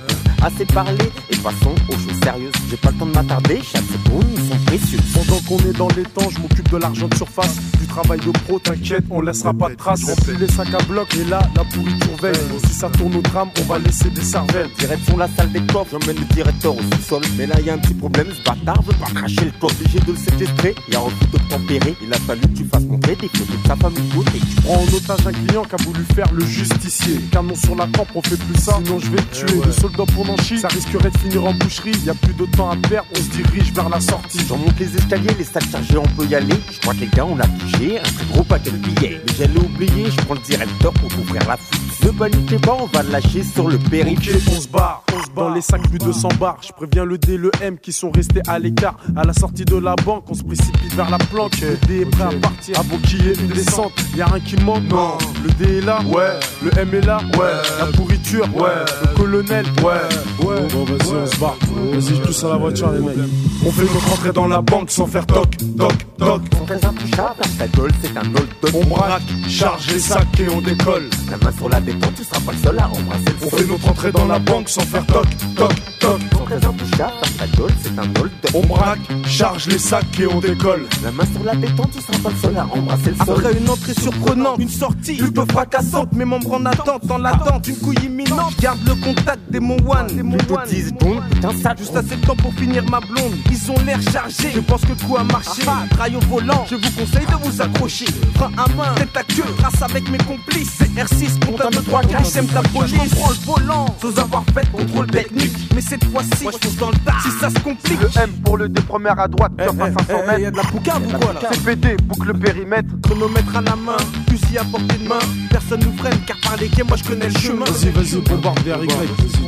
Assez 0.44 0.66
parlé 0.66 1.06
et 1.30 1.38
passons 1.38 1.74
aux 1.88 1.94
choses 1.94 2.20
sérieuses. 2.22 2.52
J'ai 2.70 2.76
pas 2.76 2.92
le 2.92 2.98
temps 2.98 3.06
de 3.06 3.14
m'attarder, 3.14 3.62
chaque 3.64 3.84
seconde 3.84 4.26
ils 4.36 4.50
sont 4.50 4.60
précieux. 4.66 5.00
Pendant 5.14 5.40
qu'on 5.42 5.58
est 5.70 5.78
dans 5.78 5.88
les 5.96 6.04
temps, 6.04 6.30
je 6.30 6.40
m'occupe 6.40 6.70
de 6.70 6.78
l'argent 6.78 7.08
de 7.08 7.16
surface. 7.16 7.56
Du 7.80 7.88
travail 7.88 8.20
de 8.20 8.32
pro, 8.32 8.60
t'inquiète, 8.60 9.06
on 9.10 9.22
laissera 9.22 9.54
pas 9.54 9.70
de 9.70 9.76
traces. 9.76 10.04
Remplis 10.04 10.36
les 10.38 10.50
sacs 10.50 10.74
à 10.74 10.84
bloc 10.84 11.08
et 11.16 11.24
là, 11.30 11.40
la 11.56 11.64
pourriture 11.64 12.18
veille. 12.22 12.36
Si 12.66 12.74
ça 12.74 12.90
tourne 12.90 13.16
au 13.16 13.22
drame, 13.22 13.50
on 13.62 13.64
va 13.64 13.80
laisser 13.80 14.10
des 14.10 14.22
cervelles. 14.22 14.68
Direction 14.78 15.16
la 15.16 15.30
salle 15.30 15.52
des 15.54 15.62
coffres, 15.62 15.92
j'emmène 15.98 16.18
le 16.20 16.34
directeur 16.34 16.76
au 16.76 16.82
sous-sol. 16.82 17.22
Mais 17.38 17.46
là, 17.46 17.56
y 17.62 17.70
a 17.70 17.76
un 17.76 17.78
petit 17.78 17.94
problème, 17.94 18.28
ce 18.34 18.44
bâtard 18.44 18.82
veut 18.82 18.94
pas 19.00 19.12
cracher 19.16 19.46
le 19.46 19.52
coffre. 19.62 19.76
Obligé 19.80 20.00
de 20.00 20.12
le 20.12 20.18
séquestrer, 20.18 20.76
y 20.92 20.96
a 20.96 21.00
refus 21.00 21.26
de 21.32 21.38
tempérer. 21.50 21.96
Il 22.04 22.14
a 22.14 22.18
fallu 22.18 22.42
que 22.42 22.58
tu 22.58 22.66
fasses 22.66 22.84
montrer 22.84 23.16
des 23.16 23.30
photos 23.30 23.62
de 23.64 23.68
sa 23.68 23.76
famille 23.78 24.10
côté. 24.10 24.40
Tu 24.40 24.62
prends 24.62 24.76
en 24.76 24.88
otage 24.94 25.28
un 25.28 25.32
client 25.32 25.64
qui 25.64 25.76
a 25.76 25.84
voulu 25.86 26.04
faire 26.14 26.32
le 26.34 26.46
justicier. 26.46 27.22
Canon 27.32 27.56
sur 27.56 27.76
la 27.76 27.88
tempe, 27.88 28.10
on 28.14 28.22
fait 28.22 28.38
plus 28.38 28.62
ça, 28.62 28.78
sinon 28.84 29.00
je 29.00 29.10
vais 29.10 29.18
te 29.18 29.46
tuer. 29.46 29.62
Le 29.66 29.72
soldat 29.72 30.04
pour 30.14 30.33
ça 30.38 30.68
risquerait 30.68 31.12
de 31.12 31.18
finir 31.18 31.46
en 31.46 31.54
boucherie. 31.54 31.92
Y 32.06 32.10
a 32.10 32.14
plus 32.14 32.34
de 32.34 32.46
temps 32.46 32.70
à 32.70 32.76
perdre, 32.76 33.08
on 33.12 33.18
se 33.18 33.42
dirige 33.42 33.72
vers 33.74 33.90
la 33.90 34.00
sortie. 34.00 34.40
J'en 34.48 34.58
monte 34.58 34.80
les 34.80 34.96
escaliers, 34.96 35.36
les 35.38 35.44
sacs 35.44 35.70
chargés, 35.72 35.98
on 35.98 36.16
peut 36.16 36.26
y 36.26 36.36
aller. 36.36 36.56
Je 36.72 36.80
crois 36.80 36.94
que 36.94 37.00
les 37.00 37.08
gars, 37.08 37.26
on 37.26 37.40
a 37.40 37.48
touché 37.48 38.00
un 38.00 38.04
très 38.04 38.26
gros 38.32 38.44
paquet 38.44 38.72
de 38.72 38.78
billets. 38.78 39.22
Mais 39.26 39.34
j'allais 39.38 39.60
oublier, 39.60 40.12
je 40.12 40.18
prends 40.26 40.36
le 40.36 40.42
directeur 40.42 40.94
pour 40.94 41.12
ouvrir 41.20 41.42
la 41.48 41.58
fuite. 41.58 42.04
Ne 42.04 42.12
paniquez 42.12 42.58
pas, 42.58 42.78
on 42.80 42.86
va 42.88 43.04
le 43.04 43.12
lâcher 43.12 43.44
sur 43.44 43.68
le 43.68 43.78
périph'. 43.78 44.20
Ok, 44.20 44.36
on 44.56 44.62
se 44.62 44.68
barre. 44.68 45.04
Dans 45.36 45.50
les 45.50 45.62
sacs, 45.62 45.90
plus 45.90 45.98
de 45.98 46.12
100 46.12 46.28
bars. 46.40 46.58
Je 46.62 46.72
préviens 46.72 47.06
le 47.06 47.18
D, 47.18 47.38
le 47.38 47.50
M 47.62 47.80
qui 47.80 47.92
sont 47.92 48.12
restés 48.12 48.42
à 48.48 48.60
l'écart. 48.60 48.98
À 49.16 49.24
la 49.24 49.34
sortie 49.34 49.66
de 49.66 49.76
la 49.76 49.96
banque, 49.96 50.26
on 50.30 50.36
se 50.36 50.44
précipite 50.44 50.94
vers 50.94 51.10
la 51.10 51.18
planque. 51.18 51.60
Le 51.60 51.76
D 51.88 52.02
est 52.02 52.06
prêt 52.06 52.26
à 52.26 52.40
partir 52.40 52.80
avant 52.80 52.98
qu'il 52.98 53.26
y 53.26 53.30
ait 53.30 53.34
une 53.34 53.48
descente. 53.48 53.94
Y'a 54.16 54.28
rien 54.28 54.40
qui 54.40 54.58
manque, 54.58 54.84
non. 54.90 55.18
Le 55.44 55.50
D 55.54 55.78
est 55.78 55.82
là, 55.82 56.00
ouais. 56.06 56.40
Le 56.62 56.78
M 56.78 56.90
est 56.94 57.06
là, 57.06 57.20
ouais. 57.38 57.54
La 57.80 57.86
pourriture, 57.88 58.48
ouais. 58.56 58.86
Le 59.02 59.16
colonel, 59.16 59.66
ouais. 59.84 60.02
Ouais. 60.40 60.68
Bon, 60.72 60.84
vas-y, 60.84 61.16
on 61.16 61.26
se 61.28 61.38
barre. 61.38 61.58
Vas-y, 61.92 62.16
je 62.16 62.22
touche 62.22 62.44
à 62.44 62.50
la 62.50 62.58
voiture, 62.58 62.92
les 62.92 63.00
mecs. 63.00 63.18
On 63.66 63.72
fait 63.72 63.84
notre 63.84 64.14
entrée 64.14 64.32
dans 64.32 64.48
la 64.48 64.62
banque 64.62 64.92
sans 64.92 65.08
faire 65.08 65.26
toc, 65.26 65.58
toc, 65.78 65.94
toc. 66.18 66.42
Très 66.66 66.86
intouchable, 66.86 67.42
ta 67.58 67.68
gueule, 67.68 67.92
c'est 68.02 68.18
un 68.18 68.22
old 68.22 68.48
dog. 68.62 68.72
On 68.74 68.86
braque, 68.86 69.22
charge 69.48 69.88
les 69.88 70.00
sacs 70.00 70.40
et 70.40 70.50
on 70.50 70.62
décolle. 70.62 71.10
La 71.30 71.38
main 71.38 71.52
sur 71.58 71.70
la 71.70 71.82
détente, 71.82 72.16
tu 72.16 72.24
seras 72.24 72.40
pas 72.42 72.52
le 72.52 72.58
seul 72.58 72.80
à 72.80 72.88
embrasser 72.88 73.24
le 73.26 73.46
On 73.46 73.50
fait 73.50 73.66
notre 73.66 73.90
entrée 73.90 74.12
dans 74.12 74.26
la 74.26 74.40
banque 74.40 74.70
sans 74.70 74.82
faire 74.82 75.06
toc, 75.06 75.26
toc, 75.56 75.72
toc. 76.00 76.20
Très 76.46 76.56
intouchable, 76.56 77.14
ta 77.38 77.48
gueule, 77.58 77.72
c'est 77.82 78.00
un 78.00 78.22
old 78.22 78.32
dog. 78.44 78.52
On 78.54 78.68
braque, 78.68 79.00
charge 79.26 79.68
les 79.68 79.78
sacs 79.78 80.20
et 80.20 80.28
on 80.28 80.40
décolle. 80.40 80.86
La 81.04 81.12
main 81.12 81.26
sur 81.34 81.44
la 81.44 81.56
détente, 81.56 81.92
tu 81.92 82.02
seras 82.02 82.18
pas 82.24 82.30
le 82.30 82.36
seul 82.36 82.58
à 82.58 82.66
embrasser 82.66 83.12
le 83.12 83.26
sol. 83.26 83.36
Après 83.38 83.58
une 83.58 83.70
entrée 83.70 83.94
surprenante, 83.94 84.60
une 84.60 84.70
sortie 84.70 85.16
plutôt 85.16 85.46
fracassante, 85.46 86.14
mes 86.14 86.26
membres 86.26 86.54
en 86.54 86.66
attente, 86.66 87.06
dans 87.06 87.18
l'attente 87.18 87.64
d'une 87.64 87.78
couille 87.78 87.98
imminente. 88.04 88.54
Garde 88.60 88.80
le 88.86 88.96
contact 88.96 89.40
des 89.50 89.60
mon 89.60 89.78
one, 89.88 90.03
mon 90.24 90.38
Plutôt 90.38 90.56
one. 90.56 90.68
10 90.68 90.88
secondes, 90.90 91.24
putain, 91.32 91.50
ça 91.62 91.74
Juste 91.78 91.96
assez 91.96 92.16
de 92.16 92.26
temps 92.26 92.36
pour 92.36 92.54
finir 92.54 92.84
ma 92.90 93.00
blonde. 93.00 93.34
Ils 93.52 93.72
ont 93.72 93.80
l'air 93.86 94.00
chargés. 94.02 94.52
Je 94.54 94.60
pense 94.60 94.82
que 94.82 94.94
tout 94.94 95.18
a 95.18 95.24
marché. 95.24 95.64
Trail 95.92 96.16
au 96.16 96.20
volant. 96.28 96.66
Je 96.70 96.76
vous 96.76 96.92
conseille 96.92 97.26
de 97.26 97.36
vous 97.44 97.62
accrocher. 97.62 98.06
Frein 98.36 98.52
à 98.58 98.68
main, 98.76 98.94
tête 98.96 99.16
à 99.16 99.24
queue. 99.24 99.44
Trace 99.58 99.82
avec 99.82 100.10
mes 100.10 100.18
complices. 100.20 100.72
C'est 100.78 100.90
R6, 100.94 101.46
compte 101.46 101.62
1, 101.62 101.70
2, 101.72 101.82
3, 101.82 102.02
4. 102.02 102.34
J'aime 102.34 102.48
ta 102.48 102.62
police. 102.62 102.94
Je 103.10 103.16
prends 103.16 103.30
le 103.30 103.46
volant. 103.46 103.86
Sans 104.02 104.20
avoir 104.20 104.44
fait 104.54 104.70
contrôle 104.72 105.08
technique. 105.08 105.54
Mais 105.76 105.82
cette 105.82 106.06
fois-ci, 106.06 106.46
je 106.46 106.68
fonce 106.68 106.78
dans 106.78 106.90
le 106.92 106.98
tas. 106.98 107.14
Si 107.24 107.32
ça 107.40 107.50
se 107.50 107.60
complique. 107.60 108.00
Le 108.02 108.10
M 108.22 108.32
pour 108.44 108.58
le 108.58 108.70
D 108.70 108.82
première 108.82 109.20
à 109.20 109.28
droite, 109.28 109.52
top 109.58 109.82
à 109.82 109.92
500 109.92 110.28
mètres. 110.28 110.40
Y'a 110.40 110.52
de 110.52 110.58
la 110.58 110.64
poucave 110.64 111.02
ou 111.08 111.18
quoi 111.18 111.34
là 111.34 111.50
CPD, 111.52 111.98
boucle 112.04 112.28
le 112.28 112.34
périmètre. 112.34 112.90
Chronomètre 113.04 113.56
à 113.56 113.62
la 113.62 113.76
main, 113.76 113.98
fusil 114.30 114.58
à 114.58 114.64
portée 114.64 114.98
de 114.98 115.08
main. 115.08 115.20
Personne 115.50 115.82
nous 115.84 115.98
freine 115.98 116.20
car 116.26 116.38
par 116.42 116.58
les 116.58 116.68
quais, 116.68 116.84
moi 116.84 116.98
je 116.98 117.04
connais 117.04 117.30
le 117.30 117.40
chemin. 117.40 117.66
Vas-y, 117.66 117.90
vas-y, 117.90 118.22
bombarde 118.22 118.60
Y. 118.66 118.72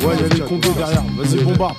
Ouais, 0.05 0.15
y'a 0.15 0.27
les 0.35 0.41
condés 0.45 0.69
derrière. 0.77 1.03
Vas-y, 1.17 1.43
bombarde. 1.43 1.75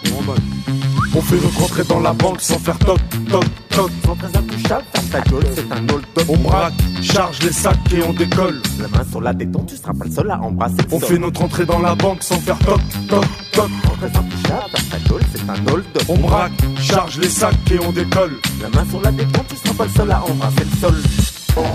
On 1.15 1.21
fait 1.23 1.37
notre 1.37 1.63
entrée 1.65 1.85
dans 1.85 2.01
la 2.01 2.13
banque 2.13 2.41
sans 2.41 2.59
faire 2.59 2.79
toc, 2.79 2.99
toc, 3.31 3.45
toc. 3.71 3.91
Sans 4.05 4.15
très 4.17 4.37
intouchable, 4.37 4.85
ta 5.11 5.21
gueule, 5.21 5.45
c'est 5.55 5.73
un 5.73 5.95
old 5.95 6.05
dog. 6.15 6.27
On 6.29 6.37
braque, 6.39 6.75
charge 7.01 7.43
les 7.43 7.53
sacs 7.53 7.77
et 7.93 8.03
on 8.07 8.13
décolle. 8.13 8.61
La 8.81 8.89
main 8.89 9.05
sur 9.11 9.21
la 9.21 9.33
détente, 9.33 9.67
tu 9.67 9.77
seras 9.77 9.93
pas 9.95 10.05
le 10.05 10.11
seul 10.11 10.31
à 10.31 10.41
embrasser 10.41 10.77
le 10.77 10.95
On 10.95 11.01
fait 11.01 11.19
notre 11.19 11.43
entrée 11.43 11.65
dans 11.65 11.79
la 11.79 11.95
banque 11.95 12.23
sans 12.23 12.39
faire 12.39 12.59
toc, 12.59 12.81
toc, 13.09 13.25
toc. 13.53 13.71
Sans 13.85 13.97
très 13.97 14.19
intouchable, 14.19 14.71
ta 14.91 14.99
gueule, 15.09 15.23
c'est 15.33 15.51
un 15.51 15.73
old 15.73 15.85
dog. 15.95 16.05
On 16.09 16.19
braque, 16.19 16.53
charge 16.81 17.19
les 17.19 17.29
sacs 17.29 17.55
et 17.71 17.79
on 17.87 17.93
décolle. 17.93 18.37
La 18.61 18.69
main 18.69 18.87
sur 18.91 19.01
la 19.01 19.11
détente, 19.11 19.47
tu 19.49 19.57
seras 19.57 19.75
pas 19.75 19.85
le 19.85 19.91
seul 19.91 20.11
à 20.11 20.23
embrasser 20.23 20.65
le 20.65 20.81
sol. 20.81 20.95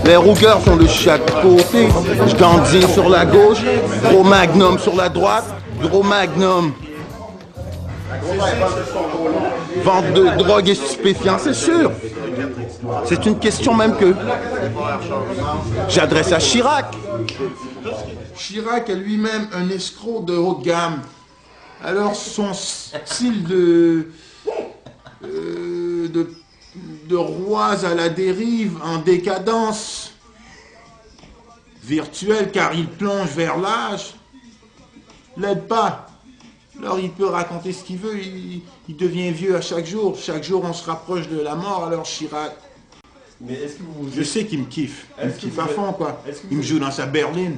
Les 0.04 0.16
rougueurs 0.16 0.60
sont 0.64 0.76
de 0.76 0.86
chaque 0.86 1.26
côté. 1.42 1.88
Standing 2.28 2.88
sur 2.92 3.08
la 3.08 3.26
gauche, 3.26 3.58
gros 4.04 4.22
magnum 4.22 4.78
sur 4.78 4.94
la 4.94 5.08
droite, 5.08 5.44
gros 5.82 6.02
magnum. 6.02 6.72
Vente 9.82 10.12
de 10.12 10.36
drogue 10.38 10.68
et 10.68 10.74
stupéfiants, 10.74 11.38
c'est 11.38 11.54
sûr. 11.54 11.90
C'est 13.04 13.26
une 13.26 13.38
question 13.38 13.74
même 13.74 13.96
que 13.96 14.14
j'adresse 15.88 16.32
à 16.32 16.38
Chirac. 16.38 16.94
Chirac 18.36 18.88
est 18.88 18.94
lui-même 18.94 19.48
un 19.52 19.68
escroc 19.70 20.22
de 20.22 20.36
haute 20.36 20.62
gamme. 20.62 21.00
Alors 21.84 22.14
son 22.14 22.52
style 22.54 23.44
de, 23.44 24.08
euh, 25.24 26.08
de, 26.08 26.30
de 27.08 27.84
à 27.84 27.94
la 27.94 28.08
dérive, 28.08 28.76
en 28.84 28.98
décadence 28.98 30.12
virtuelle, 31.82 32.50
car 32.52 32.72
il 32.74 32.88
plonge 32.88 33.30
vers 33.30 33.58
l'âge, 33.58 34.14
l'aide 35.42 35.66
pas. 35.68 36.06
Alors 36.80 36.98
il 36.98 37.10
peut 37.10 37.26
raconter 37.26 37.72
ce 37.72 37.84
qu'il 37.84 37.98
veut, 37.98 38.18
il, 38.18 38.62
il 38.88 38.96
devient 38.96 39.30
vieux 39.30 39.54
à 39.56 39.60
chaque 39.60 39.86
jour. 39.86 40.16
Chaque 40.18 40.42
jour 40.42 40.64
on 40.64 40.72
se 40.72 40.84
rapproche 40.84 41.28
de 41.28 41.38
la 41.40 41.54
mort, 41.54 41.84
alors 41.84 42.04
Chirac. 42.04 42.52
Mais 43.40 43.54
est-ce 43.54 43.74
que 43.74 43.82
vous 43.82 44.08
Je 44.14 44.22
sais 44.22 44.46
qu'il 44.46 44.60
me 44.60 44.64
kiffe. 44.66 45.06
Il 45.20 45.28
me 45.28 45.32
kiffe 45.32 45.58
à 45.58 45.64
avez- 45.64 45.74
fond, 45.74 45.92
quoi. 45.92 46.22
Il 46.50 46.56
me 46.58 46.62
joue 46.62 46.78
dans 46.78 46.90
sa 46.90 47.06
berline. 47.06 47.56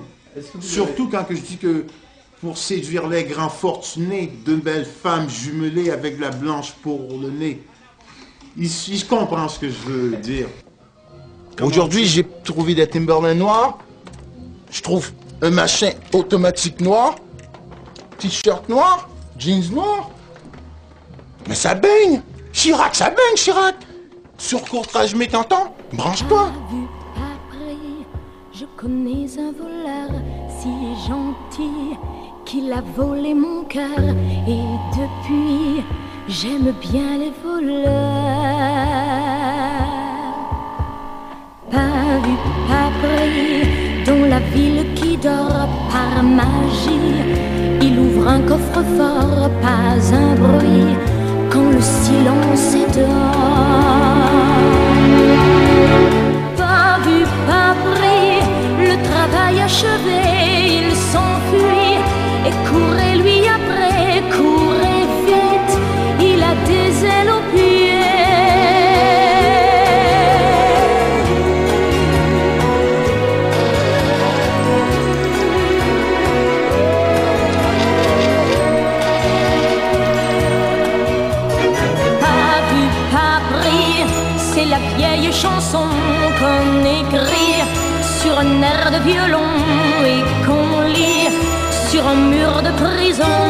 Surtout 0.61 1.09
quand 1.09 1.25
que 1.25 1.37
je 1.37 1.43
dis 1.43 1.59
que 1.59 1.85
pour 2.41 2.59
séduire 2.59 3.07
les 3.09 3.25
grands 3.25 3.49
fortunés, 3.49 4.33
deux 4.45 4.57
belles 4.57 4.85
femmes 4.87 5.29
jumelées 5.31 5.91
avec 5.91 6.19
la 6.19 6.31
blanche 6.31 6.73
pour 6.83 7.01
le 7.21 7.31
nez. 7.31 7.63
Il, 8.57 8.69
il 8.89 9.07
comprend 9.07 9.49
ce 9.49 9.59
que 9.61 9.69
je 9.69 9.79
veux 9.87 10.17
dire. 10.17 10.49
Aujourd'hui, 11.63 12.05
j'ai 12.05 12.27
trouvé 12.45 12.75
des 12.75 12.87
Timberland 12.87 13.39
noirs. 13.39 13.79
Je 14.71 14.83
trouve 14.83 15.13
un 15.41 15.51
machin 15.51 15.91
automatique 16.13 16.81
noir. 16.81 17.15
T-shirt 18.19 18.69
noir. 18.69 19.09
Jeans 19.39 19.71
noirs. 19.73 20.11
Mais 21.49 21.55
ça 21.55 21.75
baigne. 21.75 22.23
Chirac, 22.53 22.95
ça 22.95 23.11
baigne, 23.11 23.37
Chirac. 23.37 23.77
Surcourtrage 24.39 25.15
métentant. 25.15 25.75
Branche-toi. 25.93 26.51
Je 28.53 28.67
connais 28.77 29.27
un 29.37 29.51
voleur 29.51 30.11
si 30.61 30.69
gentil 31.09 31.97
qu'il 32.45 32.73
a 32.73 32.83
volé 32.97 33.35
mon 33.35 33.65
cœur 33.65 33.99
et 34.47 34.63
depuis 34.93 35.83
j'aime 36.29 36.73
bien 36.81 37.19
les 37.19 37.33
voleurs. 37.43 37.91
Pas 41.69 42.19
vu, 42.23 42.37
pas 42.69 42.91
pris, 43.03 43.84
dans 44.07 44.29
la 44.29 44.41
ville 44.41 44.85
qui 44.95 45.17
dort 45.17 45.69
par 45.91 46.23
magie. 46.23 47.15
Il 47.81 47.99
ouvre 47.99 48.29
un 48.29 48.41
coffre-fort, 48.41 49.51
pas 49.63 49.97
un 50.23 50.35
bruit, 50.35 50.97
quand 51.51 51.71
le 51.71 51.81
silence 51.81 52.75
est 52.75 52.99
dehors. 52.99 53.45
Pas 56.57 56.99
vu, 57.05 57.25
pas 57.49 57.75
pris, 57.93 58.41
le 58.89 58.95
travail 59.09 59.61
achevé, 59.61 60.34
la 85.35 85.41
vieille 85.41 85.43
chanson 85.43 85.89
qu'on 86.39 86.85
écrit 86.85 87.63
sur 88.21 88.39
un 88.39 88.63
air 88.63 88.91
de 88.91 89.09
violon 89.09 89.41
et 90.05 90.23
qu'on 90.47 90.83
lit 90.89 91.29
sur 91.91 92.07
un 92.07 92.15
mur 92.15 92.63
de 92.63 92.71
prison. 92.71 93.44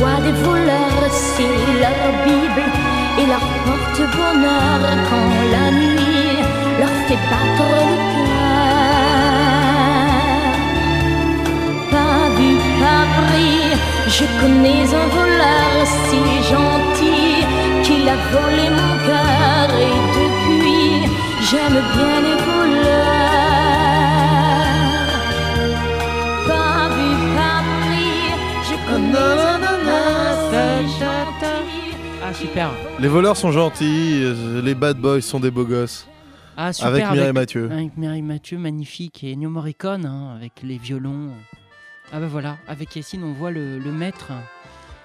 Des 0.00 0.32
voleurs, 0.32 1.10
c'est 1.10 1.56
leur 1.82 2.00
Bible 2.24 2.64
et 3.18 3.26
leur 3.26 3.44
porte-bonheur 3.66 4.80
quand 5.08 5.32
la 5.52 5.66
nuit 5.70 6.38
leur 6.78 6.94
fait 7.06 7.22
battre 7.30 7.68
le 7.76 7.96
cœur. 8.14 8.50
Pas 11.90 12.22
vu, 12.36 12.50
pas 12.80 13.04
Je 14.08 14.24
connais 14.40 14.84
un 15.02 15.08
voleur 15.18 15.74
si 16.04 16.20
gentil 16.50 17.34
qu'il 17.84 18.08
a 18.08 18.16
volé 18.32 18.66
mon 18.70 18.94
cœur 19.06 19.68
et 19.88 19.96
depuis 20.18 21.10
j'aime 21.42 21.80
bien 21.94 22.16
les 22.26 22.38
voleurs. 22.46 23.19
Ah, 32.30 32.34
super. 32.34 32.70
Les 33.00 33.08
voleurs 33.08 33.36
sont 33.36 33.50
gentils, 33.50 34.20
euh, 34.22 34.62
les 34.62 34.76
bad 34.76 34.98
boys 34.98 35.20
sont 35.20 35.40
des 35.40 35.50
beaux 35.50 35.64
gosses. 35.64 36.06
Ah, 36.56 36.72
super. 36.72 36.88
Avec 36.88 37.10
Mireille 37.10 37.32
Mathieu. 37.32 37.68
Avec 37.72 37.96
Mireille 37.96 38.22
Mathieu, 38.22 38.56
magnifique. 38.56 39.24
Et 39.24 39.32
Ennio 39.32 39.50
Morricone, 39.50 40.06
hein, 40.06 40.36
avec 40.36 40.52
les 40.62 40.78
violons. 40.78 41.30
Ah 42.12 42.20
bah 42.20 42.28
voilà, 42.30 42.58
avec 42.68 42.94
Yacine, 42.94 43.24
on 43.24 43.32
voit 43.32 43.50
le, 43.50 43.80
le 43.80 43.90
maître. 43.90 44.30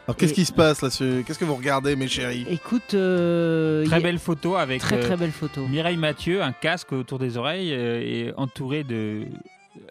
Alors 0.07 0.17
qu'est-ce 0.17 0.35
qui 0.35 0.45
se 0.45 0.53
passe 0.53 0.83
là-dessus 0.83 1.23
Qu'est-ce 1.25 1.39
que 1.39 1.45
vous 1.45 1.55
regardez, 1.55 1.95
mes 1.95 2.07
chéris? 2.07 2.45
Écoute, 2.47 2.93
euh, 2.93 3.83
Très 3.85 4.01
belle 4.01 4.19
photo 4.19 4.55
avec 4.55 4.81
Très, 4.81 4.99
très 4.99 5.13
euh, 5.13 5.17
belle 5.17 5.31
photo. 5.31 5.65
Mireille 5.67 5.97
Mathieu, 5.97 6.43
un 6.43 6.51
casque 6.51 6.91
autour 6.91 7.17
des 7.17 7.37
oreilles 7.37 7.73
euh, 7.73 8.01
et 8.01 8.33
entouré 8.37 8.83
de 8.83 9.23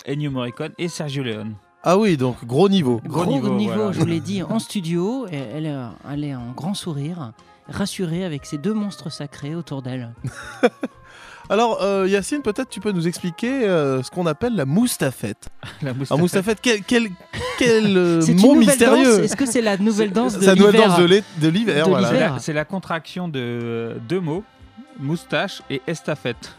Ennio 0.06 0.30
Morricone 0.30 0.70
et 0.78 0.86
Sergio 0.86 1.24
Leone. 1.24 1.56
Ah 1.86 1.98
oui, 1.98 2.16
donc 2.16 2.44
gros 2.46 2.68
niveau. 2.70 3.00
Gros, 3.04 3.26
niveau, 3.26 3.52
voilà. 3.74 3.92
je 3.92 3.98
vous 4.00 4.06
l'ai 4.06 4.20
dit, 4.32 4.42
en 4.42 4.58
studio. 4.58 5.26
Et 5.30 5.36
elle, 5.36 5.66
est, 5.66 5.76
elle 6.10 6.24
est 6.24 6.34
en 6.34 6.52
grand 6.52 6.72
sourire, 6.74 7.32
rassurée 7.68 8.24
avec 8.24 8.46
ces 8.46 8.56
deux 8.58 8.72
monstres 8.72 9.10
sacrés 9.12 9.54
autour 9.54 9.82
d'elle. 9.82 10.12
Alors, 11.50 11.82
euh, 11.82 12.08
Yacine, 12.08 12.40
peut-être 12.40 12.70
tu 12.70 12.80
peux 12.80 12.90
nous 12.92 13.06
expliquer 13.06 13.68
euh, 13.68 14.02
ce 14.02 14.10
qu'on 14.10 14.24
appelle 14.24 14.56
la 14.56 14.64
moustafette. 14.64 15.50
La 15.82 15.92
Ah, 16.08 16.16
moustafette, 16.16 16.58
quel, 16.62 16.82
quel, 16.82 17.10
quel 17.58 17.96
euh, 17.98 18.20
C'est 18.22 18.32
une 18.32 18.40
mot 18.40 18.54
nouvelle 18.54 18.68
mystérieux 18.68 19.04
danse 19.16 19.24
Est-ce 19.26 19.36
que 19.36 19.44
c'est 19.44 19.60
la 19.60 19.76
nouvelle 19.76 20.10
danse 20.10 20.36
de 20.36 20.40
C'est 20.40 20.46
la 20.46 20.54
nouvelle 20.54 20.72
l'hiver 20.72 20.88
danse 20.88 20.98
de 21.00 21.48
l'hiver, 21.48 21.84
De 21.84 21.90
voilà. 21.90 22.08
C'est 22.08 22.14
l'hiver. 22.14 22.32
la, 22.32 22.38
c'est 22.38 22.52
la 22.54 22.64
contraction 22.64 23.28
de 23.28 23.96
deux 24.08 24.20
mots, 24.20 24.42
moustache 24.98 25.60
et 25.68 25.82
estafette. 25.86 26.56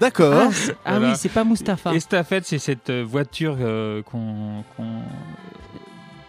D'accord. 0.00 0.50
Ah, 0.50 0.72
ah 0.84 0.98
oui, 1.00 1.08
c'est 1.16 1.28
pas 1.28 1.44
Mustapha. 1.44 1.92
Estafette, 1.94 2.46
c'est 2.46 2.58
cette 2.58 2.90
euh, 2.90 3.04
voiture 3.06 3.56
euh, 3.60 4.02
qu'on 4.02 4.64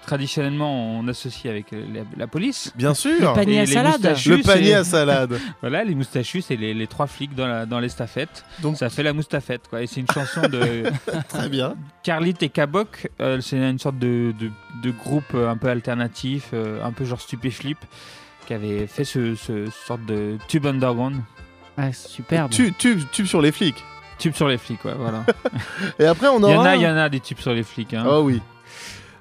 traditionnellement 0.05 0.97
on 0.97 1.07
associe 1.07 1.51
avec 1.51 1.71
euh, 1.71 1.85
la, 1.93 2.01
la 2.17 2.25
police. 2.27 2.71
Bien 2.75 2.95
sûr. 2.95 3.11
Le 3.29 3.33
panier 3.35 3.57
Et 3.57 3.59
à 3.59 3.65
salade. 3.67 4.15
Le 4.25 4.41
panier 4.41 4.73
à 4.73 4.83
salade. 4.95 5.39
voilà, 5.61 5.83
les 5.83 5.93
moustachus, 5.93 6.45
c'est 6.47 6.55
les, 6.55 6.73
les 6.73 6.87
trois 6.87 7.05
flics 7.05 7.35
dans 7.35 7.45
la- 7.47 7.65
dans 7.67 7.79
l'estafette. 7.79 8.43
Donc- 8.61 8.77
ça 8.77 8.89
fait 8.89 9.03
la 9.03 9.13
moustafette, 9.13 9.67
quoi. 9.69 9.83
Et 9.83 9.87
c'est 9.87 9.99
une 10.01 10.09
chanson 10.11 10.41
de 10.49 10.83
Très 11.29 11.47
bien. 11.49 11.75
Carlit 12.01 12.33
et 12.41 12.49
Kabok. 12.49 13.09
euh, 13.21 13.39
c'est 13.41 13.57
une 13.57 13.77
sorte 13.77 13.99
de, 13.99 14.33
de, 14.39 14.49
de 14.83 14.91
groupe 14.91 15.35
un 15.35 15.57
peu 15.57 15.67
alternatif, 15.69 16.49
euh, 16.53 16.83
un 16.83 16.91
peu 16.91 17.05
genre 17.05 17.21
stupéflip, 17.21 17.77
qui 18.47 18.53
avait 18.55 18.87
fait 18.87 19.03
ce, 19.03 19.35
ce 19.35 19.67
sorte 19.85 20.03
de 20.07 20.37
tube 20.47 20.65
underground. 20.65 21.17
Ah, 21.81 21.93
superbe. 21.93 22.51
Tu, 22.51 22.73
tube, 22.73 23.01
tube 23.11 23.25
sur 23.25 23.41
les 23.41 23.51
flics. 23.51 23.83
Tube 24.17 24.33
sur 24.35 24.47
les 24.49 24.57
flics, 24.57 24.83
ouais, 24.83 24.95
voilà. 24.97 25.23
Et 25.97 26.05
après, 26.05 26.27
on 26.27 26.39
Il 26.39 26.51
y 26.51 26.55
en 26.55 26.59
aura. 26.59 26.69
a, 26.71 26.75
il 26.75 26.81
y 26.81 26.87
en 26.87 26.97
a 26.97 27.07
des 27.07 27.19
tubes 27.21 27.39
sur 27.39 27.53
les 27.53 27.63
flics. 27.63 27.93
Hein. 27.93 28.03
Ah 28.05 28.19
oui. 28.19 28.41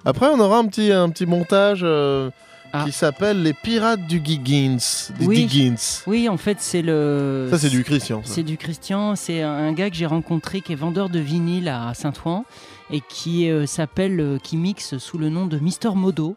Après, 0.04 0.26
on 0.26 0.40
aura 0.40 0.58
un 0.58 0.66
petit, 0.66 0.90
un 0.90 1.08
petit 1.10 1.26
montage 1.26 1.80
euh, 1.84 2.30
Ah. 2.72 2.82
qui 2.84 2.90
s'appelle 2.92 3.42
Les 3.42 3.52
Pirates 3.52 4.06
du 4.08 4.20
Giggins. 4.24 4.78
Des 5.18 5.26
Oui. 5.26 5.46
Diggins. 5.46 5.76
Oui, 6.08 6.28
en 6.28 6.36
fait, 6.36 6.56
c'est 6.60 6.82
le. 6.82 7.46
Ça, 7.50 7.58
c'est 7.58 7.68
du 7.70 7.84
Christian. 7.84 8.22
C'est 8.24 8.42
du 8.42 8.56
Christian. 8.56 9.14
C'est 9.14 9.42
un 9.42 9.72
gars 9.72 9.88
que 9.88 9.96
j'ai 9.96 10.06
rencontré 10.06 10.60
qui 10.62 10.72
est 10.72 10.76
vendeur 10.76 11.08
de 11.10 11.18
vinyle 11.20 11.68
à 11.68 11.94
Saint-Ouen 11.94 12.44
et 12.90 13.00
qui 13.08 13.48
euh, 13.50 13.66
s'appelle, 13.66 14.18
euh, 14.20 14.38
qui 14.42 14.56
mixe 14.56 14.98
sous 14.98 15.16
le 15.18 15.28
nom 15.28 15.46
de 15.46 15.58
Mister 15.58 15.90
Modo. 15.94 16.36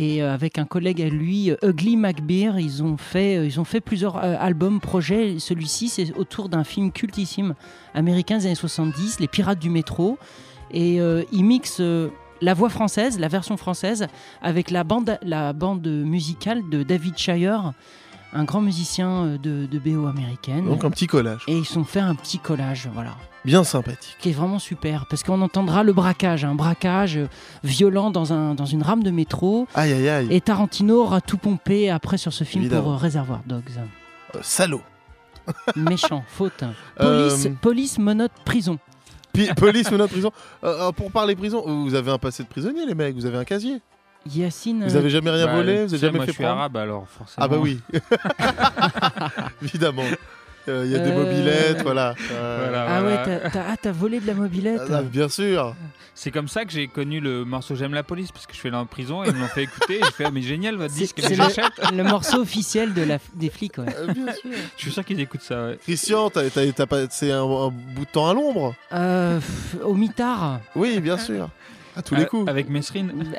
Et 0.00 0.22
euh, 0.22 0.32
avec 0.32 0.58
un 0.58 0.64
collègue 0.64 1.02
à 1.02 1.08
lui, 1.08 1.50
euh, 1.50 1.56
Ugly 1.60 1.96
McBeer, 1.96 2.60
ils 2.60 2.84
ont 2.84 2.96
fait, 2.96 3.36
euh, 3.36 3.46
ils 3.46 3.58
ont 3.58 3.64
fait 3.64 3.80
plusieurs 3.80 4.16
albums, 4.16 4.78
projets. 4.78 5.40
Celui-ci, 5.40 5.88
c'est 5.88 6.16
autour 6.16 6.48
d'un 6.48 6.62
film 6.62 6.92
cultissime 6.92 7.56
américain 7.94 8.38
des 8.38 8.46
années 8.46 8.54
70, 8.54 9.18
Les 9.18 9.26
Pirates 9.26 9.58
du 9.58 9.70
métro. 9.70 10.16
Et 10.70 11.00
euh, 11.00 11.24
ils 11.32 11.44
mixent 11.44 11.82
la 12.40 12.54
voix 12.54 12.68
française, 12.68 13.18
la 13.18 13.26
version 13.26 13.56
française, 13.56 14.06
avec 14.40 14.70
la 14.70 14.84
bande, 14.84 15.18
la 15.22 15.52
bande 15.52 15.88
musicale 15.88 16.62
de 16.70 16.84
David 16.84 17.18
Shire, 17.18 17.72
un 18.32 18.44
grand 18.44 18.60
musicien 18.60 19.24
euh, 19.24 19.38
de, 19.38 19.66
de 19.66 19.78
BO 19.78 20.06
américaine. 20.06 20.66
Donc, 20.66 20.84
un 20.84 20.90
petit 20.90 21.06
collage. 21.06 21.42
Et 21.48 21.56
ils 21.56 21.78
ont 21.78 21.84
fait 21.84 22.00
un 22.00 22.14
petit 22.14 22.38
collage, 22.38 22.88
voilà, 22.92 23.16
Bien 23.44 23.64
sympathique. 23.64 24.16
qui 24.20 24.30
est 24.30 24.32
vraiment 24.32 24.58
super, 24.58 25.06
parce 25.08 25.22
qu'on 25.22 25.40
entendra 25.40 25.82
le 25.82 25.92
braquage, 25.92 26.44
un 26.44 26.54
braquage 26.54 27.16
euh, 27.16 27.28
violent 27.64 28.10
dans, 28.10 28.32
un, 28.32 28.54
dans 28.54 28.66
une 28.66 28.82
rame 28.82 29.02
de 29.02 29.10
métro. 29.10 29.66
Aïe, 29.74 29.92
aïe, 29.92 30.08
aïe. 30.08 30.26
Et 30.30 30.40
Tarantino 30.40 31.02
aura 31.02 31.20
tout 31.20 31.38
pompé 31.38 31.90
après 31.90 32.18
sur 32.18 32.32
ce 32.32 32.44
film 32.44 32.64
Évidemment. 32.64 32.82
pour 32.84 32.92
euh, 32.92 32.96
Réservoir 32.96 33.40
Dogs. 33.46 33.62
Euh, 34.34 34.38
salaud. 34.42 34.82
Méchant, 35.76 36.22
faute. 36.26 36.62
Euh, 37.00 37.28
Police, 37.30 37.48
police 37.62 37.98
monote, 37.98 38.32
prison. 38.44 38.78
Police 39.56 39.88
ou 39.90 39.96
notre 39.96 40.12
prison. 40.12 40.32
Euh, 40.64 40.90
pour 40.92 41.12
parler 41.12 41.36
prison, 41.36 41.62
vous 41.84 41.94
avez 41.94 42.10
un 42.10 42.18
passé 42.18 42.42
de 42.42 42.48
prisonnier, 42.48 42.84
les 42.84 42.94
mecs. 42.94 43.14
Vous 43.14 43.24
avez 43.24 43.38
un 43.38 43.44
casier. 43.44 43.80
Yacine. 44.26 44.84
Vous 44.84 44.96
avez 44.96 45.10
jamais 45.10 45.30
rien 45.30 45.46
Bah, 45.46 45.54
volé 45.56 45.84
Vous 45.86 45.94
avez 45.94 45.98
jamais 45.98 46.16
moi, 46.18 46.26
fait 46.26 46.32
je 46.32 46.36
suis 46.36 46.44
prendre 46.44 46.58
arabe, 46.58 46.76
alors 46.76 47.06
forcément. 47.08 47.44
Ah 47.44 47.48
bah 47.48 47.56
oui. 47.58 47.80
Évidemment. 49.62 50.02
Euh, 50.68 50.82
Il 50.84 50.92
y 50.92 50.96
a 50.96 50.98
des 50.98 51.10
Euh, 51.12 51.24
mobilettes, 51.24 51.82
voilà. 51.82 52.14
Euh, 52.30 52.66
Voilà, 52.68 52.86
Ah 52.88 53.02
ouais, 53.02 53.40
t'as- 53.50 53.64
ah, 53.70 53.76
t'as 53.80 53.90
volé 53.92 54.20
de 54.20 54.26
la 54.26 54.34
mobilette 54.34 54.82
ah, 54.92 55.00
bien 55.02 55.28
sûr. 55.30 55.74
C'est 56.14 56.30
comme 56.30 56.48
ça 56.48 56.66
que 56.66 56.72
j'ai 56.72 56.88
connu 56.88 57.20
le 57.20 57.44
morceau 57.46 57.74
J'aime 57.74 57.94
la 57.94 58.02
police, 58.02 58.32
parce 58.32 58.44
que 58.46 58.52
je 58.52 58.58
suis 58.58 58.70
là 58.70 58.78
en 58.80 58.84
prison 58.84 59.24
et 59.24 59.28
ils 59.28 59.34
me 59.34 59.40
l'ont 59.40 59.46
fait 59.46 59.62
écouter. 59.62 60.00
Et 60.00 60.04
je 60.04 60.10
fais, 60.10 60.24
ah, 60.26 60.30
mais 60.30 60.42
génial 60.42 60.76
votre 60.76 60.92
C'est 60.92 61.00
disque, 61.00 61.16
c'est 61.22 61.30
mais 61.30 61.36
le, 61.36 61.42
j'achète. 61.44 61.72
le 61.96 62.02
morceau 62.04 62.42
officiel 62.42 62.92
de 62.92 63.02
la, 63.02 63.16
des 63.34 63.48
flics, 63.48 63.78
ouais. 63.78 63.86
Euh, 63.98 64.12
bien 64.12 64.26
sûr. 64.34 64.50
Je 64.76 64.82
suis 64.82 64.90
sûr 64.92 65.04
qu'ils 65.06 65.20
écoutent 65.20 65.40
ça, 65.40 65.64
ouais. 65.68 65.78
Christian, 65.82 66.28
t'as- 66.28 66.50
t'as- 66.50 66.70
t'as 66.72 66.86
pas- 66.86 67.08
c'est 67.08 67.32
un, 67.32 67.44
un 67.44 67.68
bout 67.70 68.04
de 68.04 68.10
temps 68.10 68.28
à 68.28 68.34
l'ombre 68.34 68.74
Euh, 68.92 69.40
au 69.82 69.94
mitard. 69.94 70.60
Oui, 70.76 71.00
bien 71.00 71.16
sûr. 71.16 71.48
À 71.98 72.02
tous 72.02 72.14
les 72.14 72.22
Ah, 72.22 72.26
coups. 72.26 72.48
Avec 72.48 72.68
Mesrine. 72.70 73.34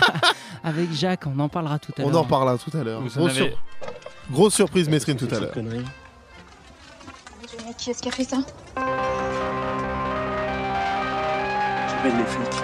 Avec 0.64 0.92
Jacques, 0.92 1.24
on 1.26 1.38
en 1.38 1.48
parlera 1.48 1.78
tout 1.78 1.92
à 1.96 2.02
l'heure. 2.02 2.10
On 2.10 2.14
en 2.14 2.24
parlera 2.24 2.58
tout 2.58 2.76
à 2.76 2.82
l'heure. 2.82 3.00
Grosse, 3.00 3.16
avez- 3.16 3.32
sur- 3.50 3.62
grosse 4.30 4.54
surprise, 4.54 4.88
Mesrine, 4.88 5.16
tout 5.16 5.28
à 5.32 5.38
l'heure. 5.38 5.52
Qui 7.78 7.90
est-ce 7.90 8.02
qui 8.02 8.08
a 8.08 8.12
fait 8.12 8.24
ça? 8.24 8.38
J'appelle 11.88 12.16
les 12.18 12.24
flics. 12.24 12.62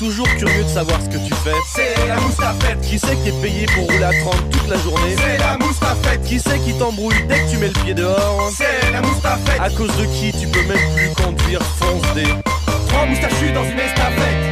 Toujours 0.00 0.28
curieux 0.38 0.64
de 0.64 0.68
savoir 0.68 0.98
ce 1.02 1.10
que 1.10 1.18
tu 1.18 1.34
fais. 1.44 1.52
C'est 1.74 2.08
la 2.08 2.16
moustafette 2.16 2.80
Qui 2.80 2.98
c'est 2.98 3.22
qui 3.22 3.28
est 3.28 3.42
payé 3.42 3.66
pour 3.66 3.84
rouler 3.84 4.02
à 4.02 4.12
30 4.24 4.50
toute 4.50 4.68
la 4.70 4.78
journée? 4.78 5.14
C'est 5.14 5.36
la 5.36 5.58
moustafette 5.58 6.24
Qui 6.24 6.40
c'est 6.40 6.58
qui 6.60 6.72
t'embrouille 6.72 7.22
dès 7.28 7.40
que 7.40 7.50
tu 7.50 7.58
mets 7.58 7.66
le 7.66 7.84
pied 7.84 7.92
dehors? 7.92 8.50
C'est 8.56 8.92
la 8.92 9.02
moustafette 9.02 9.60
À 9.60 9.68
cause 9.68 9.94
de 9.98 10.06
qui 10.06 10.32
tu 10.32 10.46
peux 10.46 10.62
même 10.62 10.94
plus 10.96 11.10
conduire? 11.22 11.60
Fonce 11.78 12.14
des 12.14 12.32
Trois 12.88 13.04
moustachus 13.04 13.52
dans 13.52 13.64
une 13.64 13.78
estafette 13.78 14.49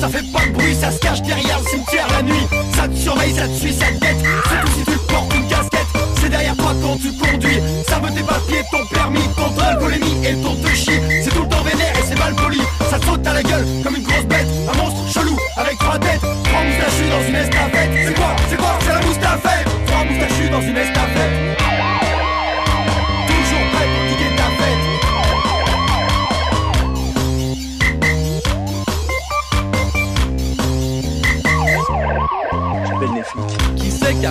ça 0.00 0.08
fait 0.08 0.32
pas 0.32 0.46
de 0.46 0.52
bruit, 0.52 0.74
ça 0.74 0.90
se 0.90 0.98
cache 0.98 1.20
derrière 1.22 1.60
le 1.60 1.68
cimetière 1.68 2.06
la 2.08 2.22
nuit. 2.22 2.46
Ça 2.74 2.88
te 2.88 2.94
surveille, 2.94 3.34
ça 3.34 3.46
te 3.46 3.52
suit, 3.52 3.72
ça 3.74 3.86
te 3.86 4.00
guette. 4.00 4.18
Surtout 4.18 4.72
si 4.78 4.84
tu 4.84 4.98
portes 5.12 5.34
une 5.34 5.46
casquette, 5.46 5.86
c'est 6.20 6.28
derrière 6.30 6.56
toi 6.56 6.72
quand 6.82 6.96
tu 6.96 7.12
conduis. 7.12 7.60
Ça 7.86 7.98
veut 7.98 8.10
tes 8.10 8.22
papiers, 8.22 8.62
ton 8.72 8.86
permis, 8.86 9.28
ton 9.36 9.62
alcoolémie 9.62 10.26
et 10.26 10.34
ton 10.36 10.56
chie. 10.74 11.00
C'est 11.22 11.30
tout 11.30 11.42
le 11.42 11.48
temps 11.48 11.62
vénère 11.62 11.92
et 11.98 12.02
c'est 12.08 12.18
mal 12.18 12.34
poli. 12.34 12.60
Ça 12.90 12.98
te 12.98 13.04
saute 13.04 13.26
à 13.26 13.34
la 13.34 13.42
gueule 13.42 13.66
comme 13.84 13.96
une 13.96 14.02
grosse 14.02 14.24
bête. 14.24 14.48
Un 14.72 14.76
monstre 14.78 15.12
chelou 15.12 15.36
avec 15.56 15.78
trois 15.78 15.98
têtes. 15.98 16.20
Trois 16.20 16.64
moustachus 16.64 17.10
dans 17.10 17.28
une 17.28 17.34
estafette. 17.34 17.90
C'est 18.06 18.14
quoi 18.14 18.36
C'est 18.48 18.56
quoi 18.56 18.78
C'est 18.80 18.92
la 18.94 19.00
moustafette. 19.00 19.68
Trois 19.86 20.04
moustachus 20.04 20.50
dans 20.50 20.62
une 20.62 20.76
estafette. 20.78 21.59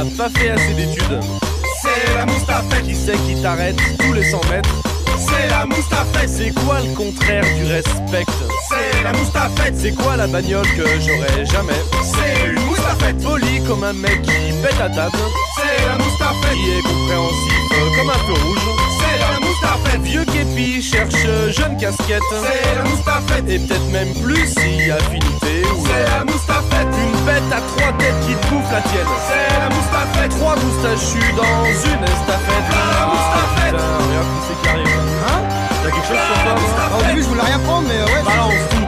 Pas 0.06 0.30
fait 0.30 0.50
assez 0.52 0.74
d'études 0.74 1.20
C'est 1.82 2.16
la 2.16 2.26
moustafette 2.26 2.84
Qui 2.84 2.96
c'est 2.96 3.18
qui 3.26 3.42
t'arrête 3.42 3.78
tous 4.00 4.14
les 4.14 4.24
100 4.24 4.42
mètres 4.50 4.70
C'est 5.18 5.50
la 5.50 5.66
moustafette. 5.66 6.30
C'est 6.30 6.52
quoi 6.52 6.80
le 6.82 6.94
contraire 6.96 7.44
du 7.44 7.66
respect? 7.66 8.26
C'est 8.70 9.04
la 9.04 9.12
moustafette. 9.14 9.76
C'est 9.78 9.92
quoi 9.92 10.16
la 10.16 10.28
bagnole 10.28 10.68
que 10.78 10.84
j'aurais 11.00 11.46
jamais? 11.46 11.82
C'est 12.04 12.50
une 12.50 12.62
moustafette. 12.66 13.22
Poli 13.24 13.62
comme 13.68 13.84
un 13.84 13.94
mec 13.94 14.22
qui 14.22 14.54
pète 14.62 14.80
à 14.80 14.90
table. 14.90 15.18
C'est 15.56 15.86
la 15.86 15.98
moustafette. 15.98 16.54
Qui 16.54 16.70
est 16.72 16.84
compréhensif 16.84 17.54
comme 17.98 18.10
un 18.10 18.20
feu 18.26 18.34
rouge. 18.34 18.68
C'est 19.00 19.20
la 19.20 19.29
moustafette. 19.60 20.02
Vieux 20.02 20.26
képi 20.26 20.82
cherche 20.82 21.26
jeune 21.52 21.78
casquette. 21.78 22.22
C'est 22.30 22.76
la 22.76 22.84
moustafette. 22.84 23.50
Et 23.50 23.60
peut-être 23.60 23.92
même 23.92 24.14
plus 24.16 24.48
si 24.48 24.92
affinité. 24.92 25.64
C'est 25.86 26.18
la 26.18 26.24
moustafette. 26.26 26.88
Une 26.88 27.26
bête 27.26 27.44
à 27.52 27.62
trois 27.62 27.94
têtes 27.98 28.20
qui 28.26 28.36
te 28.36 28.48
bouffe 28.48 28.72
la 28.72 28.82
tienne. 28.82 29.08
C'est 29.28 29.60
la 29.60 29.70
moustafette. 29.70 30.32
Trois 30.32 30.56
moustachus 30.56 31.36
dans 31.36 31.66
une 31.66 32.04
estafette. 32.04 32.68
La 33.00 33.06
moustafette. 33.08 33.76
Putain, 33.76 33.98
regarde 34.00 34.28
qui 34.34 34.48
c'est 34.48 34.62
qui 34.62 34.70
arrive. 34.70 35.00
Hein 35.28 35.42
T'as 35.84 35.92
quelque 35.92 36.08
chose 36.08 36.18
sur 36.18 36.44
toi 36.44 36.56
moi 36.56 37.00
Au 37.00 37.04
début, 37.08 37.24
je 37.24 37.28
voulais 37.28 37.44
rien 37.44 37.60
prendre, 37.60 37.88
mais 37.88 38.14
ouais. 38.14 38.24
Balance 38.26 38.79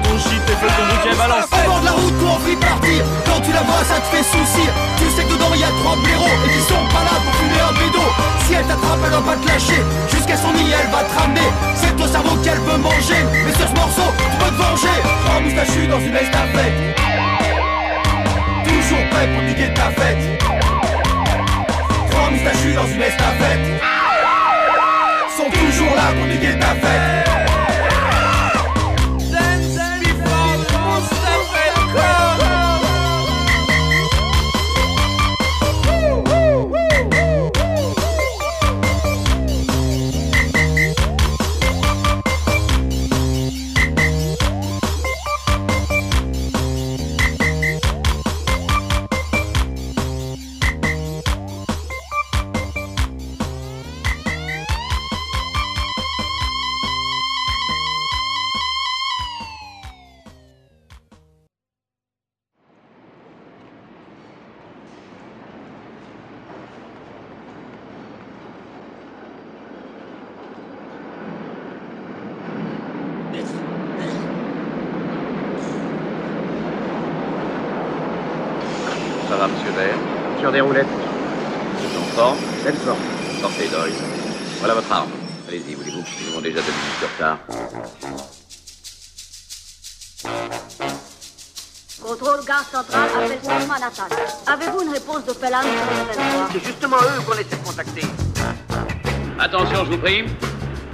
tout 0.62 0.70
ton 0.78 0.86
bouquet, 0.86 1.16
balance. 1.18 1.50
Au 1.50 1.70
bord 1.70 1.80
de 1.82 1.86
la 1.86 1.92
route, 1.92 2.22
envie 2.22 2.56
de 2.56 2.62
partir. 2.62 3.02
Quand 3.26 3.42
tu 3.42 3.52
la 3.52 3.64
vois, 3.66 3.84
ça 3.84 3.98
te 3.98 4.08
fait 4.14 4.24
souci. 4.24 4.66
Tu 4.98 5.06
sais 5.10 5.26
que 5.26 5.34
dedans, 5.34 5.50
il 5.54 5.62
y 5.62 5.64
a 5.66 5.74
trois 5.82 5.98
blaireaux 5.98 6.36
et 6.46 6.50
qu'ils 6.54 6.68
sont 6.70 6.86
pas 6.94 7.02
là 7.02 7.16
pour 7.18 7.34
fumer 7.42 7.62
un 7.66 7.74
bédo. 7.74 8.06
Si 8.46 8.54
elle 8.54 8.68
t'attrape, 8.70 9.02
elle 9.06 9.16
va 9.18 9.22
pas 9.26 9.38
te 9.42 9.48
lâcher. 9.50 9.82
Jusqu'à 10.14 10.38
son 10.38 10.54
nid, 10.54 10.70
elle 10.70 10.92
va 10.94 11.02
te 11.02 11.14
ramener. 11.18 11.50
C'est 11.74 11.96
ton 11.98 12.08
cerveau 12.08 12.36
qu'elle 12.46 12.62
veut 12.62 12.78
manger. 12.78 13.22
Mais 13.46 13.54
sur 13.58 13.68
ce 13.68 13.74
morceau, 13.74 14.08
tu 14.22 14.38
peux 14.38 14.52
te 14.54 14.60
venger. 14.62 14.98
Trois 15.26 15.40
moustachus 15.42 15.88
dans 15.90 16.00
une 16.00 16.16
estafette. 16.16 16.78
Toujours 18.70 19.04
prêt 19.10 19.28
pour 19.34 19.42
niquer 19.42 19.74
ta 19.74 19.90
fête. 19.98 20.24
Trois 22.12 22.30
moustachus 22.30 22.76
dans 22.76 22.88
une 22.88 23.02
estafette. 23.02 23.66
Sont 25.38 25.50
toujours 25.50 25.96
là 25.96 26.14
pour 26.14 26.28
niquer 26.28 26.54
ta 26.60 26.76
fête. 26.78 27.31
Doyle. 83.60 83.94
Voilà 84.60 84.74
votre 84.74 84.92
arme. 84.92 85.12
Allez-y, 85.48 85.76
voulez-vous 85.76 86.00
Nous 86.00 86.32
avons 86.32 86.42
déjà 86.42 86.62
deux 86.62 86.72
minutes 86.72 87.02
de 87.02 87.06
retard. 87.06 87.38
Contrôle 92.02 92.46
gare 92.46 92.66
centrale, 92.72 93.10
appel 93.16 93.68
Manhattan. 93.68 94.08
Avez-vous 94.48 94.82
une 94.82 94.94
réponse 94.94 95.26
de 95.26 95.34
Pelham 95.34 95.66
C'est 96.52 96.66
justement 96.66 96.98
eux 96.98 97.22
qu'on 97.26 97.34
essaie 97.34 97.56
de 97.56 97.66
contacter. 97.66 98.02
Attention, 99.40 99.86
je 99.86 99.92
vous 99.92 99.98
prie. 99.98 100.24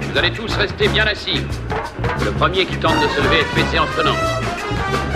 Vous 0.00 0.18
allez 0.18 0.32
tous 0.32 0.52
rester 0.54 0.88
bien 0.88 1.06
assis. 1.06 1.42
Le 2.24 2.32
premier 2.32 2.66
qui 2.66 2.76
tente 2.76 3.00
de 3.00 3.08
se 3.08 3.20
lever 3.20 3.40
est 3.40 3.44
fait 3.44 3.70
séance 3.70 3.88
tenante. 3.96 4.16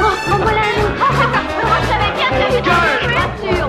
Oh, 0.01 0.05
oh, 0.05 0.34
voilà 0.38 0.61
un 0.61 0.64
Oh, 1.01 1.05
c'est 1.11 1.32
parfait. 1.32 1.66
Moi, 1.66 1.76
je 1.82 1.88
savais 1.88 2.12
bien 2.16 2.28
que 2.30 3.09
bien 3.09 3.57
sûr. 3.57 3.68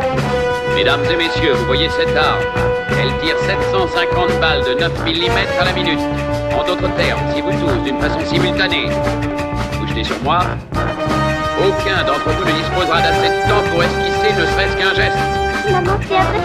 Mesdames 0.76 1.05
et 1.05 1.15
messieurs, 1.15 1.53
vous 1.53 1.65
voyez 1.65 1.89
cette 1.89 2.15
arme 2.15 2.72
Elle 3.01 3.11
tire 3.21 3.37
750 3.39 4.39
balles 4.39 4.63
de 4.63 4.73
9 4.79 4.91
mm 5.05 5.37
à 5.59 5.65
la 5.65 5.73
minute. 5.73 5.99
En 6.55 6.63
d'autres 6.63 6.89
termes, 6.95 7.21
si 7.33 7.41
vous 7.41 7.51
tous, 7.51 7.83
d'une 7.83 7.99
façon 7.99 8.19
simultanée, 8.25 8.89
vous 9.79 9.87
jetez 9.87 10.03
sur 10.03 10.21
moi, 10.23 10.39
aucun 11.59 12.03
d'entre 12.03 12.29
vous 12.29 12.45
ne 12.45 12.51
disposera 12.51 13.01
d'assez 13.01 13.29
de 13.29 13.41
temps 13.49 13.63
pour 13.71 13.83
esquisser 13.83 14.33
ne 14.39 14.45
serait-ce 14.45 14.77
qu'un 14.77 14.93
geste. 14.93 15.17
Maman, 15.71 15.99
c'est 16.07 16.17
après 16.17 16.39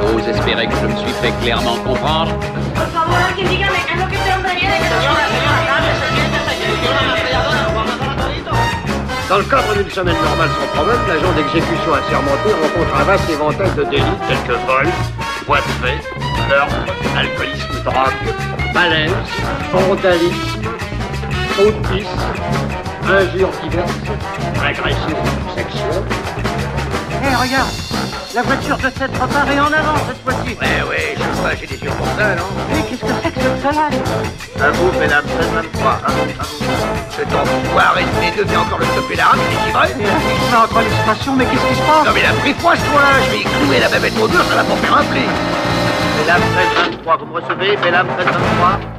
J'ose 0.00 0.28
espérer 0.28 0.66
que 0.66 0.74
je 0.74 0.86
me 0.86 0.96
suis 0.96 1.12
fait 1.22 1.32
clairement 1.42 1.76
comprendre. 1.76 2.32
Por 2.74 2.86
favor, 2.88 3.16
alguien 3.28 3.48
dígame 3.48 3.78
qué 3.86 3.92
es 3.92 3.96
lo 3.96 4.08
que 4.08 4.16
este 4.16 4.32
hombre 4.32 4.50
quiere 4.58 4.76
que 4.78 4.86
Dans 9.28 9.38
le 9.38 9.44
cadre 9.44 9.74
d'une 9.74 9.90
semaine 9.90 10.14
normale 10.22 10.48
sans 10.50 10.76
problème, 10.76 11.00
l'agent 11.08 11.32
d'exécution 11.32 11.94
assermenté 11.94 12.52
rencontre 12.62 13.00
un 13.00 13.04
vaste 13.04 13.28
éventail 13.28 13.70
de 13.76 13.82
délits 13.82 14.04
tels 14.28 14.42
que 14.46 14.52
vol, 14.52 14.86
voie 15.46 15.58
de 15.58 15.84
fait, 15.84 16.00
meurtre, 16.48 16.76
alcoolisme, 17.16 17.82
drogue, 17.84 18.34
malaise, 18.72 19.10
vandalisme, 19.72 20.70
autisme, 21.58 22.08
injures 23.08 23.50
diverses, 23.64 23.92
agression 24.64 25.18
sexuelle. 25.56 26.04
Hé, 27.24 27.34
regarde 27.34 27.85
La 28.36 28.42
voiture 28.42 28.76
peut 28.76 28.90
s'être 28.90 29.18
reparée 29.18 29.58
en 29.58 29.72
avant 29.72 29.96
cette 29.96 30.18
fois-ci. 30.18 30.58
Ouais, 30.60 30.82
ouais, 30.90 31.14
je 31.16 31.22
sais 31.22 31.42
pas, 31.42 31.54
j'ai 31.56 31.66
des 31.66 31.82
yeux 31.82 31.90
pour 31.96 32.06
ça, 32.08 32.34
non 32.34 32.44
Mais 32.68 32.82
qu'est-ce 32.82 33.00
que 33.00 33.06
c'est 33.22 33.32
que 33.32 33.40
cette 33.40 33.60
salade 33.62 33.94
À 34.60 34.70
vous, 34.72 34.92
mesdames, 35.00 35.24
13-23, 35.24 36.04
à 36.04 36.10
vous, 36.12 36.28
à 36.38 36.44
vous. 36.44 37.12
Cet 37.16 37.32
enfoiré 37.32 38.04
de 38.04 38.20
mes 38.20 38.36
deux 38.36 38.44
vient 38.44 38.60
encore 38.60 38.78
le 38.78 38.84
stopper 38.84 39.16
la 39.16 39.24
rame, 39.28 39.40
il 39.40 39.56
est 39.56 39.64
givré 39.64 39.88
Il 39.96 40.52
va 40.52 40.64
entre 40.64 40.80
les 40.80 40.90
stations, 40.90 41.34
mais 41.34 41.46
qu'est-ce 41.46 41.66
qui 41.66 41.74
se 41.76 41.80
passe 41.80 42.04
Non 42.04 42.12
mais 42.12 42.22
la 42.24 42.34
pris 42.34 42.52
froisse, 42.52 42.84
toi 42.84 43.00
Je 43.24 43.30
vais 43.30 43.40
y 43.40 43.44
clouer 43.44 43.80
la 43.80 43.88
bavette 43.88 44.18
au 44.18 44.28
mur, 44.28 44.44
ça 44.44 44.54
va 44.54 44.64
pour 44.64 44.78
faire 44.80 44.98
un 44.98 45.04
pli 45.04 45.24
Mesdames 46.20 46.42
13-23, 47.08 47.18
vous 47.18 47.26
me 47.32 47.40
recevez 47.40 47.76
Mesdames 47.78 48.08
13-23 48.20 48.96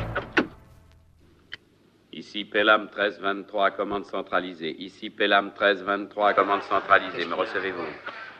Ici 2.11 2.43
Pelham 2.43 2.85
1323, 2.85 3.69
commande 3.69 4.05
centralisée. 4.05 4.75
Ici 4.79 5.11
Pelham 5.11 5.51
1323, 5.53 6.33
commande 6.33 6.63
centralisée. 6.63 7.27
Me 7.27 7.35
recevez-vous? 7.35 7.85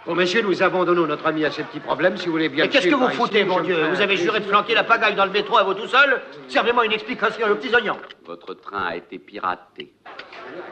Bon, 0.08 0.16
messieurs, 0.16 0.41
nous 0.41 0.64
abandonnons 0.64 1.05
notre 1.05 1.28
ami 1.28 1.43
à 1.43 1.51
ces 1.51 1.64
petits 1.64 1.82
problèmes, 1.82 2.16
si 2.16 2.28
vous 2.28 2.32
voulez 2.32 2.47
bien... 2.47 2.64
Mais 2.64 2.70
qu'est-ce 2.70 2.88
que 2.88 2.95
vous 2.95 3.10
foutez, 3.10 3.43
mon 3.43 3.60
Dieu 3.60 3.89
Vous 3.89 3.99
avez 3.99 4.16
juré 4.16 4.39
de 4.39 4.45
flanquer 4.45 4.74
la 4.74 4.86
pagaille 4.86 5.16
dans 5.16 5.26
le 5.26 5.32
métro 5.32 5.58
à 5.58 5.64
vous 5.64 5.74
tout 5.74 5.88
seul 5.88 6.22
Servez-moi 6.47 6.86
une 6.86 6.93
explication 6.93 7.45
aux 7.51 7.55
petits 7.55 7.76
oignons. 7.76 7.97
Votre 8.26 8.53
train 8.53 8.86
a 8.86 8.95
été 8.95 9.20
piraté. 9.20 9.91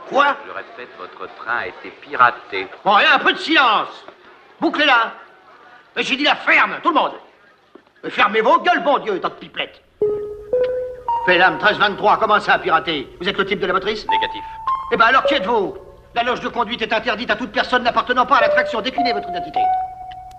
Quoi 0.08 0.38
Je 0.48 0.52
répète, 0.54 0.88
votre 0.98 1.36
train 1.36 1.58
a 1.58 1.68
été 1.68 1.90
piraté. 2.00 2.68
Bon, 2.86 2.94
rien, 2.94 3.16
un 3.16 3.20
peu 3.20 3.34
de 3.34 3.38
silence 3.38 4.06
Bouclez-la 4.62 5.12
Mais 5.98 6.04
j'ai 6.04 6.16
dit 6.16 6.24
la 6.24 6.38
ferme, 6.38 6.78
tout 6.82 6.90
le 6.92 6.96
monde 6.96 7.16
Mais 8.06 8.12
Fermez 8.12 8.40
vos 8.40 8.62
gueules, 8.62 8.84
bon 8.86 9.00
Dieu, 9.00 9.20
tant 9.20 9.28
de 9.28 9.34
pipelettes 9.34 9.82
Pelham 11.26 11.56
1323, 11.56 12.20
comment 12.20 12.40
ça, 12.40 12.58
pirater 12.58 13.10
Vous 13.20 13.28
êtes 13.28 13.38
le 13.38 13.46
type 13.46 13.60
de 13.60 13.68
la 13.68 13.74
motrice 13.74 14.08
Négatif. 14.08 14.44
Eh 14.94 14.96
ben 14.96 15.06
alors, 15.08 15.26
qui 15.26 15.34
êtes-vous 15.34 15.76
La 16.16 16.24
loge 16.24 16.40
de 16.40 16.48
conduite 16.48 16.82
est 16.82 16.94
interdite 16.94 17.30
à 17.30 17.36
toute 17.36 17.52
personne 17.52 17.84
n'appartenant 17.84 18.26
pas 18.26 18.38
à 18.38 18.42
l'attraction. 18.42 18.80
Déclinez 18.80 19.12
votre 19.12 19.30
identité. 19.30 19.60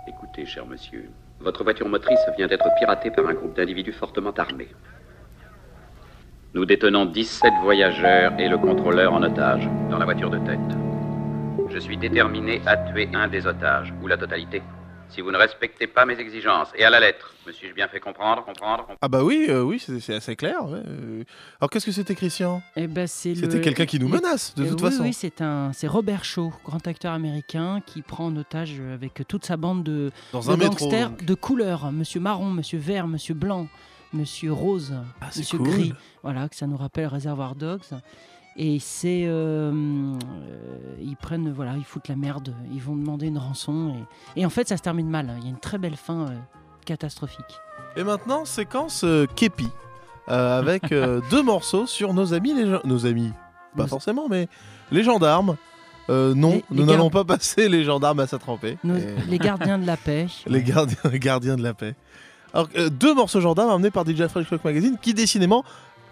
Écoutez, 0.09 0.47
cher 0.47 0.65
monsieur, 0.65 1.11
votre 1.39 1.65
voiture 1.65 1.87
motrice 1.87 2.19
vient 2.39 2.47
d'être 2.47 2.67
piratée 2.79 3.11
par 3.11 3.27
un 3.27 3.35
groupe 3.35 3.55
d'individus 3.55 3.93
fortement 3.93 4.31
armés. 4.31 4.69
Nous 6.55 6.65
détenons 6.65 7.05
17 7.05 7.53
voyageurs 7.61 8.33
et 8.39 8.49
le 8.49 8.57
contrôleur 8.57 9.13
en 9.13 9.23
otage 9.23 9.69
dans 9.91 9.99
la 9.99 10.07
voiture 10.07 10.31
de 10.31 10.39
tête. 10.39 11.69
Je 11.69 11.79
suis 11.79 11.99
déterminé 11.99 12.63
à 12.65 12.79
tuer 12.79 13.11
un 13.13 13.29
des 13.29 13.47
otages, 13.47 13.93
ou 14.03 14.07
la 14.07 14.17
totalité, 14.17 14.63
si 15.09 15.21
vous 15.21 15.31
ne 15.31 15.37
respectez 15.39 15.87
pas 15.87 16.05
mes 16.05 16.19
exigences. 16.19 16.69
Et 16.75 16.85
à 16.85 16.91
la 16.91 17.01
lettre, 17.01 17.33
me 17.47 17.53
suis-je 17.53 17.73
bien 17.75 17.89
fait 17.89 18.01
comprendre, 18.01 18.45
comprendre, 18.45 18.79
comprendre 18.79 18.99
Ah 19.01 19.09
bah 19.09 19.23
oui, 19.25 19.47
euh, 19.49 19.63
oui, 19.63 19.79
c'est 19.79 20.15
assez 20.15 20.37
clair. 20.37 20.65
ouais, 20.65 20.81
euh. 20.87 21.23
Alors 21.61 21.71
qu'est-ce 21.71 21.87
que 21.87 21.93
c'était, 21.93 22.15
Christian? 22.15 22.63
Eh 22.77 22.87
ben, 22.87 23.07
c'est 23.07 23.31
le- 23.31 23.35
C'était 23.37 23.61
quelqu'un 23.61 23.87
qui 23.87 23.99
nous 23.99 24.09
menace, 24.09 24.55
de 24.55 24.65
Euh, 24.65 24.71
toute 24.71 24.83
oui, 24.83 24.91
façon. 24.91 25.03
Oui, 25.05 25.13
c'est 25.13 25.41
un, 25.41 25.73
c'est 25.73 25.87
Robert 25.87 26.25
Shaw, 26.25 26.53
grand 26.65 26.87
acteur 26.87 27.13
américain, 27.13 27.81
qui 27.87 28.03
prend 28.03 28.27
en 28.27 28.37
otage 28.37 28.75
euh, 28.81 28.95
avec 28.95 29.23
toute 29.29 29.45
sa 29.45 29.57
bande 29.57 29.85
de, 29.85 30.11
Dans 30.33 30.41
de 30.41 30.51
un 30.51 30.57
métro, 30.57 30.89
gangsters 30.89 31.11
de 31.25 31.35
couleur, 31.35 31.93
Monsieur 31.93 32.21
marron, 32.21 32.51
Monsieur 32.51 32.79
vert, 32.79 33.07
Monsieur 33.07 33.35
blanc, 33.35 33.69
Monsieur 34.13 34.53
rose, 34.53 34.95
Ah, 35.21 35.31
Monsieur 35.37 35.59
cool. 35.59 35.69
gris. 35.69 35.93
Voilà, 36.23 36.49
que 36.49 36.57
ça 36.57 36.67
nous 36.67 36.77
rappelle 36.77 37.07
Reservoir 37.07 37.55
Dogs. 37.55 37.81
Et 38.59 38.79
c'est, 38.81 39.25
euh, 39.27 40.15
ils 41.01 41.17
prennent, 41.17 41.53
voilà, 41.53 41.75
ils 41.77 41.85
foutent 41.85 42.09
la 42.09 42.17
merde, 42.17 42.55
ils 42.73 42.81
vont 42.81 42.97
demander 42.97 43.27
une 43.27 43.37
rançon 43.39 43.95
et, 44.37 44.41
et 44.41 44.47
en 44.47 44.51
fait 44.51 44.67
ça 44.69 44.77
se 44.79 44.83
termine 44.83 45.09
mal. 45.11 45.31
Il 45.39 45.45
y 45.45 45.47
a 45.47 45.51
une 45.51 45.59
très 45.59 45.77
belle 45.79 45.97
fin 45.97 46.27
euh, 46.27 46.35
catastrophique. 46.87 47.61
Et 47.97 48.05
maintenant, 48.05 48.45
séquence 48.47 49.05
euh, 49.05 49.27
Képi, 49.37 49.69
euh, 50.31 50.59
avec 50.59 50.91
deux 51.31 51.43
morceaux 51.43 51.87
sur 51.87 52.15
nos 52.15 52.33
amis, 52.33 52.55
les 52.55 52.79
nos 52.85 53.05
amis, 53.07 53.31
pas 53.77 53.83
Nos- 53.83 53.89
forcément, 53.89 54.27
mais 54.29 54.49
les 54.91 55.03
gendarmes. 55.03 55.57
Euh, 56.09 56.35
non, 56.35 56.51
Les- 56.53 56.65
nous 56.71 56.85
n'allons 56.87 57.11
pas 57.11 57.25
passer 57.25 57.69
les 57.69 57.83
gendarmes 57.85 58.21
à. 58.21 58.79
Nos- 58.85 58.97
Et- 58.97 59.17
Les 59.29 59.39
gardiens 59.39 59.77
de 59.79 59.87
la 59.87 59.97
paix. 59.97 60.29
les 60.47 60.63
gardiens, 60.63 60.99
gardiens 61.19 61.57
de 61.57 61.63
la 61.63 61.75
paix. 61.75 61.95
Alors, 62.55 62.69
euh, 62.79 62.89
deux 62.89 63.13
morceaux 63.13 63.41
gendarmes 63.41 63.71
amenés 63.71 63.91
par 63.91 64.07
DJ 64.07 64.27
Fresh 64.29 64.47
Clock 64.47 64.65
Magazine, 64.65 64.97
qui 65.03 65.13
décidément 65.15 65.63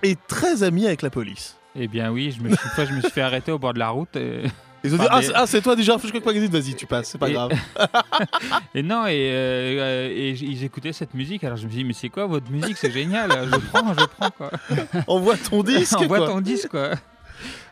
est 0.02 0.18
très 0.26 0.62
ami 0.62 0.84
avec 0.86 1.00
la 1.00 1.08
police. 1.10 1.56
Eh 1.76 1.88
bien 1.88 2.10
oui, 2.10 2.30
je 2.36 2.40
me 2.42 2.48
suis, 2.54 2.64
une 2.64 2.70
fois, 2.70 2.84
je 2.84 2.92
me 2.92 3.00
suis 3.00 3.10
fait 3.10 3.22
arrêter 3.22 3.50
au 3.52 3.58
bord 3.58 3.74
de 3.74 3.78
la 3.80 3.88
route. 3.90 4.14
et- 4.16 4.44
Ils 4.84 4.94
ont 4.94 4.98
dit 4.98 5.06
Ah, 5.10 5.20
des- 5.20 5.26
c'est- 5.26 5.32
ah, 5.34 5.46
c'est 5.46 5.62
toi 5.62 5.74
DJ 5.76 5.86
Fresh 5.98 6.10
Clock 6.12 6.26
Magazine, 6.26 6.50
vas-y, 6.50 6.74
tu 6.74 6.86
passes, 6.86 7.08
c'est 7.08 7.18
pas 7.18 7.30
Et- 7.30 7.32
grave. 7.32 7.50
et 8.74 8.82
non, 8.82 9.06
et, 9.06 9.12
euh, 9.32 9.80
euh, 9.80 10.08
et 10.14 10.34
j- 10.36 10.46
ils 10.50 10.64
écoutaient 10.64 10.92
cette 10.92 11.14
musique. 11.14 11.42
Alors 11.44 11.56
je 11.56 11.64
me 11.64 11.70
suis 11.70 11.78
dit, 11.78 11.84
mais 11.84 11.94
c'est 11.94 12.10
quoi 12.10 12.26
votre 12.26 12.50
musique 12.50 12.76
C'est 12.76 12.90
génial. 12.90 13.30
Je 13.50 13.56
prends, 13.70 13.94
je 13.94 14.04
prends 14.04 14.30
quoi. 14.30 14.50
Envoie 15.06 15.36
ton 15.36 15.62
disque. 15.62 15.96
Envoie 15.98 16.18
quoi. 16.18 16.26
ton 16.28 16.40
disque 16.40 16.68
quoi. 16.68 16.90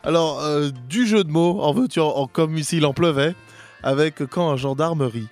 Alors, 0.03 0.41
euh, 0.41 0.69
du 0.89 1.05
jeu 1.07 1.23
de 1.23 1.29
mots, 1.31 1.61
en 1.61 1.71
veux-tu, 1.73 1.99
en, 1.99 2.07
en- 2.09 2.27
comme 2.27 2.61
s'il 2.63 2.85
en 2.85 2.93
pleuvait, 2.93 3.35
avec 3.83 4.25
quand 4.25 4.49
un 4.51 4.57
gendarme 4.57 5.03
rit. 5.03 5.27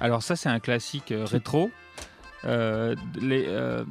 Alors 0.00 0.22
ça, 0.22 0.34
c'est 0.36 0.48
un 0.48 0.60
classique 0.60 1.12
euh, 1.12 1.24
rétro. 1.24 1.70
Euh, 2.44 2.94
les, 3.20 3.44
euh, 3.48 3.84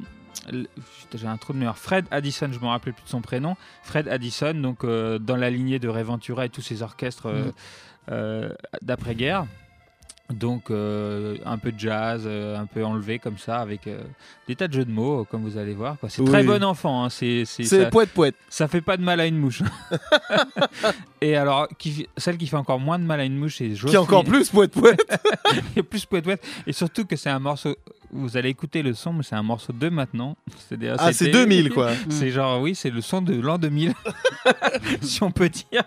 J'ai 1.14 1.26
un 1.26 1.36
trou 1.36 1.52
de 1.52 1.58
mémoire. 1.58 1.76
Fred 1.78 2.06
Addison, 2.10 2.48
je 2.52 2.58
me 2.60 2.66
rappelle 2.66 2.92
plus 2.94 3.04
de 3.04 3.08
son 3.08 3.20
prénom. 3.20 3.56
Fred 3.82 4.08
Addison, 4.08 4.54
donc 4.54 4.84
euh, 4.84 5.18
dans 5.18 5.36
la 5.36 5.50
lignée 5.50 5.78
de 5.78 5.88
Ray 5.88 6.02
Ventura 6.04 6.46
et 6.46 6.48
tous 6.48 6.62
ses 6.62 6.82
orchestres 6.82 7.26
euh, 7.26 7.44
Mhm. 7.46 7.52
euh, 8.12 8.48
d'après-guerre. 8.82 9.46
Donc 10.30 10.70
un 10.70 11.58
peu 11.58 11.72
de 11.72 11.78
jazz, 11.78 12.24
un 12.24 12.64
peu 12.66 12.84
enlevé 12.84 13.18
comme 13.18 13.36
ça, 13.36 13.58
avec 13.58 13.88
des 14.46 14.54
tas 14.54 14.68
de 14.68 14.72
jeux 14.74 14.84
de 14.84 14.92
mots, 14.92 15.24
comme 15.28 15.42
vous 15.42 15.58
allez 15.58 15.74
voir. 15.74 15.96
C'est 16.08 16.24
très 16.24 16.42
Oui. 16.42 16.46
bon 16.46 16.62
enfant. 16.62 17.04
hein, 17.04 17.08
C'est 17.10 17.44
poète 17.90 18.10
poète. 18.10 18.36
ça 18.48 18.68
fait 18.68 18.80
pas 18.80 18.96
de 18.96 19.02
mal 19.02 19.18
à 19.18 19.26
une 19.26 19.36
mouche. 19.38 19.64
Et 21.20 21.36
alors, 21.36 21.66
qui, 21.78 22.06
celle 22.16 22.38
qui 22.38 22.46
fait 22.46 22.56
encore 22.56 22.78
moins 22.78 23.00
de 23.00 23.04
mal 23.04 23.18
à 23.18 23.24
une 23.24 23.36
mouche, 23.36 23.56
c'est 23.58 23.70
Jocelyne. 23.74 23.90
Qui 23.90 23.94
est 23.96 23.98
encore 23.98 24.22
plus 24.24 24.48
poète 24.50 24.70
poète. 24.70 25.02
et 25.76 25.82
plus 25.82 26.06
poète 26.06 26.22
poète. 26.24 26.46
Et 26.64 26.72
surtout 26.72 27.04
que 27.04 27.16
c'est 27.16 27.30
un 27.30 27.40
morceau. 27.40 27.74
Vous 28.12 28.36
allez 28.36 28.48
écouter 28.48 28.82
le 28.82 28.92
son, 28.94 29.12
mais 29.12 29.22
c'est 29.22 29.34
un 29.36 29.42
morceau 29.42 29.72
de 29.72 29.88
maintenant. 29.88 30.36
C'est-à-dire, 30.68 30.96
Ah, 30.98 31.12
c'est 31.12 31.26
c'était- 31.26 31.32
2000, 31.32 31.70
quoi. 31.70 31.90
C'est 32.10 32.30
genre, 32.30 32.60
oui, 32.60 32.74
c'est 32.74 32.90
le 32.90 33.00
son 33.00 33.22
de 33.22 33.34
l'an 33.40 33.58
2000, 33.58 33.92
si 35.02 35.22
on 35.22 35.30
peut 35.30 35.48
dire. 35.48 35.84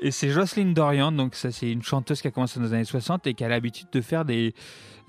Et 0.00 0.10
c'est 0.10 0.30
Jocelyne 0.30 0.74
Dorian, 0.74 1.12
donc 1.12 1.34
ça, 1.34 1.50
c'est 1.50 1.70
une 1.70 1.82
chanteuse 1.82 2.20
qui 2.22 2.28
a 2.28 2.30
commencé 2.30 2.58
dans 2.58 2.66
les 2.66 2.72
années 2.74 2.84
60 2.84 3.26
et 3.26 3.34
qui 3.34 3.44
a 3.44 3.48
l'habitude 3.48 3.88
de 3.92 4.00
faire 4.00 4.24
des. 4.24 4.54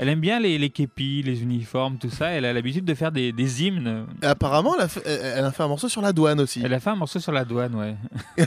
Elle 0.01 0.07
aime 0.07 0.21
bien 0.21 0.39
les, 0.39 0.57
les 0.57 0.69
képis, 0.69 1.21
les 1.23 1.43
uniformes, 1.43 1.97
tout 1.97 2.09
ça. 2.09 2.27
Elle 2.29 2.45
a 2.45 2.53
l'habitude 2.53 2.85
de 2.85 2.93
faire 2.93 3.11
des, 3.11 3.33
des 3.33 3.63
hymnes. 3.65 4.05
Et 4.23 4.25
apparemment, 4.25 4.73
elle 4.77 4.85
a, 4.85 4.87
fait, 4.87 5.01
elle 5.05 5.43
a 5.43 5.51
fait 5.51 5.61
un 5.63 5.67
morceau 5.67 5.89
sur 5.89 6.01
la 6.01 6.13
douane 6.13 6.39
aussi. 6.39 6.61
Elle 6.63 6.73
a 6.73 6.79
fait 6.79 6.89
un 6.91 6.95
morceau 6.95 7.19
sur 7.19 7.33
la 7.33 7.43
douane, 7.43 7.75
ouais. 7.75 7.95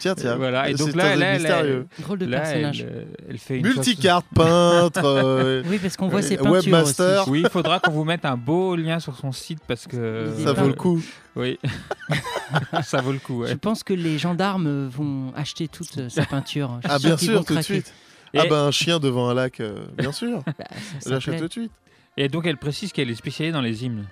tiens, 0.00 0.16
tiens. 0.16 0.34
Voilà, 0.34 0.68
et 0.68 0.74
donc 0.74 0.90
C'est 0.90 0.96
là, 0.96 1.04
un 1.04 1.10
elle, 1.12 1.22
elle, 1.22 1.34
mystérieux. 1.38 1.86
elle- 1.96 2.04
Drôle 2.04 2.18
de 2.18 2.26
là, 2.26 2.40
personnage. 2.40 2.80
Elle, 2.80 2.88
euh, 2.96 3.04
elle 3.30 3.38
fait 3.38 3.58
une 3.58 3.66
Multicarte, 3.68 4.26
peintre. 4.34 5.04
euh, 5.04 5.62
Oui, 5.68 5.78
parce 5.78 5.96
qu'on 5.96 6.08
voit 6.08 6.18
euh, 6.18 6.22
ses 6.22 6.36
peintures 6.36 6.50
Webmaster. 6.54 7.20
aussi. 7.22 7.30
Oui, 7.30 7.42
il 7.44 7.50
faudra 7.50 7.78
qu'on 7.78 7.92
vous 7.92 8.04
mette 8.04 8.24
un 8.24 8.36
beau 8.36 8.74
lien 8.74 8.98
sur 8.98 9.16
son 9.16 9.30
site 9.30 9.60
parce 9.68 9.86
que. 9.86 10.26
Ça 10.44 10.52
vaut 10.54 10.66
le 10.66 10.74
coup. 10.74 11.00
Oui, 11.36 11.56
ça 12.82 13.00
vaut 13.00 13.12
le 13.12 13.20
coup. 13.20 13.44
Je 13.46 13.52
Ouais. 13.52 13.56
pense 13.56 13.84
que 13.84 13.94
les 13.94 14.18
gendarmes 14.18 14.88
vont 14.88 15.32
acheter 15.36 15.68
toute 15.68 15.96
euh, 15.98 16.08
sa 16.08 16.26
peinture. 16.26 16.80
Je 16.82 16.88
Ah, 16.90 16.98
bien 16.98 17.16
sûr, 17.16 17.44
tout 17.44 17.54
de 17.54 17.62
suite. 17.62 17.92
Ah, 18.36 18.44
ben 18.48 18.56
un 18.66 18.70
chien 18.70 18.98
devant 19.00 19.28
un 19.28 19.34
lac, 19.34 19.60
euh, 19.60 19.84
bien 19.98 20.12
sûr. 20.12 20.42
ça 21.00 21.10
J'achète 21.10 21.22
s'appelait- 21.34 21.38
tout 21.40 21.46
de 21.46 21.52
suite. 21.52 21.72
Et 22.16 22.28
donc, 22.28 22.46
elle 22.46 22.56
précise 22.58 22.92
qu'elle 22.92 23.10
est 23.10 23.14
spécialisée 23.14 23.52
dans 23.52 23.60
les 23.60 23.84
hymnes. 23.84 24.04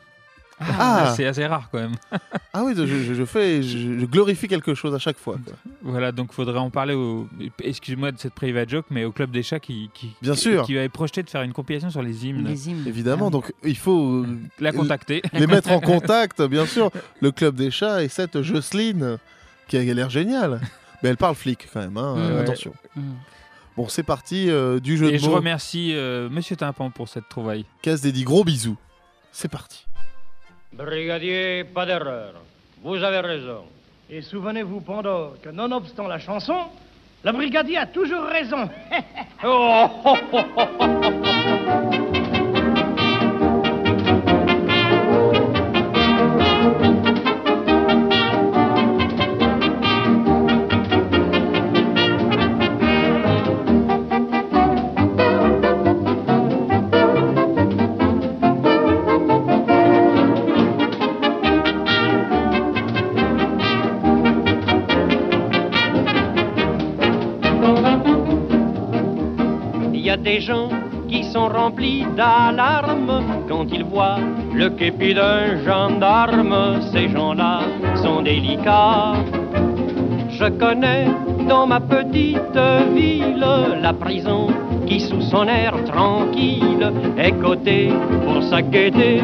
Ah. 0.60 1.12
C'est 1.16 1.26
assez 1.26 1.46
rare 1.46 1.68
quand 1.70 1.78
même. 1.78 1.94
Ah 2.54 2.64
oui, 2.64 2.72
je, 2.74 3.24
fais, 3.24 3.62
je, 3.62 3.78
je 4.00 4.04
glorifie 4.06 4.48
quelque 4.48 4.74
chose 4.74 4.92
à 4.92 4.98
chaque 4.98 5.18
fois. 5.18 5.36
quoi. 5.44 5.54
Voilà, 5.82 6.10
donc 6.10 6.32
faudrait 6.32 6.58
en 6.58 6.70
parler 6.70 6.94
au. 6.94 7.28
Excuse-moi 7.62 8.10
de 8.10 8.18
cette 8.18 8.34
private 8.34 8.68
joke, 8.68 8.86
mais 8.90 9.04
au 9.04 9.12
Club 9.12 9.30
des 9.30 9.44
Chats 9.44 9.60
qui, 9.60 9.90
qui, 9.94 10.16
Bien 10.20 10.32
qui- 10.32 10.40
sûr. 10.40 10.64
qui 10.64 10.76
avait 10.76 10.88
projeté 10.88 11.22
de 11.22 11.30
faire 11.30 11.42
une 11.42 11.52
compilation 11.52 11.90
sur 11.90 12.02
les 12.02 12.26
hymnes. 12.26 12.44
Les 12.48 12.68
hymnes. 12.68 12.82
Évidemment, 12.86 13.30
donc 13.30 13.52
il 13.62 13.76
faut 13.76 14.24
euh, 14.24 14.38
La 14.58 14.72
contacter. 14.72 15.22
les 15.34 15.46
mettre 15.46 15.70
en 15.70 15.78
contact, 15.80 16.42
bien 16.42 16.66
sûr. 16.66 16.90
Le 17.20 17.30
club 17.30 17.54
des 17.54 17.70
chats 17.70 18.02
et 18.02 18.08
cette 18.08 18.42
Jocelyne 18.42 19.18
qui 19.68 19.76
a 19.76 19.82
l'air 19.82 20.10
géniale. 20.10 20.60
Mais 21.04 21.10
elle 21.10 21.16
parle 21.16 21.36
flic 21.36 21.68
quand 21.72 21.78
même, 21.80 21.96
hein, 21.96 22.14
Mm. 22.16 22.18
euh, 22.18 22.34
Ouais. 22.34 22.40
attention. 22.40 22.72
Bon, 23.78 23.86
c'est 23.86 24.02
parti 24.02 24.50
euh, 24.50 24.80
du 24.80 24.96
jeu 24.96 25.06
Et 25.06 25.12
de 25.12 25.18
je 25.18 25.28
mots. 25.28 25.36
remercie 25.36 25.92
euh, 25.94 26.28
Monsieur 26.28 26.56
Tympan 26.56 26.90
pour 26.90 27.08
cette 27.08 27.28
trouvaille. 27.28 27.64
Casse 27.80 28.00
des 28.00 28.10
dix 28.10 28.24
gros 28.24 28.42
bisous. 28.42 28.76
C'est 29.30 29.46
parti. 29.46 29.86
Brigadier, 30.72 31.62
pas 31.62 31.86
d'erreur. 31.86 32.34
Vous 32.82 32.96
avez 32.96 33.20
raison. 33.20 33.62
Et 34.10 34.20
souvenez-vous, 34.20 34.80
Pandore, 34.80 35.36
que 35.40 35.50
nonobstant 35.50 36.08
la 36.08 36.18
chanson, 36.18 36.56
le 37.22 37.30
brigadier 37.30 37.76
a 37.76 37.86
toujours 37.86 38.24
raison. 38.24 38.68
Oh, 39.44 39.86
oh, 40.04 40.16
oh, 40.32 41.97
remplis 71.68 72.06
d'alarme 72.16 73.22
quand 73.46 73.66
ils 73.70 73.84
voient 73.84 74.20
le 74.54 74.70
képi 74.70 75.12
d'un 75.12 75.62
gendarme. 75.66 76.80
Ces 76.92 77.08
gens-là 77.10 77.60
sont 77.96 78.22
délicats. 78.22 79.12
Je 80.30 80.48
connais 80.62 81.06
dans 81.46 81.66
ma 81.66 81.80
petite 81.80 82.60
ville 82.94 83.46
la 83.82 83.92
prison 83.92 84.46
qui 84.86 84.98
sous 84.98 85.20
son 85.20 85.46
air 85.46 85.74
tranquille 85.84 86.90
est 87.18 87.32
cotée 87.32 87.92
pour 88.24 88.42
sa 88.42 88.62
gaieté. 88.62 89.20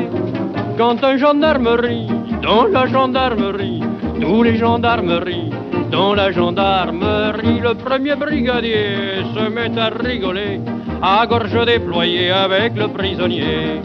Quand 0.76 1.02
un 1.02 1.16
gendarmerie, 1.16 2.08
dans 2.42 2.66
la 2.66 2.86
gendarmerie, 2.86 3.82
tous 4.20 4.42
les 4.42 4.56
gendarmeries, 4.56 5.50
dans 5.90 6.12
la 6.14 6.30
gendarmerie, 6.30 7.60
le 7.60 7.74
premier 7.74 8.16
brigadier 8.16 9.22
se 9.34 9.48
met 9.48 9.78
à 9.78 9.88
rigoler, 9.88 10.60
à 11.02 11.26
gorge 11.26 11.64
déployée 11.66 12.30
avec 12.30 12.76
le 12.76 12.88
prisonnier. 12.88 13.80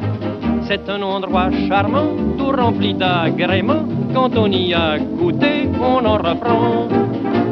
C'est 0.68 0.88
un 0.90 1.02
endroit 1.02 1.50
charmant, 1.68 2.10
tout 2.38 2.52
rempli 2.52 2.94
d'agréments. 2.94 3.86
Quand 4.14 4.38
on 4.38 4.48
y 4.52 4.74
a 4.74 4.98
goûté, 5.00 5.70
on 5.82 6.06
en 6.06 6.18
reprend. 6.18 6.88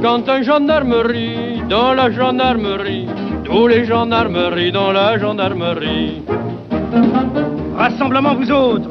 Quand 0.01 0.30
un 0.30 0.41
gendarmerie, 0.43 1.62
dans 1.70 1.93
la 1.93 2.12
gendarmerie, 2.12 3.08
tous 3.43 3.68
les 3.68 3.86
gendarmeries, 3.86 4.72
dans 4.72 4.91
la 4.91 5.18
gendarmerie. 5.18 6.22
Rassemblement, 7.76 8.36
vous 8.36 8.51
autres. 8.51 8.89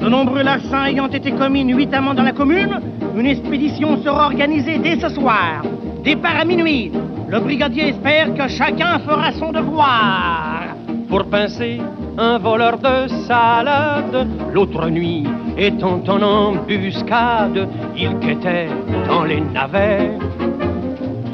De 0.00 0.08
nombreux 0.08 0.42
larcins 0.42 0.86
ayant 0.86 1.08
été 1.08 1.30
commis 1.30 1.64
nuitamment 1.64 2.14
dans 2.14 2.24
la 2.24 2.32
commune, 2.32 2.80
une 3.16 3.26
expédition 3.26 4.02
sera 4.02 4.26
organisée 4.26 4.78
dès 4.78 4.98
ce 4.98 5.08
soir. 5.08 5.62
Départ 6.02 6.40
à 6.40 6.44
minuit. 6.44 6.90
Le 7.32 7.40
brigadier 7.40 7.88
espère 7.88 8.34
que 8.34 8.46
chacun 8.46 8.98
fera 8.98 9.32
son 9.32 9.52
devoir. 9.52 10.76
pour 11.08 11.24
pincer 11.30 11.80
un 12.18 12.36
voleur 12.38 12.76
de 12.76 13.08
salade. 13.26 14.28
L'autre 14.52 14.90
nuit, 14.90 15.24
étant 15.56 16.02
en 16.08 16.22
embuscade, 16.22 17.68
il 17.96 18.18
quêtait 18.18 18.68
dans 19.06 19.24
les 19.24 19.40
navets. 19.40 20.10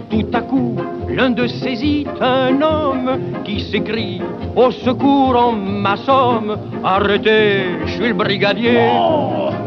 Tout 0.09 0.26
à 0.32 0.40
coup, 0.42 0.76
l'un 1.09 1.30
de 1.30 1.49
saisit 1.49 2.07
un 2.20 2.62
homme 2.62 3.42
qui 3.44 3.61
s'écrie 3.61 4.22
Au 4.55 4.70
secours, 4.70 5.36
en 5.36 5.53
ma 5.53 5.96
somme, 5.96 6.57
arrêtez, 6.84 7.62
je 7.86 7.92
suis 7.92 8.09
le 8.09 8.14
brigadier. 8.14 8.88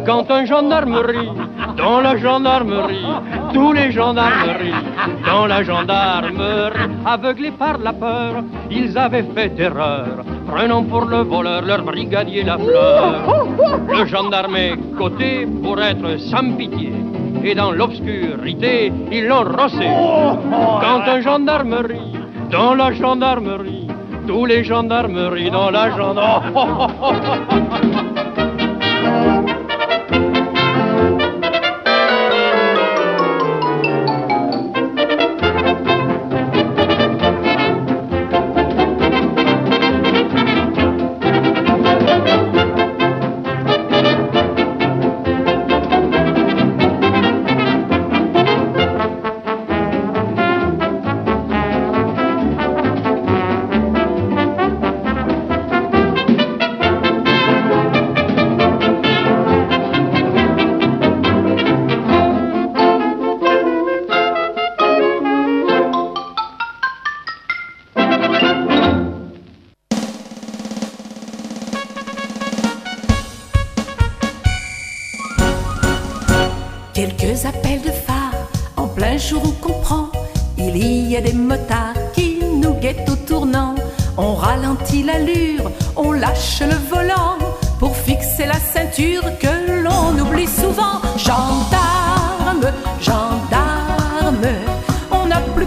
Quand 0.05 0.31
un 0.31 0.45
gendarmerie, 0.45 1.29
dans 1.81 1.99
la 1.99 2.15
gendarmerie, 2.15 3.05
tous 3.53 3.73
les 3.73 3.91
gendarmeries, 3.91 4.73
dans 5.25 5.47
la 5.47 5.63
gendarmerie, 5.63 6.91
aveuglés 7.05 7.51
par 7.51 7.79
la 7.79 7.93
peur, 7.93 8.43
ils 8.69 8.97
avaient 8.97 9.25
fait 9.35 9.59
erreur, 9.59 10.23
prenant 10.47 10.83
pour 10.83 11.05
le 11.05 11.23
voleur 11.23 11.63
leur 11.63 11.83
brigadier 11.83 12.43
la 12.43 12.57
fleur. 12.57 13.47
Le 13.89 14.05
gendarme 14.05 14.55
est 14.55 14.77
coté 14.95 15.47
pour 15.63 15.81
être 15.81 16.19
sans 16.19 16.55
pitié, 16.55 16.93
et 17.43 17.55
dans 17.55 17.71
l'obscurité, 17.71 18.93
ils 19.11 19.25
l'ont 19.25 19.43
rossé. 19.43 19.89
Quand 20.83 21.01
un 21.07 21.21
gendarmerie, 21.21 22.13
dans 22.51 22.75
la 22.75 22.91
gendarmerie, 22.91 23.87
tous 24.27 24.45
les 24.45 24.63
gendarmeries, 24.63 25.49
dans 25.49 25.71
la 25.71 25.89
gendarmerie. 25.97 28.10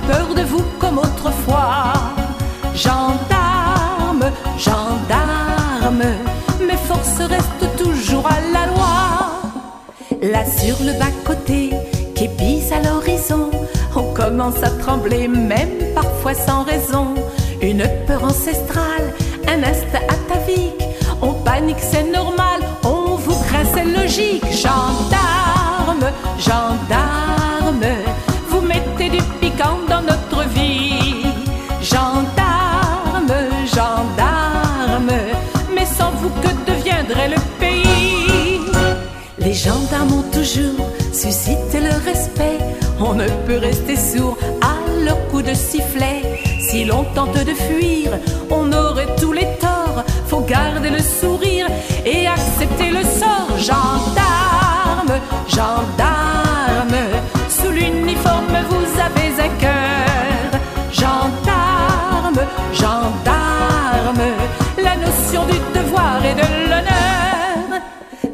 Peur 0.07 0.35
de 0.35 0.43
vous 0.43 0.65
comme 0.79 0.99
autrefois. 0.99 1.93
Gendarme, 2.75 4.31
gendarme, 4.59 6.05
mes 6.61 6.77
forces 6.89 7.21
restent 7.21 7.77
toujours 7.77 8.27
à 8.27 8.41
la 8.53 8.67
loi. 8.73 8.95
Là 10.23 10.45
sur 10.45 10.77
le 10.85 10.99
bas-côté, 10.99 11.71
qui 12.15 12.29
à 12.73 12.81
l'horizon, 12.81 13.51
on 13.95 14.15
commence 14.15 14.63
à 14.63 14.71
trembler, 14.71 15.29
même 15.29 15.93
parfois 15.95 16.35
sans 16.35 16.63
raison. 16.65 17.15
Une 17.61 17.85
peur 18.07 18.25
ancestrale, 18.25 19.13
un 19.49 19.63
instinct 19.63 20.07
atavique, 20.09 20.83
on 21.23 21.33
panique, 21.33 21.81
c'est 21.81 22.11
normal, 22.11 22.61
on 22.85 23.17
vous 23.17 23.39
craint, 23.45 23.65
c'est 23.75 23.85
logique. 23.85 24.45
Gendarme, 24.51 26.11
gendarme, 26.39 27.24
Ne 43.15 43.29
peut 43.47 43.59
rester 43.59 43.95
sourd 43.97 44.37
à 44.61 44.75
leur 45.05 45.29
coup 45.29 45.41
de 45.41 45.55
sifflet. 45.55 46.23
Si 46.59 46.85
l'on 46.85 47.05
tente 47.15 47.45
de 47.45 47.55
fuir, 47.55 48.11
on 48.51 48.73
aurait 48.73 49.15
tous 49.21 49.33
les 49.33 49.47
torts. 49.61 50.03
Faut 50.27 50.41
garder 50.41 50.91
le 50.91 50.99
sourire 50.99 51.69
et 52.05 52.27
accepter 52.27 52.91
le 52.91 53.03
sort. 53.03 53.51
Gendarme, 53.57 55.21
gendarme, 55.47 56.99
sous 57.49 57.71
l'uniforme 57.71 58.57
vous 58.69 58.87
avez 59.07 59.31
un 59.47 59.53
cœur. 59.61 60.51
Gendarme, 60.91 62.43
gendarme, 62.73 64.27
la 64.83 64.97
notion 64.97 65.45
du 65.47 65.59
devoir 65.79 66.19
et 66.25 66.35
de 66.35 66.69
l'honneur. 66.69 67.81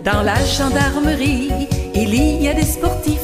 Dans 0.03 0.23
la 0.23 0.43
gendarmerie, 0.43 1.69
il 1.95 2.15
y 2.15 2.49
a 2.49 2.55
des 2.55 2.65
sportifs, 2.65 3.20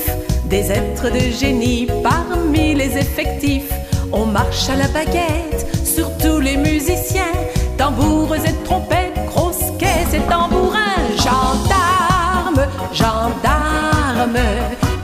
des 0.57 0.73
êtres 0.73 1.11
de 1.11 1.25
génie 1.43 1.87
parmi 2.03 2.75
les 2.75 2.97
effectifs. 2.97 3.73
On 4.11 4.25
marche 4.25 4.71
à 4.71 4.77
la 4.77 4.89
baguette, 4.89 5.67
surtout 5.85 6.39
les 6.41 6.57
musiciens, 6.57 7.37
tambours 7.77 8.35
et 8.37 8.55
trompettes, 8.65 9.19
grosses 9.27 9.71
caisses 9.79 10.15
et 10.15 10.25
tambourins. 10.31 11.03
Gendarme, 11.27 12.63
gendarme, 13.01 14.47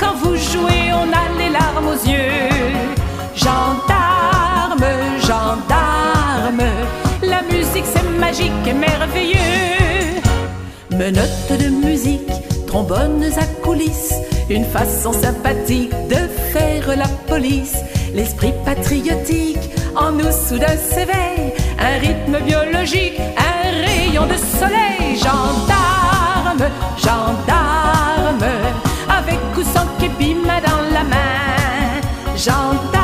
quand 0.00 0.14
vous 0.22 0.36
jouez, 0.36 0.84
on 1.02 1.08
a 1.22 1.24
les 1.40 1.50
larmes 1.58 1.88
aux 1.94 2.02
yeux. 2.14 2.48
Gendarme, 3.44 4.90
gendarme, 5.28 6.64
la 7.22 7.42
musique 7.52 7.88
c'est 7.92 8.08
magique 8.24 8.66
et 8.66 8.78
merveilleux. 8.88 10.22
Menottes 10.92 11.52
de 11.62 11.68
musique, 11.86 12.32
trombones 12.66 13.30
à 13.36 13.46
coulisses, 13.62 14.14
une 14.52 14.64
façon 14.64 15.12
sympathique 15.12 15.92
de 16.08 16.28
faire 16.52 16.96
la 16.96 17.08
police. 17.26 17.76
L'esprit 18.14 18.52
patriotique 18.64 19.70
en 19.96 20.12
nous 20.12 20.30
soudain 20.30 20.76
s'éveille, 20.76 21.52
un 21.78 21.98
rythme 21.98 22.38
biologique, 22.44 23.18
un 23.18 23.86
rayon 23.86 24.26
de 24.26 24.36
soleil. 24.36 25.16
Gendarme, 25.16 26.70
gendarme, 26.98 28.44
avec 29.08 29.40
ou 29.56 29.62
sans 29.62 29.86
képi, 29.98 30.34
dans 30.34 30.82
la 30.92 31.04
main. 31.04 32.00
Gendarme, 32.36 33.01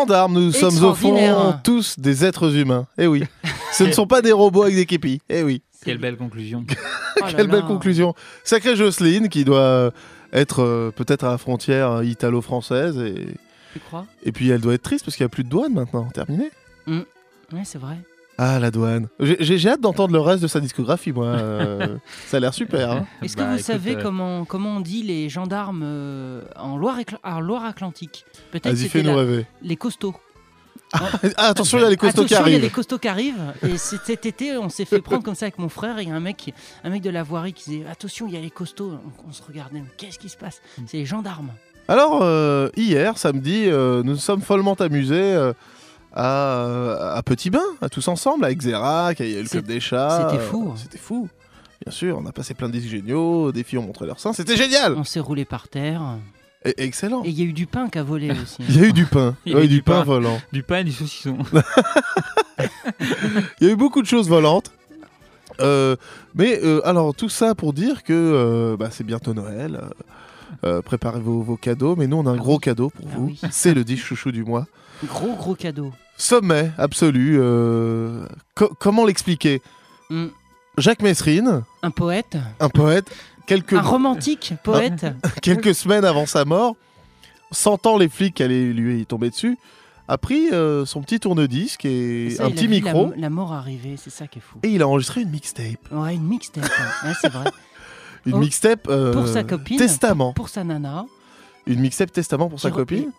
Gendarmes, 0.00 0.32
nous 0.32 0.52
sommes 0.52 0.82
au 0.82 0.94
fond 0.94 1.54
tous 1.62 1.98
des 1.98 2.24
êtres 2.24 2.56
humains. 2.56 2.86
Eh 2.96 3.06
oui. 3.06 3.24
Ce 3.72 3.84
ne 3.84 3.92
sont 3.92 4.06
pas 4.06 4.22
des 4.22 4.32
robots 4.32 4.62
avec 4.62 4.74
des 4.74 4.86
képis. 4.86 5.20
Eh 5.28 5.42
oui. 5.42 5.60
Quelle 5.84 5.98
belle 5.98 6.16
conclusion. 6.16 6.64
Oh 7.22 7.26
Quelle 7.36 7.48
belle 7.48 7.64
conclusion. 7.64 8.14
Sacrée 8.44 8.76
Jocelyne 8.76 9.28
qui 9.28 9.44
doit 9.44 9.90
être 10.32 10.62
euh, 10.62 10.90
peut-être 10.90 11.24
à 11.24 11.32
la 11.32 11.38
frontière 11.38 12.02
italo-française 12.02 12.96
et, 12.98 13.26
Tu 13.74 13.80
crois? 13.80 14.06
et 14.24 14.32
puis 14.32 14.48
elle 14.48 14.62
doit 14.62 14.72
être 14.72 14.82
triste 14.82 15.04
parce 15.04 15.16
qu'il 15.16 15.24
n'y 15.24 15.30
a 15.30 15.34
plus 15.34 15.44
de 15.44 15.50
douane 15.50 15.74
maintenant. 15.74 16.08
Terminé. 16.14 16.50
Mm. 16.86 17.00
Ouais, 17.52 17.62
c'est 17.64 17.78
vrai. 17.78 17.98
Ah, 18.42 18.58
la 18.58 18.70
douane. 18.70 19.08
J'ai 19.20 19.36
j'ai- 19.40 19.58
j'ai 19.58 19.68
hâte 19.68 19.82
d'entendre 19.82 20.14
le 20.14 20.20
reste 20.20 20.42
de 20.42 20.48
sa 20.48 20.60
discographie, 20.60 21.12
moi. 21.12 21.26
euh, 21.26 21.96
ça 22.26 22.38
a 22.38 22.40
l'air 22.40 22.54
super. 22.54 22.90
hein. 22.90 23.06
Est-ce 23.22 23.36
Bah, 23.36 23.42
que 23.44 23.48
vous 23.48 23.54
écoute, 23.56 23.66
savez 23.66 23.96
euh, 23.96 24.02
comment, 24.02 24.44
comment 24.46 24.76
on 24.76 24.80
dit 24.80 25.02
les 25.02 25.28
gendarmes 25.28 25.82
euh, 25.84 26.40
en 26.56 26.78
Loire- 26.78 26.96
en 27.22 27.40
Loire-Atlantique 27.40 28.24
Peut-être 28.50 28.64
Vas-y, 28.72 28.76
c'était 28.84 28.88
fais-nous 29.02 29.10
la- 29.10 29.16
rêver. 29.16 29.46
les 29.62 29.76
costauds. 29.76 30.14
Ah, 30.92 31.48
attention, 31.48 31.78
il 31.78 31.82
y 31.82 31.84
a 31.84 31.90
les 31.90 31.96
costauds 31.96 32.24
qui 32.24 32.34
Attention, 32.34 32.46
il 32.46 32.50
y 32.50 32.54
a 32.54 32.56
arrivent. 32.56 32.62
les 32.62 32.70
costauds 32.70 32.98
qui 32.98 33.08
arrivent. 33.08 33.52
Et 33.62 33.76
cet 33.76 34.24
été, 34.26 34.56
on 34.56 34.68
s'est 34.70 34.84
fait 34.86 35.00
prendre 35.00 35.22
comme 35.22 35.34
ça 35.36 35.44
avec 35.44 35.58
mon 35.58 35.68
frère. 35.68 36.00
Il 36.00 36.08
y 36.08 36.10
a 36.10 36.14
un 36.16 36.20
mec, 36.20 36.52
un 36.82 36.88
mec 36.90 37.02
de 37.02 37.10
la 37.10 37.22
voirie 37.22 37.52
qui 37.52 37.70
disait 37.70 37.84
Attention, 37.90 38.26
il 38.26 38.34
y 38.34 38.36
a 38.36 38.40
les 38.40 38.50
costauds. 38.50 38.98
On, 39.26 39.28
on 39.28 39.32
se 39.32 39.42
regardait, 39.42 39.80
mais 39.80 39.84
qu'est-ce 39.98 40.18
qui 40.18 40.28
se 40.30 40.36
passe? 40.38 40.60
C'est 40.86 40.96
les 40.96 41.04
gendarmes. 41.06 41.50
Alors, 41.88 42.20
euh, 42.22 42.70
hier, 42.76 43.18
samedi, 43.18 43.64
euh, 43.66 44.02
nous 44.02 44.12
nous 44.12 44.16
sommes 44.16 44.40
follement 44.42 44.74
amusés 44.74 45.14
euh, 45.34 45.52
à, 46.12 47.14
à 47.16 47.22
Petit 47.22 47.50
Bain, 47.50 47.62
à 47.80 47.88
tous 47.88 48.06
ensemble, 48.08 48.44
avec 48.44 48.58
Xerac, 48.58 49.20
il 49.20 49.30
y 49.30 49.36
a 49.36 49.40
eu 49.40 49.42
le 49.42 49.48
Club 49.48 49.64
des 49.66 49.80
Chats. 49.80 50.28
c'était 50.30 50.42
fou. 50.42 50.70
euh, 50.72 50.76
C'était 50.76 50.98
fou. 50.98 51.28
Bien 51.84 51.92
sûr, 51.92 52.18
on 52.18 52.26
a 52.26 52.32
passé 52.32 52.52
plein 52.54 52.68
de 52.68 52.72
disques 52.74 52.88
géniaux, 52.90 53.52
des 53.52 53.62
filles 53.62 53.78
ont 53.78 53.82
montré 53.86 54.06
leur 54.06 54.20
sein, 54.20 54.32
c'était 54.32 54.56
génial 54.56 54.94
On 54.96 55.04
s'est 55.04 55.20
roulé 55.20 55.44
par 55.44 55.68
terre. 55.68 56.02
Et- 56.64 56.74
Excellent 56.84 57.22
Et 57.24 57.30
il 57.30 57.38
y 57.38 57.42
a 57.42 57.46
eu 57.46 57.54
du 57.54 57.66
pain 57.66 57.88
qui 57.88 57.98
a 57.98 58.02
volé 58.02 58.30
aussi. 58.32 58.62
Il 58.68 58.76
y 58.78 58.84
a 58.84 58.88
eu 58.88 58.92
du 58.92 59.06
pain, 59.06 59.34
Il 59.46 59.52
y 59.52 59.54
a 59.54 59.58
Ouais, 59.58 59.64
eu 59.64 59.68
du, 59.68 59.76
du 59.76 59.82
pain, 59.82 60.00
pain. 60.00 60.04
volant. 60.04 60.38
Du 60.52 60.62
pain 60.62 60.78
et 60.80 60.84
du 60.84 60.92
saucisson. 60.92 61.38
Il 63.60 63.66
y 63.66 63.70
a 63.70 63.72
eu 63.72 63.76
beaucoup 63.76 64.02
de 64.02 64.06
choses 64.06 64.28
volantes. 64.28 64.70
Euh, 65.60 65.96
mais 66.34 66.58
euh, 66.62 66.80
alors, 66.86 67.14
tout 67.14 67.28
ça 67.28 67.54
pour 67.54 67.72
dire 67.72 68.02
que 68.02 68.12
euh, 68.12 68.76
bah, 68.76 68.88
c'est 68.90 69.04
bientôt 69.04 69.34
Noël. 69.34 69.80
euh, 69.82 69.88
euh, 70.64 70.82
préparez 70.82 71.20
vos, 71.20 71.40
vos 71.42 71.56
cadeaux, 71.56 71.96
mais 71.96 72.06
nous 72.06 72.16
on 72.18 72.26
a 72.26 72.30
un 72.30 72.36
gros 72.36 72.58
cadeau 72.58 72.90
pour 72.90 73.08
vous. 73.08 73.26
oui. 73.28 73.40
C'est 73.50 73.72
le 73.74 73.84
10 73.84 73.96
chouchou 73.96 74.32
du 74.32 74.44
mois. 74.44 74.66
Gros, 75.06 75.34
gros 75.34 75.54
cadeau. 75.54 75.92
Sommet 76.16 76.72
absolu. 76.78 77.38
euh, 77.40 78.26
co- 78.54 78.72
comment 78.78 79.06
l'expliquer? 79.06 79.62
Mm. 80.10 80.26
Jacques 80.78 81.02
Messrine, 81.02 81.62
Un 81.82 81.90
poète. 81.90 82.36
un 82.60 82.68
poète, 82.68 83.10
quelques, 83.46 83.72
Un 83.74 83.80
romantique 83.82 84.54
poète. 84.62 85.06
quelques 85.42 85.74
semaines 85.74 86.04
avant 86.04 86.26
sa 86.26 86.44
mort, 86.44 86.76
sentant 87.50 87.96
les 87.98 88.08
flics 88.08 88.34
qui 88.34 88.42
allaient 88.42 88.72
lui 88.72 89.04
tomber 89.06 89.30
dessus, 89.30 89.58
a 90.08 90.18
pris 90.18 90.50
euh, 90.52 90.84
son 90.86 91.02
petit 91.02 91.20
tourne-disque 91.20 91.84
et, 91.84 92.26
Et 92.26 92.30
ça, 92.30 92.44
un 92.44 92.48
il 92.48 92.52
a 92.52 92.54
petit 92.54 92.66
vu 92.66 92.80
la- 92.80 92.92
micro 92.92 93.12
La, 93.16 93.30
mort 93.30 93.52
arriver, 93.52 93.96
c'est 93.96 94.10
ça 94.10 94.26
qui 94.26 94.38
est 94.38 94.42
fou. 94.42 94.58
et 94.62 94.68
il 94.68 94.82
a 94.82 94.88
enregistré 94.88 95.22
une 95.22 95.30
mixtape. 95.30 95.90
Ouais, 95.92 96.14
une 96.14 96.24
mixtape. 96.26 96.64
hein. 96.64 97.08
Ouais, 97.08 97.14
c'est 97.20 97.30
vrai. 97.32 97.44
Une 98.26 98.34
Oh, 98.34 98.38
mixtape 98.38 98.86
euh, 98.90 99.14
pour 99.14 99.26
sa 99.26 99.44
copine. 99.44 99.78
testament. 99.78 100.34
Pour 100.34 100.50
sa 100.50 100.62
nana. 100.62 101.06
Une 101.66 101.80
mixtape 101.80 102.12
testament 102.12 102.50
pour 102.50 102.60
sa 102.60 102.68
Qui 102.68 102.74
re- 102.74 102.78
copine. 102.80 103.12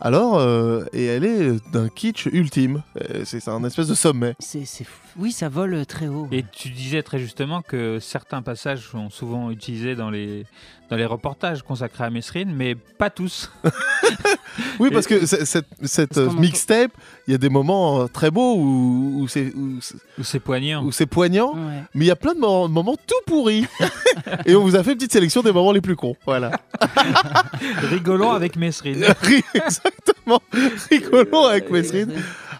Alors, 0.00 0.38
euh, 0.38 0.84
et 0.92 1.04
elle 1.06 1.24
est 1.24 1.72
d'un 1.72 1.88
kitsch 1.88 2.26
ultime. 2.26 2.82
Euh, 3.00 3.22
C'est 3.24 3.46
un 3.48 3.62
espèce 3.64 3.88
de 3.88 3.94
sommet. 3.94 4.34
C'est 4.38 4.64
fou. 4.84 5.09
Oui, 5.18 5.32
ça 5.32 5.48
vole 5.48 5.84
très 5.86 6.08
haut. 6.08 6.28
Et 6.32 6.44
tu 6.52 6.68
disais 6.70 7.02
très 7.02 7.18
justement 7.18 7.62
que 7.62 7.98
certains 8.00 8.42
passages 8.42 8.88
sont 8.88 9.10
souvent 9.10 9.50
utilisés 9.50 9.94
dans 9.94 10.10
les, 10.10 10.44
dans 10.88 10.96
les 10.96 11.04
reportages 11.06 11.62
consacrés 11.62 12.04
à 12.04 12.10
Mesrine, 12.10 12.52
mais 12.54 12.74
pas 12.74 13.10
tous. 13.10 13.50
Oui, 14.80 14.90
parce 14.90 15.06
que 15.06 15.26
c'est- 15.26 15.44
cette, 15.84 16.18
euh, 16.18 16.30
mixtape, 16.32 16.90
il 17.26 17.30
y 17.32 17.34
a 17.34 17.38
des 17.38 17.48
moments 17.48 18.00
euh, 18.02 18.06
très 18.08 18.30
beaux 18.30 18.56
où, 18.56 19.20
où 19.20 19.28
c'est 19.28 19.52
où, 19.54 19.78
Où 20.18 20.24
c'est 20.24 20.40
poignant. 20.40 20.82
où 20.84 20.90
c'est 20.90 21.06
poignant, 21.06 21.54
mais 21.94 22.06
il 22.06 22.08
y 22.08 22.10
a 22.10 22.16
plein 22.16 22.34
de 22.34 22.40
mo- 22.40 22.66
moments 22.66 22.96
tout 23.06 23.14
pourris. 23.26 23.66
et 24.46 24.54
on 24.56 24.62
vous 24.62 24.74
a 24.76 24.82
fait 24.82 24.92
une 24.92 24.96
petite 24.98 25.12
sélection 25.12 25.42
des 25.42 25.52
moments 25.52 25.72
les 25.72 25.80
plus 25.80 25.96
cons. 25.96 26.16
Voilà. 26.26 26.50
Rigolons 27.90 28.32
avec 28.32 28.56
Mesrine. 28.56 29.04
Ri- 29.22 29.44
Exactement. 29.54 30.40
Rigolons 30.90 31.44
avec 31.44 31.70
Mesrine. 31.70 32.12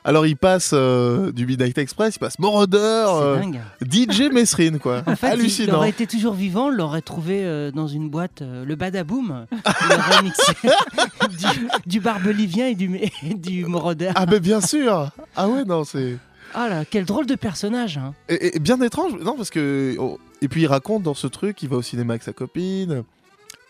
Alors, 0.04 0.26
il 0.26 0.36
passe 0.36 0.70
euh, 0.72 1.30
du 1.32 1.46
Midnight 1.46 1.76
Express, 1.76 2.16
il 2.16 2.18
passe 2.20 2.38
Moroder, 2.38 2.78
euh. 2.78 3.42
DJ 3.88 4.32
Mesrine, 4.32 4.78
quoi. 4.78 5.02
En 5.06 5.16
fait, 5.16 5.36
il 5.36 5.70
aurait 5.70 5.90
été 5.90 6.06
toujours 6.06 6.34
vivant, 6.34 6.70
l'aurait 6.70 7.02
trouvé 7.02 7.40
euh, 7.44 7.70
dans 7.70 7.86
une 7.86 8.08
boîte, 8.08 8.42
le 8.42 8.74
Badaboom. 8.76 9.46
Il 9.52 9.92
aurait 9.94 10.22
mixé 10.22 10.52
du, 11.28 11.68
du 11.86 12.00
Barbelivien 12.00 12.68
et 12.68 12.74
du, 12.74 12.94
et 12.96 13.34
du 13.34 13.66
Moroder. 13.66 14.12
Ah, 14.14 14.24
mais 14.26 14.40
bien 14.40 14.60
sûr. 14.60 15.10
Ah 15.36 15.48
ouais, 15.48 15.64
non, 15.64 15.84
c'est. 15.84 16.16
Ah 16.54 16.68
là, 16.68 16.84
quel 16.84 17.04
drôle 17.04 17.26
de 17.26 17.36
personnage. 17.36 17.98
hein. 17.98 18.14
Et, 18.28 18.56
et 18.56 18.58
bien 18.58 18.80
étrange, 18.80 19.12
non, 19.22 19.36
parce 19.36 19.50
que. 19.50 19.94
oh, 19.98 20.18
Et 20.42 20.48
puis 20.48 20.62
il 20.62 20.66
raconte 20.66 21.02
dans 21.02 21.14
ce 21.14 21.26
truc, 21.26 21.62
il 21.62 21.68
va 21.68 21.76
au 21.76 21.82
cinéma 21.82 22.14
avec 22.14 22.22
sa 22.22 22.32
copine, 22.32 23.04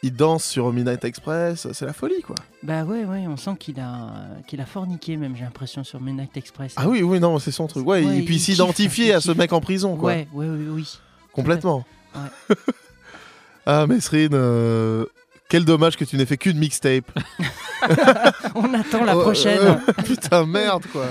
il 0.02 0.14
danse 0.14 0.44
sur 0.44 0.72
Midnight 0.72 1.04
Express, 1.04 1.68
c'est 1.72 1.84
la 1.84 1.92
folie, 1.92 2.22
quoi. 2.22 2.36
Bah 2.62 2.84
ouais, 2.84 3.04
ouais, 3.04 3.24
on 3.28 3.36
sent 3.36 3.56
qu'il 3.58 3.78
a, 3.80 4.10
qu'il 4.46 4.60
a 4.60 4.66
forniqué 4.66 5.16
même, 5.16 5.36
j'ai 5.36 5.44
l'impression, 5.44 5.84
sur 5.84 6.00
Midnight 6.00 6.36
Express. 6.36 6.72
Ah 6.76 6.88
oui, 6.88 7.02
oui, 7.02 7.20
non, 7.20 7.38
c'est 7.38 7.50
son 7.52 7.66
truc. 7.66 7.86
Ouais, 7.86 8.04
Ouais, 8.04 8.18
et 8.18 8.22
puis 8.22 8.36
il 8.36 8.40
s'identifier 8.40 9.12
à 9.12 9.20
ce 9.20 9.32
mec 9.32 9.52
en 9.52 9.60
prison, 9.60 9.96
quoi. 9.96 10.12
Ouais, 10.12 10.28
ouais, 10.32 10.48
oui, 10.48 10.66
oui. 10.70 10.98
Complètement. 11.32 11.84
Ouais. 12.14 12.56
ah, 13.66 13.86
Mesrine, 13.86 14.30
euh, 14.32 15.04
quel 15.48 15.64
dommage 15.64 15.96
que 15.96 16.04
tu 16.04 16.16
n'aies 16.16 16.26
fait 16.26 16.38
qu'une 16.38 16.58
mixtape. 16.58 17.10
On 18.54 18.72
attend 18.74 19.04
la 19.04 19.16
Oh, 19.16 19.20
prochaine. 19.22 19.58
euh, 19.60 19.92
putain, 20.04 20.46
merde, 20.46 20.84
quoi. 20.92 21.06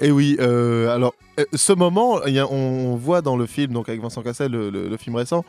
Et 0.00 0.10
oui, 0.10 0.36
euh, 0.40 0.92
alors, 0.94 1.14
euh, 1.38 1.44
ce 1.54 1.72
moment, 1.72 2.24
il 2.24 2.34
y 2.34 2.38
a- 2.40 2.50
on 2.50 2.96
voit 2.96 3.22
dans 3.22 3.36
le 3.36 3.46
film, 3.46 3.72
donc 3.72 3.88
avec 3.88 4.00
Vincent 4.00 4.22
Cassel, 4.22 4.50
le, 4.50 4.68
le- 4.70 4.88
le 4.88 4.96
film 4.96 5.14
récent, 5.16 5.44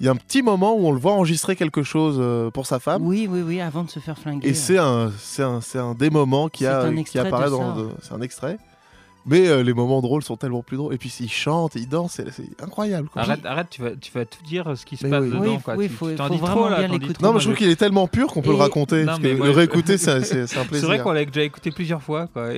il 0.00 0.06
y 0.06 0.08
a 0.08 0.12
un 0.12 0.16
petit 0.16 0.42
moment 0.42 0.74
où 0.74 0.86
on 0.86 0.92
le 0.92 0.98
voit 0.98 1.12
enregistrer 1.12 1.56
quelque 1.56 1.82
chose 1.82 2.18
euh, 2.20 2.50
pour 2.50 2.66
sa 2.66 2.78
femme. 2.78 3.06
Oui, 3.06 3.28
oui, 3.30 3.42
oui, 3.42 3.60
avant 3.60 3.82
de 3.82 3.90
se 3.90 3.98
faire 3.98 4.18
flinguer. 4.18 4.48
Et 4.48 4.54
c'est 4.54 4.78
un, 4.78 5.10
c'est 5.18 5.42
un, 5.42 5.60
c'est 5.60 5.78
un 5.78 5.94
des 5.94 6.10
moments 6.10 6.48
qui, 6.48 6.66
a, 6.66 6.88
qui 7.04 7.18
apparaît 7.18 7.50
dans. 7.50 7.74
C'est 8.02 8.12
un 8.12 8.20
extrait. 8.20 8.58
Mais 9.26 9.46
euh, 9.48 9.62
les 9.62 9.74
moments 9.74 10.00
drôles 10.00 10.22
sont 10.22 10.36
tellement 10.36 10.62
plus 10.62 10.76
drôles. 10.78 10.94
Et 10.94 10.98
puis 10.98 11.12
il 11.20 11.28
chante, 11.30 11.74
il 11.74 11.86
danse, 11.88 12.12
c'est 12.14 12.30
c'est 12.32 12.48
incroyable. 12.62 13.08
quoi. 13.10 13.22
Arrête, 13.22 13.44
arrête, 13.44 13.66
tu 13.68 13.82
vas, 13.82 13.90
tu 13.90 14.10
vas 14.12 14.24
tout 14.24 14.42
dire 14.42 14.72
ce 14.76 14.86
qui 14.86 14.96
se 14.96 15.04
Mais 15.04 15.10
passe 15.10 15.24
oui. 15.24 15.28
dedans. 15.30 15.40
Oui, 15.42 15.58
quoi. 15.62 15.74
oui, 15.76 15.88
tu 15.88 15.94
faut- 15.94 16.10
tu 16.10 16.16
faut 16.16 16.28
dis 16.30 16.38
vraiment 16.38 16.54
trop 16.54 16.68
là. 16.70 16.88
dis 16.88 17.12
trop, 17.12 17.26
Non, 17.26 17.32
mais 17.34 17.40
je 17.40 17.44
trouve 17.44 17.56
qu'il 17.56 17.68
est 17.68 17.76
tellement 17.76 18.06
pur 18.08 18.28
qu'on 18.32 18.40
peut 18.40 18.50
le 18.50 18.56
raconter. 18.56 19.00
Non, 19.00 19.06
parce 19.06 19.20
mais 19.20 19.32
que 19.32 19.36
moi, 19.36 19.46
le 19.48 19.52
je- 19.52 19.58
réécouter, 19.58 19.98
c'est 19.98 20.20
c'est- 20.24 20.46
c'est 20.46 20.58
un 20.58 20.62
C'est 20.62 20.68
plaisir. 20.68 20.88
vrai 20.88 20.98
qu'on 21.00 21.12
l'a 21.12 21.24
déjà 21.26 21.42
écouté 21.42 21.70
plusieurs 21.70 22.02
fois. 22.02 22.28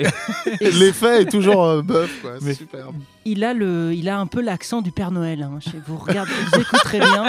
Et- 0.60 0.70
L'effet 0.70 1.22
est 1.22 1.30
toujours 1.30 1.64
euh, 1.64 1.82
bœuf. 1.82 2.24
C'est 2.38 2.44
Mais- 2.44 2.54
superbe. 2.54 2.94
Il 3.24 3.44
a, 3.44 3.52
le, 3.52 3.92
il 3.92 4.08
a 4.08 4.18
un 4.18 4.26
peu 4.26 4.40
l'accent 4.40 4.80
du 4.80 4.92
Père 4.92 5.10
Noël. 5.10 5.42
hein. 5.42 5.58
Je- 5.60 5.70
Vous 5.86 5.98
regardez, 5.98 6.30
vous 6.52 6.60
écouterez 6.60 7.00
bien. 7.00 7.26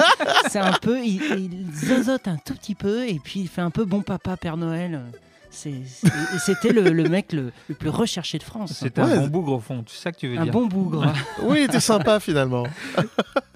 C'est 0.50 0.60
un 0.60 0.72
peu, 0.74 1.00
il, 1.04 1.22
il 1.38 1.66
zozote 1.76 2.28
un 2.28 2.38
tout 2.38 2.54
petit 2.54 2.76
peu 2.76 3.08
et 3.08 3.20
puis 3.24 3.42
il 3.42 3.48
fait 3.48 3.62
un 3.62 3.72
peu 3.72 3.86
bon 3.86 4.02
papa 4.02 4.38
Père 4.38 4.56
Noël. 4.58 5.02
C'était 5.52 6.72
le, 6.74 6.82
le 6.92 7.10
mec 7.10 7.34
le, 7.34 7.52
le 7.70 7.76
plus 7.76 7.90
recherché 7.90 8.38
de 8.38 8.44
France. 8.44 8.74
C'est 8.80 8.98
un 9.00 9.08
bon 9.18 9.28
bougre 9.28 9.52
au 9.54 9.60
fond, 9.60 9.84
c'est 9.88 10.02
ça 10.02 10.12
que 10.12 10.18
tu 10.18 10.28
veux 10.30 10.38
Un 10.38 10.44
dire. 10.44 10.54
bon 10.54 10.66
bougre. 10.68 11.12
Oui, 11.44 11.58
il 11.60 11.64
était 11.66 11.80
sympa 11.80 12.20
finalement. 12.20 12.66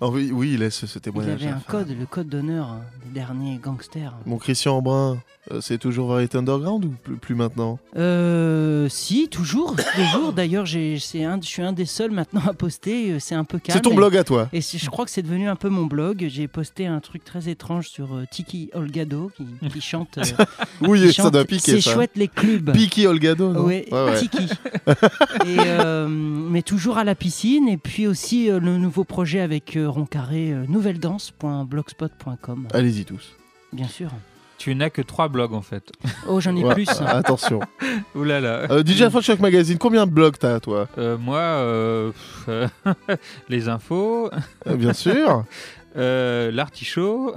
Non, 0.00 0.10
oui, 0.10 0.30
oui, 0.32 0.52
il 0.54 0.60
laisse 0.60 0.76
ce, 0.76 0.86
ce 0.86 0.98
Il 0.98 1.02
témoignage. 1.02 1.42
avait 1.42 1.52
un 1.52 1.60
code, 1.66 1.88
le 1.98 2.06
code 2.06 2.28
d'honneur 2.28 2.68
hein, 2.68 2.80
des 3.04 3.12
derniers 3.12 3.58
gangsters. 3.58 4.14
Mon 4.24 4.38
Christian 4.38 4.78
Embrun, 4.78 5.18
euh, 5.52 5.60
c'est 5.60 5.76
toujours 5.76 6.08
Variety 6.08 6.38
Underground 6.38 6.84
ou 6.86 6.94
plus, 7.02 7.16
plus 7.16 7.34
maintenant 7.34 7.78
Euh, 7.96 8.88
si, 8.88 9.28
toujours, 9.28 9.76
toujours. 9.76 10.32
D'ailleurs, 10.36 10.64
je 10.64 10.96
suis 10.96 11.22
un 11.62 11.72
des 11.72 11.84
seuls 11.84 12.10
maintenant 12.12 12.40
à 12.48 12.54
poster. 12.54 13.12
euh, 13.12 13.16
C'est 13.20 13.34
un 13.34 13.44
peu 13.44 13.58
calme. 13.58 13.76
C'est 13.76 13.82
ton 13.82 13.90
Et- 13.92 13.96
blog 13.96 14.16
à 14.16 14.24
toi. 14.24 14.48
Et 14.54 14.60
je 14.62 14.88
crois 14.88 15.04
que 15.04 15.10
c'est 15.10 15.22
devenu 15.22 15.48
un 15.48 15.56
peu 15.56 15.68
mon 15.68 15.84
blog. 15.84 16.26
J'ai 16.30 16.48
posté 16.48 16.86
un 16.86 17.00
truc 17.00 17.22
très 17.24 17.48
étrange 17.50 17.88
sur 17.88 18.14
euh, 18.16 18.24
Tiki 18.30 18.70
Olgado 18.72 19.30
qui, 19.36 19.46
qui 19.68 19.80
chante. 19.82 20.16
euh, 20.18 20.44
Oui, 20.88 21.00
qui 21.02 21.12
ça 21.12 21.24
chante 21.24 21.32
doit 21.34 21.44
piquer, 21.44 21.80
C'est 21.80 21.92
chouette 21.92 22.12
les 22.16 22.28
clubs. 22.28 22.72
Piki 22.72 23.06
Olgado, 23.06 23.52
non 23.52 23.64
Oui, 23.64 23.84
Ouais, 23.92 24.04
ouais. 24.04 24.18
Tiki. 24.18 24.48
et, 25.46 25.58
mais 26.50 26.62
toujours 26.62 26.96
à 26.98 27.04
la 27.04 27.14
piscine. 27.14 27.68
Et 27.68 27.76
puis 27.76 28.06
aussi 28.06 28.48
le 28.48 28.78
nouveau 28.78 29.04
projet 29.04 29.40
avec 29.40 29.76
Roncarré, 29.90 30.52
euh, 30.52 30.64
nouvelledance.blogspot.com. 30.68 32.68
Allez-y 32.72 33.04
tous. 33.04 33.34
Bien 33.72 33.88
sûr. 33.88 34.10
Tu 34.58 34.74
n'as 34.74 34.90
que 34.90 35.00
trois 35.00 35.28
blogs 35.28 35.54
en 35.54 35.62
fait. 35.62 35.90
Oh, 36.28 36.38
j'en 36.40 36.54
ai 36.54 36.62
Ouais, 36.62 36.74
plus. 36.74 36.88
Attention. 37.06 37.60
Ouh 38.14 38.24
là 38.24 38.40
là. 38.40 38.70
Euh, 38.70 38.84
DJ 38.84 39.02
Afro 39.02 39.22
Shock 39.22 39.40
Magazine, 39.40 39.78
combien 39.78 40.06
de 40.06 40.12
blogs 40.12 40.36
t'as, 40.38 40.60
toi? 40.60 40.86
Euh, 40.98 41.16
moi, 41.16 41.38
euh, 41.38 42.10
pff, 42.12 42.44
euh, 42.48 42.68
les 43.48 43.68
infos. 43.70 44.30
Euh, 44.66 44.76
bien 44.76 44.92
sûr. 44.92 45.44
Euh, 45.96 46.50
L'artichaut. 46.50 47.34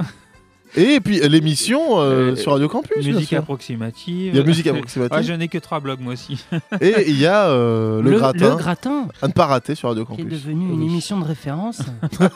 Et 0.76 1.00
puis 1.00 1.22
euh, 1.22 1.28
l'émission 1.28 2.00
euh, 2.00 2.36
sur 2.36 2.54
Radio 2.54 2.68
Campus. 2.68 3.06
Musique 3.06 3.34
approximative. 3.34 4.34
Il 4.34 4.38
y 4.38 4.40
a 4.40 4.44
musique 4.44 4.66
approximative. 4.68 5.16
Ouais, 5.18 5.24
je 5.24 5.34
n'ai 5.34 5.48
que 5.48 5.58
trois 5.60 5.80
blogs 5.80 6.00
moi 6.00 6.14
aussi. 6.14 6.44
Et 6.82 7.10
il 7.10 7.20
y 7.20 7.26
a 7.28 7.48
euh, 7.50 8.02
le, 8.02 8.12
Le- 8.12 8.18
gratin. 8.18 8.50
le 8.50 8.56
gratin. 8.56 9.08
À 9.22 9.28
ne 9.28 9.34
pas 9.34 9.46
rater 9.46 9.76
sur 9.76 9.90
Radio 9.90 10.06
Qui 10.06 10.14
est 10.14 10.24
Campus. 10.24 10.44
devenu 10.44 10.74
une 10.74 10.82
émission 10.84 11.20
de 11.20 11.26
référence. 11.26 11.82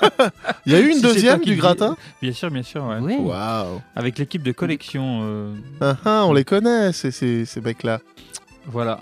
Il 0.66 0.74
y 0.74 0.76
a 0.76 0.80
eu 0.80 0.88
une 0.90 0.96
Si 0.98 1.02
deuxième 1.02 1.40
du 1.42 1.52
le 1.56 1.58
gratin. 1.58 1.96
Bien 2.22 2.32
sûr, 2.34 2.52
bien 2.52 2.64
sûr. 2.64 2.84
Ouais. 2.86 2.98
Oui. 3.02 3.16
Waouh. 3.20 3.82
Avec 3.96 4.18
l'équipe 4.20 4.44
de 4.44 4.52
collection. 4.52 5.22
euh, 5.24 5.54
Ah, 5.82 5.96
ah, 6.06 6.24
on 6.28 6.34
les 6.34 6.44
connaît, 6.44 6.92
ces, 6.94 7.10
ces, 7.12 7.46
ces 7.46 7.62
mecs-là. 7.62 8.00
Voilà. 8.68 9.00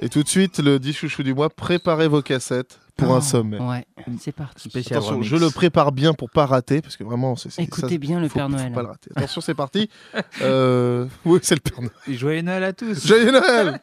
Et 0.00 0.08
tout 0.08 0.22
de 0.22 0.28
suite, 0.28 0.58
le 0.60 0.78
10 0.78 0.92
chouchou 0.92 1.22
du 1.22 1.34
mois, 1.34 1.50
préparez 1.50 2.06
vos 2.08 2.22
cassettes 2.22 2.78
pour 2.96 3.12
un 3.14 3.18
Oh, 3.18 3.20
sommet. 3.20 3.58
Ouais, 3.60 3.84
c'est 4.20 4.32
parti. 4.32 4.68
Spécial 4.70 4.98
Attention, 4.98 5.14
remix. 5.16 5.28
je 5.28 5.36
le 5.36 5.50
prépare 5.50 5.90
bien 5.92 6.14
pour 6.14 6.30
pas 6.30 6.46
rater, 6.46 6.80
parce 6.82 6.96
que 6.96 7.02
vraiment, 7.04 7.34
c'est. 7.36 7.56
Écoutez 7.60 7.88
ça, 7.94 7.98
bien 7.98 8.20
le 8.20 8.28
faut- 8.28 8.34
Père 8.34 8.46
faut 8.48 8.52
Noël. 8.56 8.72
pas 8.72 8.82
le 8.82 8.88
rater. 8.88 9.10
Attention, 9.16 9.40
c'est 9.40 9.54
parti. 9.54 9.88
Euh, 10.42 11.06
Oui, 11.24 11.40
c'est 11.42 11.54
le 11.56 11.60
Père 11.60 11.80
Noël. 11.80 11.92
Et 12.06 12.14
Joyeux 12.14 12.42
Noël 12.42 12.62
à 12.64 12.72
tous. 12.72 13.04
Joyeux 13.06 13.32
Noël 13.32 13.80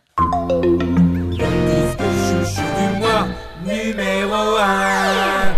Chouchou 1.38 2.62
du 2.62 3.00
mois 3.00 3.28
numéro 3.66 4.58
1 4.58 5.55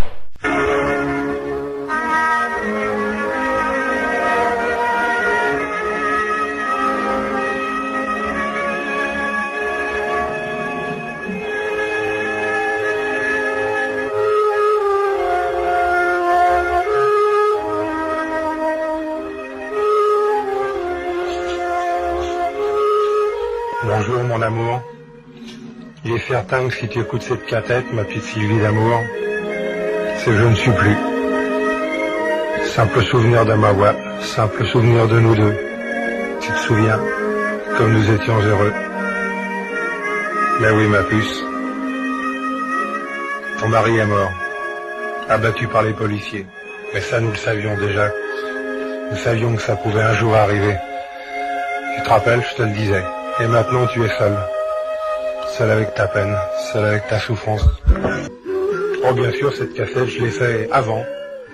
Il 26.06 26.14
est 26.14 26.28
certain 26.28 26.68
que 26.68 26.74
si 26.74 26.88
tu 26.88 27.00
écoutes 27.00 27.22
cette 27.22 27.46
catette, 27.48 27.92
ma 27.92 28.04
petite 28.06 28.24
Sylvie 28.24 28.60
d'amour, 28.60 29.02
c'est 30.20 30.32
je 30.32 30.44
ne 30.46 30.56
suis 30.56 30.72
plus. 30.72 30.96
Simple 32.64 33.02
souvenir 33.04 33.46
de 33.46 33.54
ma 33.56 33.72
voix, 33.74 33.94
simple 34.22 34.66
souvenir 34.66 35.08
de 35.08 35.20
nous 35.20 35.36
deux. 35.36 35.56
Tu 36.40 36.52
te 36.52 36.58
souviens, 36.60 37.00
comme 37.78 37.92
nous 37.92 38.10
étions 38.10 38.38
heureux. 38.40 38.74
Mais 40.62 40.72
oui 40.72 40.88
ma 40.88 41.04
puce, 41.04 41.44
ton 43.60 43.68
mari 43.68 43.98
est 43.98 44.06
mort, 44.06 44.32
abattu 45.30 45.68
par 45.68 45.84
les 45.84 45.94
policiers. 45.94 46.46
Mais 46.94 47.02
ça 47.02 47.20
nous 47.20 47.32
le 47.32 47.36
savions 47.36 47.76
déjà. 47.78 48.10
Nous 49.12 49.18
savions 49.18 49.56
que 49.56 49.62
ça 49.62 49.76
pouvait 49.76 50.04
un 50.04 50.14
jour 50.14 50.34
arriver. 50.36 50.78
Tu 51.98 52.04
te 52.04 52.10
rappelles, 52.10 52.44
je 52.50 52.56
te 52.56 52.62
le 52.62 52.70
disais. 52.70 53.04
Et 53.40 53.46
maintenant 53.46 53.86
tu 53.88 54.04
es 54.04 54.10
seul. 54.10 54.36
Seul 55.58 55.70
avec 55.70 55.94
ta 55.94 56.08
peine, 56.08 56.36
seul 56.72 56.86
avec 56.86 57.08
ta 57.08 57.20
souffrance. 57.20 57.64
Oh 59.04 59.14
bien 59.14 59.32
sûr, 59.32 59.54
cette 59.56 59.74
cassette, 59.76 60.08
je 60.08 60.24
l'ai 60.24 60.32
fait 60.32 60.68
avant. 60.72 61.06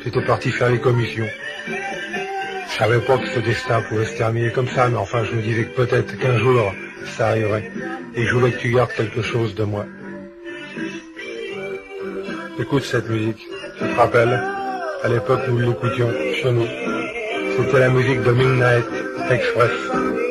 J'étais 0.04 0.22
parti 0.22 0.50
faire 0.50 0.70
les 0.70 0.80
commissions. 0.80 1.28
Je 1.68 2.78
savais 2.78 3.00
pas 3.00 3.18
que 3.18 3.28
ce 3.28 3.40
destin 3.40 3.82
pouvait 3.90 4.06
se 4.06 4.18
terminer 4.18 4.52
comme 4.52 4.70
ça, 4.70 4.88
mais 4.88 4.98
enfin 4.98 5.24
je 5.26 5.36
me 5.36 5.42
disais 5.42 5.66
que 5.66 5.76
peut-être 5.76 6.18
qu'un 6.18 6.38
jour 6.38 6.74
ça 7.18 7.28
arriverait. 7.28 7.70
Et 8.16 8.26
je 8.26 8.34
voulais 8.34 8.52
que 8.52 8.60
tu 8.60 8.72
gardes 8.72 8.94
quelque 8.94 9.22
chose 9.22 9.54
de 9.54 9.64
moi. 9.64 9.86
Écoute 12.60 12.84
cette 12.84 13.10
musique. 13.10 13.46
Tu 13.78 13.86
te 13.86 13.96
rappelles? 13.98 14.42
À 15.04 15.10
l'époque 15.10 15.42
nous 15.50 15.60
l'écoutions 15.60 16.12
chez 16.42 16.52
nous. 16.52 16.68
C'était 17.58 17.80
la 17.80 17.90
musique 17.90 18.24
de 18.24 18.32
Midnight 18.32 18.86
Express. 19.30 20.23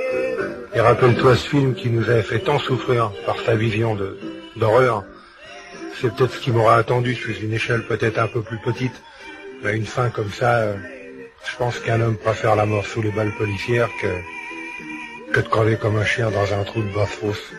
Et 0.74 0.80
rappelle-toi 0.80 1.36
ce 1.36 1.48
film 1.48 1.74
qui 1.74 1.90
nous 1.90 2.08
avait 2.08 2.22
fait 2.22 2.38
tant 2.38 2.58
souffrir 2.58 3.12
par 3.26 3.38
sa 3.40 3.54
vision 3.54 3.94
de 3.94 4.18
d'horreur. 4.56 5.04
C'est 6.00 6.14
peut-être 6.14 6.32
ce 6.32 6.38
qui 6.40 6.50
m'aura 6.50 6.76
attendu 6.76 7.14
sur 7.14 7.30
une 7.42 7.52
échelle 7.52 7.86
peut-être 7.86 8.18
un 8.18 8.26
peu 8.26 8.40
plus 8.40 8.58
petite. 8.58 8.94
Mais 9.62 9.76
une 9.76 9.84
fin 9.84 10.08
comme 10.08 10.30
ça, 10.30 10.60
euh, 10.60 10.74
je 11.50 11.56
pense 11.56 11.78
qu'un 11.78 12.00
homme 12.00 12.16
préfère 12.16 12.56
la 12.56 12.64
mort 12.64 12.86
sous 12.86 13.02
les 13.02 13.10
balles 13.10 13.34
policières 13.36 13.90
que, 14.00 15.32
que 15.32 15.40
de 15.40 15.48
crever 15.48 15.76
comme 15.76 15.96
un 15.96 16.04
chien 16.04 16.30
dans 16.30 16.54
un 16.54 16.64
trou 16.64 16.82
de 16.82 16.92
basse 16.94 17.10
fosse. 17.10 17.52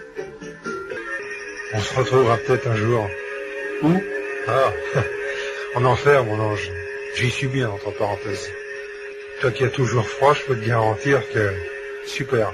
On 1.74 1.80
se 1.80 1.96
retrouvera 1.96 2.38
peut-être 2.38 2.68
un 2.68 2.76
jour. 2.76 3.08
Où? 3.84 4.02
Ah, 4.48 4.74
en 5.76 5.86
enfer, 5.86 6.24
mon 6.24 6.40
ange. 6.40 6.70
J'y 7.16 7.30
suis 7.30 7.48
bien, 7.48 7.70
entre 7.70 7.92
parenthèses. 7.92 8.50
Toi 9.40 9.52
qui 9.52 9.64
as 9.66 9.70
toujours 9.70 10.08
froid, 10.08 10.34
je 10.34 10.44
peux 10.46 10.60
te 10.60 10.66
garantir 10.68 11.22
que... 11.32 11.54
Super. 12.06 12.54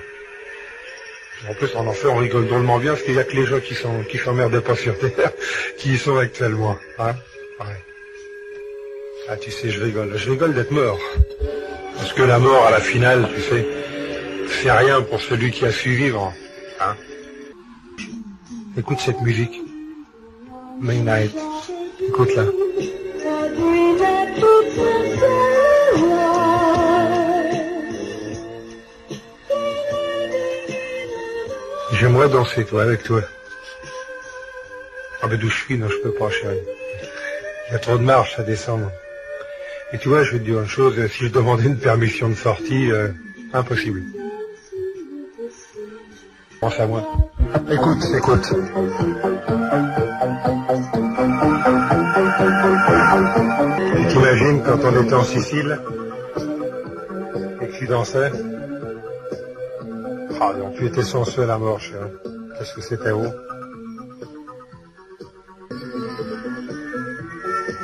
En 1.48 1.54
plus, 1.54 1.74
en 1.76 1.88
enfer, 1.88 2.12
on 2.12 2.18
rigole 2.18 2.48
drôlement 2.48 2.80
bien, 2.80 2.92
parce 2.92 3.04
qu'il 3.04 3.14
n'y 3.14 3.20
a 3.20 3.24
que 3.24 3.36
les 3.36 3.46
gens 3.46 3.60
qui 3.60 3.74
sont 3.74 4.04
qui 4.10 4.18
s'emmerdent 4.18 4.60
pas 4.60 4.76
sur 4.76 4.98
Terre, 4.98 5.32
qui 5.78 5.94
y 5.94 5.98
sont 5.98 6.18
actuellement. 6.18 6.78
Hein. 6.98 7.16
Ah, 9.32 9.38
tu 9.38 9.52
sais, 9.52 9.70
je 9.70 9.80
rigole. 9.80 10.18
Je 10.18 10.32
rigole 10.32 10.56
d'être 10.56 10.72
mort. 10.72 11.00
Parce 11.96 12.14
que 12.14 12.24
la 12.24 12.40
mort, 12.40 12.66
à 12.66 12.72
la 12.72 12.80
finale, 12.80 13.30
tu 13.36 13.42
sais, 13.42 13.64
c'est 14.48 14.72
rien 14.72 15.02
pour 15.04 15.22
celui 15.22 15.52
qui 15.52 15.66
a 15.66 15.72
su 15.72 15.92
vivre. 15.92 16.34
Hein 16.82 16.96
Écoute 18.76 19.00
cette 19.00 19.22
musique. 19.22 19.62
Midnight. 20.82 21.36
Écoute-la. 22.08 22.46
J'aimerais 32.00 32.30
danser, 32.30 32.64
toi, 32.64 32.84
avec 32.84 33.04
toi. 33.04 33.22
Ah 35.22 35.28
ben 35.28 35.38
d'où 35.38 35.50
je 35.50 35.56
suis, 35.56 35.78
non, 35.78 35.90
je 35.90 35.98
peux 35.98 36.14
pas, 36.14 36.30
chérie. 36.30 36.56
Il 37.68 37.74
y 37.74 37.76
a 37.76 37.80
trop 37.80 37.98
de 37.98 38.04
marche 38.04 38.40
à 38.40 38.44
descendre. 38.44 38.90
Et 39.92 39.98
tu 39.98 40.08
vois, 40.08 40.24
je 40.24 40.32
vais 40.32 40.40
te 40.40 40.46
dire 40.46 40.62
une 40.62 40.68
chose, 40.68 40.96
si 41.08 41.26
je 41.26 41.28
demandais 41.28 41.66
une 41.66 41.78
permission 41.78 42.30
de 42.30 42.36
sortie, 42.36 42.90
euh, 42.90 43.10
impossible. 43.52 44.02
Pense 46.62 46.80
à 46.80 46.88
moi. 46.88 47.06
Écoute, 47.70 48.06
écoute. 48.16 48.54
Et 53.98 54.08
t'imagines 54.08 54.64
quand 54.64 54.80
on 54.86 55.04
était 55.04 55.14
en 55.16 55.24
Sicile 55.26 55.80
et 57.62 57.68
que 57.68 57.78
tu 57.78 57.88
dansais? 57.88 58.32
Ah 60.42 60.54
non, 60.58 60.72
tu 60.72 60.86
étais 60.86 61.04
sensuel 61.04 61.50
à 61.50 61.58
mort, 61.58 61.80
chérie. 61.82 62.12
Qu'est-ce 62.58 62.74
que 62.74 62.82
c'était 62.82 63.12
haut 63.12 63.34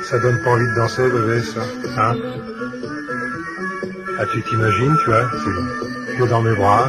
Ça 0.04 0.18
donne 0.20 0.42
pas 0.42 0.50
envie 0.50 0.66
de 0.66 0.74
danser, 0.74 1.10
bébé, 1.10 1.42
ça 1.42 1.60
Hein? 1.98 2.16
Ah, 4.18 4.24
tu 4.32 4.42
t'imagines, 4.42 4.96
tu 5.04 5.06
vois 5.10 5.28
Tu 6.14 6.24
es 6.24 6.28
dans 6.28 6.40
mes 6.40 6.54
bras. 6.54 6.88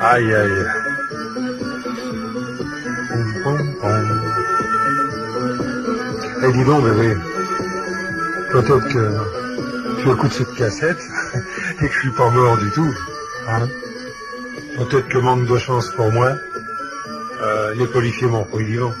Aïe, 0.00 0.32
aïe. 0.32 0.66
Eh, 6.44 6.52
dis 6.52 6.64
donc, 6.64 6.84
bébé. 6.84 7.16
Peut-être 8.52 8.88
que 8.88 9.45
tu 10.06 10.12
écoutes 10.12 10.32
cette 10.32 10.54
cassette 10.54 10.98
et 11.82 11.86
que 11.88 11.92
je 11.92 11.98
suis 11.98 12.10
pas 12.10 12.30
mort 12.30 12.56
du 12.58 12.70
tout. 12.70 12.94
Hein 13.48 13.68
Peut-être 14.76 15.08
que 15.08 15.18
manque 15.18 15.46
de 15.46 15.58
chance 15.58 15.90
pour 15.90 16.12
moi, 16.12 16.32
euh, 17.42 17.74
les 17.74 17.86
policiers 17.86 18.26
m'ont 18.28 18.44
pris 18.44 18.64
vivant. 18.64 18.92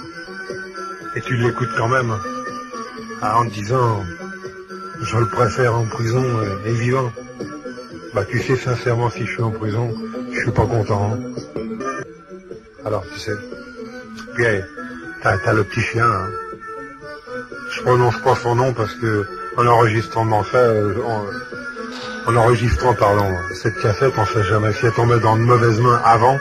Et 1.14 1.20
tu 1.20 1.36
l'écoutes 1.36 1.74
quand 1.76 1.88
même. 1.88 2.10
hein, 3.22 3.32
en 3.36 3.44
disant, 3.44 4.04
je 5.00 5.16
le 5.18 5.26
préfère 5.26 5.76
en 5.76 5.84
prison 5.84 6.24
et, 6.64 6.70
et 6.70 6.72
vivant. 6.74 7.12
Bah 8.14 8.24
tu 8.28 8.40
sais 8.40 8.56
sincèrement 8.56 9.10
si 9.10 9.26
je 9.26 9.32
suis 9.32 9.42
en 9.42 9.50
prison, 9.50 9.94
je 10.32 10.40
suis 10.40 10.50
pas 10.50 10.66
content. 10.66 11.12
hein. 11.14 11.62
Alors 12.84 13.04
tu 13.12 13.18
sais. 13.20 13.36
Puis 14.34 14.44
t'as 15.22 15.52
le 15.52 15.64
petit 15.64 15.80
chien. 15.80 16.06
hein. 16.10 16.30
Je 17.70 17.82
prononce 17.82 18.18
pas 18.22 18.34
son 18.36 18.54
nom 18.54 18.72
parce 18.72 18.94
que 18.94 19.26
en 19.56 19.66
enregistrant 19.66 20.44
ça, 20.44 20.58
euh, 20.58 20.94
en, 21.04 22.30
en 22.30 22.36
enregistrant 22.36 22.94
pardon, 22.94 23.26
cette 23.54 23.78
cassette, 23.80 24.12
on 24.16 24.26
sait 24.26 24.44
jamais 24.44 24.72
si 24.72 24.86
elle 24.86 24.92
tombait 24.92 25.20
dans 25.20 25.36
de 25.36 25.42
mauvaises 25.42 25.80
mains 25.80 26.00
avant. 26.04 26.38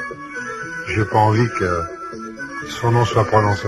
J'ai 0.87 1.05
pas 1.05 1.17
envie 1.17 1.49
que 1.59 1.81
son 2.69 2.91
nom 2.91 3.05
soit 3.05 3.25
prononcé. 3.25 3.67